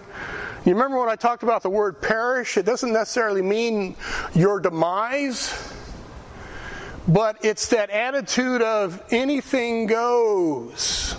You 0.65 0.73
remember 0.73 0.99
when 0.99 1.09
I 1.09 1.15
talked 1.15 1.43
about 1.43 1.61
the 1.61 1.69
word 1.69 2.01
perish? 2.01 2.57
It 2.57 2.65
doesn't 2.65 2.91
necessarily 2.91 3.41
mean 3.41 3.95
your 4.33 4.59
demise, 4.59 5.53
but 7.07 7.45
it's 7.45 7.69
that 7.69 7.89
attitude 7.89 8.61
of 8.61 9.01
anything 9.11 9.87
goes. 9.87 11.15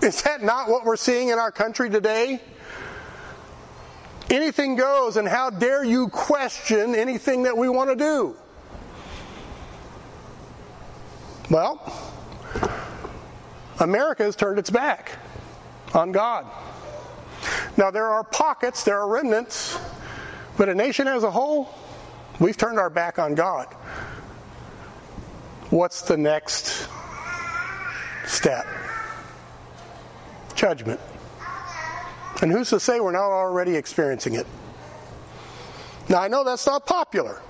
Is 0.00 0.22
that 0.22 0.42
not 0.42 0.68
what 0.68 0.84
we're 0.84 0.96
seeing 0.96 1.30
in 1.30 1.38
our 1.38 1.50
country 1.50 1.90
today? 1.90 2.40
Anything 4.30 4.76
goes, 4.76 5.16
and 5.16 5.26
how 5.26 5.50
dare 5.50 5.84
you 5.84 6.08
question 6.08 6.94
anything 6.94 7.42
that 7.44 7.56
we 7.56 7.68
want 7.68 7.90
to 7.90 7.96
do? 7.96 8.36
Well, 11.50 11.80
America 13.80 14.24
has 14.24 14.36
turned 14.36 14.58
its 14.58 14.70
back 14.70 15.18
on 15.92 16.12
God. 16.12 16.46
Now, 17.76 17.90
there 17.90 18.06
are 18.06 18.24
pockets, 18.24 18.84
there 18.84 18.98
are 18.98 19.08
remnants, 19.08 19.78
but 20.56 20.68
a 20.68 20.74
nation 20.74 21.08
as 21.08 21.22
a 21.22 21.30
whole, 21.30 21.68
we've 22.40 22.56
turned 22.56 22.78
our 22.78 22.90
back 22.90 23.18
on 23.18 23.34
God. 23.34 23.66
What's 25.70 26.02
the 26.02 26.16
next 26.16 26.88
step? 28.26 28.66
Judgment. 30.54 31.00
And 32.42 32.50
who's 32.50 32.70
to 32.70 32.80
say 32.80 33.00
we're 33.00 33.12
not 33.12 33.30
already 33.30 33.76
experiencing 33.76 34.34
it? 34.34 34.46
Now, 36.08 36.20
I 36.20 36.28
know 36.28 36.44
that's 36.44 36.66
not 36.66 36.86
popular. 36.86 37.40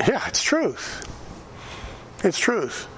Yeah, 0.00 0.26
it's 0.26 0.42
truth. 0.42 1.06
It's 2.24 2.38
truth. 2.38 2.88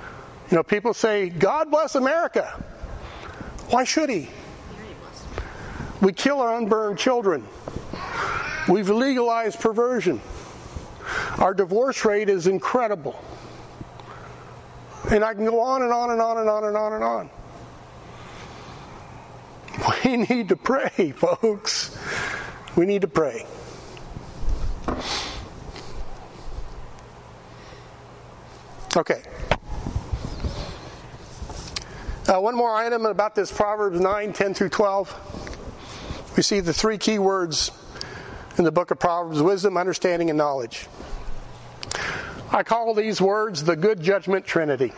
You 0.50 0.56
know, 0.56 0.62
people 0.62 0.94
say, 0.94 1.28
God 1.28 1.70
bless 1.70 1.94
America. 1.96 2.62
Why 3.70 3.84
should 3.84 4.08
He? 4.08 4.28
We 6.00 6.12
kill 6.12 6.40
our 6.40 6.54
unborn 6.54 6.96
children. 6.96 7.44
We've 8.68 8.88
legalized 8.88 9.60
perversion. 9.60 10.20
Our 11.38 11.54
divorce 11.54 12.04
rate 12.04 12.28
is 12.28 12.46
incredible. 12.46 13.22
And 15.10 15.24
I 15.24 15.34
can 15.34 15.44
go 15.44 15.60
on 15.60 15.82
and 15.82 15.92
on 15.92 16.10
and 16.10 16.20
on 16.20 16.38
and 16.38 16.48
on 16.48 16.64
and 16.64 16.76
on 16.76 16.92
and 16.92 17.04
on. 17.04 17.30
We 20.04 20.16
need 20.16 20.48
to 20.48 20.56
pray, 20.56 21.12
folks. 21.16 21.96
We 22.76 22.86
need 22.86 23.02
to 23.02 23.08
pray. 23.08 23.46
Okay. 28.96 29.22
Uh, 32.26 32.40
one 32.40 32.56
more 32.56 32.74
item 32.74 33.04
about 33.04 33.34
this 33.34 33.52
Proverbs 33.52 34.00
9, 34.00 34.32
10 34.32 34.54
through 34.54 34.70
12. 34.70 36.32
We 36.36 36.42
see 36.42 36.60
the 36.60 36.72
three 36.72 36.98
key 36.98 37.18
words 37.18 37.70
in 38.58 38.64
the 38.64 38.72
book 38.72 38.90
of 38.90 38.98
Proverbs 38.98 39.42
wisdom, 39.42 39.76
understanding, 39.76 40.30
and 40.30 40.38
knowledge. 40.38 40.86
I 42.50 42.62
call 42.62 42.94
these 42.94 43.20
words 43.20 43.64
the 43.64 43.76
good 43.76 44.00
judgment 44.00 44.46
trinity. 44.46 44.92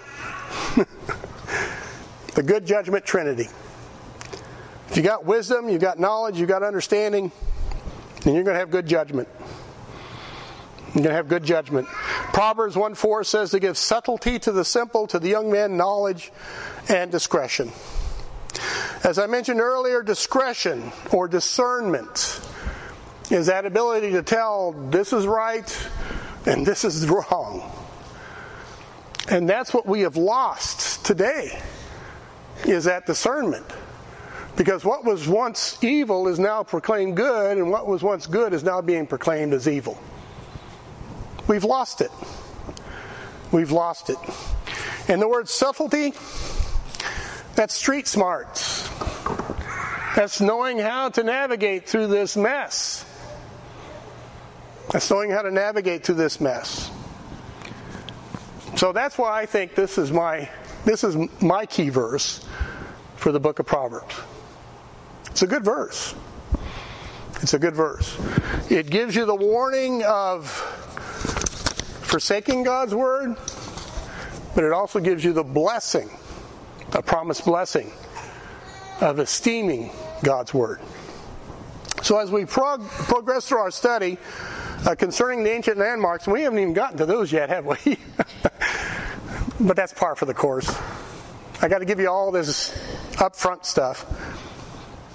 the 2.34 2.42
good 2.42 2.66
judgment 2.66 3.04
trinity. 3.04 3.48
If 4.90 4.96
you 4.96 5.02
got 5.02 5.24
wisdom, 5.24 5.68
you 5.68 5.78
got 5.78 5.98
knowledge, 5.98 6.38
you 6.38 6.46
got 6.46 6.62
understanding, 6.62 7.32
then 8.22 8.34
you're 8.34 8.44
going 8.44 8.54
to 8.54 8.60
have 8.60 8.70
good 8.70 8.86
judgment. 8.86 9.28
You're 10.94 11.04
going 11.04 11.08
to 11.08 11.14
have 11.14 11.28
good 11.28 11.44
judgment. 11.44 11.88
Proverbs 12.32 12.76
1 12.76 12.94
4 12.94 13.24
says 13.24 13.50
to 13.50 13.60
give 13.60 13.76
subtlety 13.76 14.38
to 14.40 14.52
the 14.52 14.64
simple, 14.64 15.06
to 15.08 15.18
the 15.18 15.28
young 15.28 15.50
man, 15.50 15.76
knowledge 15.76 16.32
and 16.88 17.10
discretion. 17.10 17.72
As 19.04 19.18
I 19.18 19.26
mentioned 19.26 19.60
earlier, 19.60 20.02
discretion 20.02 20.92
or 21.12 21.28
discernment 21.28 22.40
is 23.30 23.46
that 23.46 23.66
ability 23.66 24.12
to 24.12 24.22
tell 24.22 24.72
this 24.72 25.12
is 25.12 25.26
right 25.26 25.88
and 26.46 26.64
this 26.64 26.84
is 26.84 27.06
wrong. 27.08 27.70
And 29.30 29.48
that's 29.48 29.74
what 29.74 29.86
we 29.86 30.00
have 30.00 30.16
lost 30.16 31.04
today 31.04 31.60
is 32.64 32.84
that 32.84 33.06
discernment. 33.06 33.66
Because 34.56 34.84
what 34.84 35.04
was 35.04 35.28
once 35.28 35.78
evil 35.84 36.26
is 36.26 36.38
now 36.38 36.64
proclaimed 36.64 37.16
good, 37.16 37.58
and 37.58 37.70
what 37.70 37.86
was 37.86 38.02
once 38.02 38.26
good 38.26 38.52
is 38.52 38.64
now 38.64 38.80
being 38.80 39.06
proclaimed 39.06 39.52
as 39.52 39.68
evil. 39.68 40.00
We've 41.46 41.62
lost 41.62 42.00
it. 42.00 42.10
We've 43.52 43.70
lost 43.70 44.10
it. 44.10 44.18
And 45.06 45.22
the 45.22 45.28
word 45.28 45.48
subtlety, 45.48 46.12
that's 47.54 47.74
street 47.74 48.08
smarts. 48.08 48.88
That's 50.16 50.40
knowing 50.40 50.78
how 50.78 51.10
to 51.10 51.22
navigate 51.22 51.88
through 51.88 52.08
this 52.08 52.36
mess. 52.36 53.04
That's 54.92 55.10
knowing 55.10 55.30
how 55.30 55.42
to 55.42 55.50
navigate 55.50 56.04
through 56.04 56.14
this 56.16 56.40
mess. 56.40 56.90
So 58.76 58.92
that's 58.92 59.18
why 59.18 59.40
I 59.40 59.46
think 59.46 59.74
this 59.74 59.98
is 59.98 60.12
my 60.12 60.48
this 60.84 61.04
is 61.04 61.16
my 61.42 61.66
key 61.66 61.88
verse 61.88 62.46
for 63.16 63.32
the 63.32 63.40
book 63.40 63.58
of 63.58 63.66
Proverbs. 63.66 64.14
It's 65.30 65.42
a 65.42 65.46
good 65.46 65.64
verse. 65.64 66.14
It's 67.42 67.54
a 67.54 67.58
good 67.58 67.74
verse. 67.74 68.16
It 68.70 68.88
gives 68.88 69.14
you 69.14 69.24
the 69.24 69.34
warning 69.34 70.02
of 70.04 70.48
forsaking 72.08 72.62
God's 72.62 72.94
word, 72.94 73.36
but 74.54 74.64
it 74.64 74.72
also 74.72 75.00
gives 75.00 75.24
you 75.24 75.32
the 75.32 75.44
blessing, 75.44 76.10
a 76.92 77.02
promised 77.02 77.44
blessing 77.44 77.92
of 79.00 79.18
esteeming 79.18 79.90
God's 80.22 80.54
word. 80.54 80.80
So 82.02 82.18
as 82.18 82.30
we 82.30 82.44
prog- 82.44 82.88
progress 82.88 83.46
through 83.46 83.58
our 83.58 83.70
study 83.70 84.18
uh, 84.86 84.94
concerning 84.94 85.42
the 85.42 85.50
ancient 85.50 85.78
landmarks, 85.78 86.26
we 86.26 86.42
haven't 86.42 86.58
even 86.58 86.74
gotten 86.74 86.98
to 86.98 87.06
those 87.06 87.32
yet, 87.32 87.48
have 87.48 87.66
we? 87.66 87.98
but 89.60 89.76
that's 89.76 89.92
par 89.92 90.14
for 90.16 90.24
the 90.24 90.34
course. 90.34 90.74
I 91.60 91.68
got 91.68 91.78
to 91.78 91.84
give 91.84 91.98
you 91.98 92.08
all 92.08 92.30
this 92.30 92.70
upfront 93.14 93.64
stuff. 93.64 94.06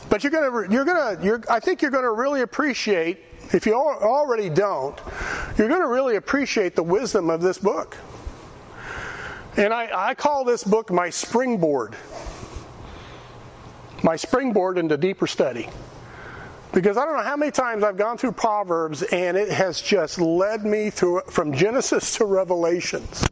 But 0.10 0.24
you're 0.24 0.32
gonna, 0.32 0.72
you're 0.72 0.86
gonna, 0.86 1.24
you're, 1.24 1.42
I 1.50 1.60
think 1.60 1.82
you're 1.82 1.92
gonna 1.92 2.12
really 2.12 2.42
appreciate, 2.42 3.20
if 3.52 3.66
you 3.66 3.74
already 3.74 4.50
don't, 4.50 5.00
you're 5.58 5.70
gonna 5.70 5.88
really 5.88 6.18
appreciate 6.18 6.76
the 6.76 6.84
wisdom 6.84 7.30
of 7.30 7.42
this 7.42 7.58
book. 7.58 7.98
And 9.56 9.74
I, 9.74 10.10
I 10.10 10.14
call 10.14 10.46
this 10.46 10.64
book 10.64 10.92
my 10.92 11.10
springboard. 11.10 11.96
My 14.04 14.16
springboard 14.16 14.78
into 14.78 14.98
deeper 14.98 15.28
study. 15.28 15.70
Because 16.74 16.98
I 16.98 17.06
don't 17.06 17.16
know 17.16 17.24
how 17.24 17.38
many 17.38 17.52
times 17.52 17.84
I've 17.84 17.98
gone 17.98 18.18
through 18.18 18.32
Proverbs 18.32 19.04
and 19.04 19.38
it 19.38 19.50
has 19.50 19.80
just 19.80 20.20
led 20.20 20.66
me 20.66 20.90
through 20.90 21.22
from 21.30 21.54
Genesis 21.54 22.18
to 22.18 22.26
Revelations. 22.26 23.28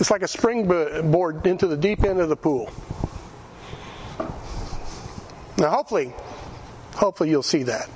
It's 0.00 0.10
like 0.10 0.22
a 0.22 0.28
springboard 0.28 1.46
into 1.46 1.68
the 1.68 1.76
deep 1.76 2.02
end 2.02 2.20
of 2.20 2.28
the 2.28 2.36
pool. 2.36 2.72
Now, 5.58 5.70
hopefully, 5.70 6.12
hopefully 6.94 7.30
you'll 7.30 7.42
see 7.44 7.62
that. 7.64 7.88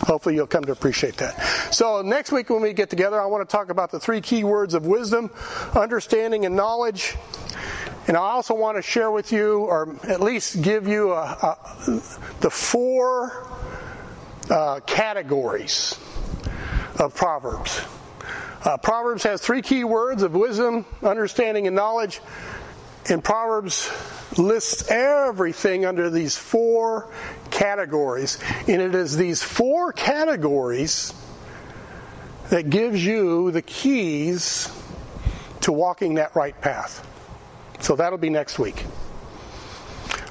Hopefully 0.00 0.34
you'll 0.34 0.46
come 0.46 0.64
to 0.64 0.72
appreciate 0.72 1.18
that. 1.18 1.38
So 1.70 2.00
next 2.00 2.32
week 2.32 2.48
when 2.48 2.62
we 2.62 2.72
get 2.72 2.88
together, 2.88 3.20
I 3.20 3.26
want 3.26 3.46
to 3.46 3.52
talk 3.52 3.68
about 3.68 3.90
the 3.90 4.00
three 4.00 4.22
key 4.22 4.44
words 4.44 4.72
of 4.72 4.86
wisdom, 4.86 5.30
understanding, 5.74 6.46
and 6.46 6.56
knowledge. 6.56 7.16
And 8.06 8.16
I 8.16 8.20
also 8.20 8.54
want 8.54 8.78
to 8.78 8.82
share 8.82 9.10
with 9.10 9.32
you, 9.32 9.58
or 9.60 9.94
at 10.04 10.22
least 10.22 10.62
give 10.62 10.88
you 10.88 11.12
a, 11.12 11.22
a, 11.22 11.56
the 12.40 12.48
four 12.48 13.57
uh, 14.50 14.80
categories 14.86 15.98
of 16.98 17.14
Proverbs. 17.14 17.82
Uh, 18.64 18.76
Proverbs 18.76 19.22
has 19.22 19.40
three 19.40 19.62
key 19.62 19.84
words 19.84 20.22
of 20.22 20.34
wisdom, 20.34 20.84
understanding, 21.02 21.66
and 21.66 21.76
knowledge. 21.76 22.20
And 23.08 23.22
Proverbs 23.22 23.90
lists 24.36 24.90
everything 24.90 25.86
under 25.86 26.10
these 26.10 26.36
four 26.36 27.08
categories. 27.50 28.38
And 28.66 28.82
it 28.82 28.94
is 28.94 29.16
these 29.16 29.42
four 29.42 29.92
categories 29.92 31.14
that 32.50 32.68
gives 32.68 33.04
you 33.04 33.50
the 33.50 33.62
keys 33.62 34.70
to 35.60 35.72
walking 35.72 36.14
that 36.14 36.34
right 36.34 36.58
path. 36.60 37.06
So 37.80 37.94
that'll 37.96 38.18
be 38.18 38.30
next 38.30 38.58
week. 38.58 38.84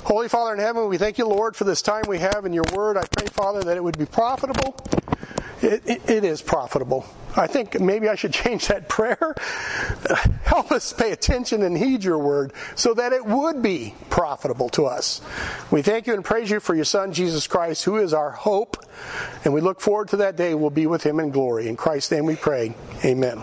Holy 0.07 0.29
Father 0.29 0.53
in 0.53 0.59
heaven, 0.61 0.87
we 0.87 0.97
thank 0.97 1.17
you, 1.17 1.27
Lord, 1.27 1.53
for 1.53 1.65
this 1.65 1.81
time 1.81 2.05
we 2.07 2.19
have 2.19 2.45
in 2.45 2.53
your 2.53 2.63
word. 2.73 2.95
I 2.95 3.03
pray, 3.05 3.27
Father, 3.27 3.61
that 3.65 3.75
it 3.75 3.83
would 3.83 3.97
be 3.97 4.05
profitable. 4.05 4.73
It, 5.61 5.83
it, 5.85 6.09
it 6.09 6.23
is 6.23 6.41
profitable. 6.41 7.05
I 7.35 7.47
think 7.47 7.77
maybe 7.81 8.07
I 8.07 8.15
should 8.15 8.31
change 8.45 8.69
that 8.69 8.87
prayer. 8.87 9.35
Help 10.43 10.71
us 10.71 10.93
pay 10.93 11.11
attention 11.11 11.61
and 11.61 11.77
heed 11.77 12.05
your 12.05 12.19
word 12.19 12.53
so 12.77 12.93
that 12.93 13.11
it 13.11 13.25
would 13.25 13.61
be 13.61 13.95
profitable 14.09 14.69
to 14.69 14.85
us. 14.85 15.19
We 15.71 15.81
thank 15.81 16.07
you 16.07 16.13
and 16.13 16.23
praise 16.23 16.49
you 16.49 16.61
for 16.61 16.73
your 16.73 16.85
Son, 16.85 17.11
Jesus 17.11 17.45
Christ, 17.45 17.83
who 17.83 17.97
is 17.97 18.13
our 18.13 18.31
hope. 18.31 18.77
And 19.43 19.53
we 19.53 19.59
look 19.59 19.81
forward 19.81 20.07
to 20.09 20.17
that 20.17 20.37
day 20.37 20.53
we'll 20.53 20.69
be 20.69 20.87
with 20.87 21.03
him 21.03 21.19
in 21.19 21.31
glory. 21.31 21.67
In 21.67 21.75
Christ's 21.75 22.11
name 22.11 22.25
we 22.25 22.37
pray. 22.37 22.73
Amen. 23.03 23.41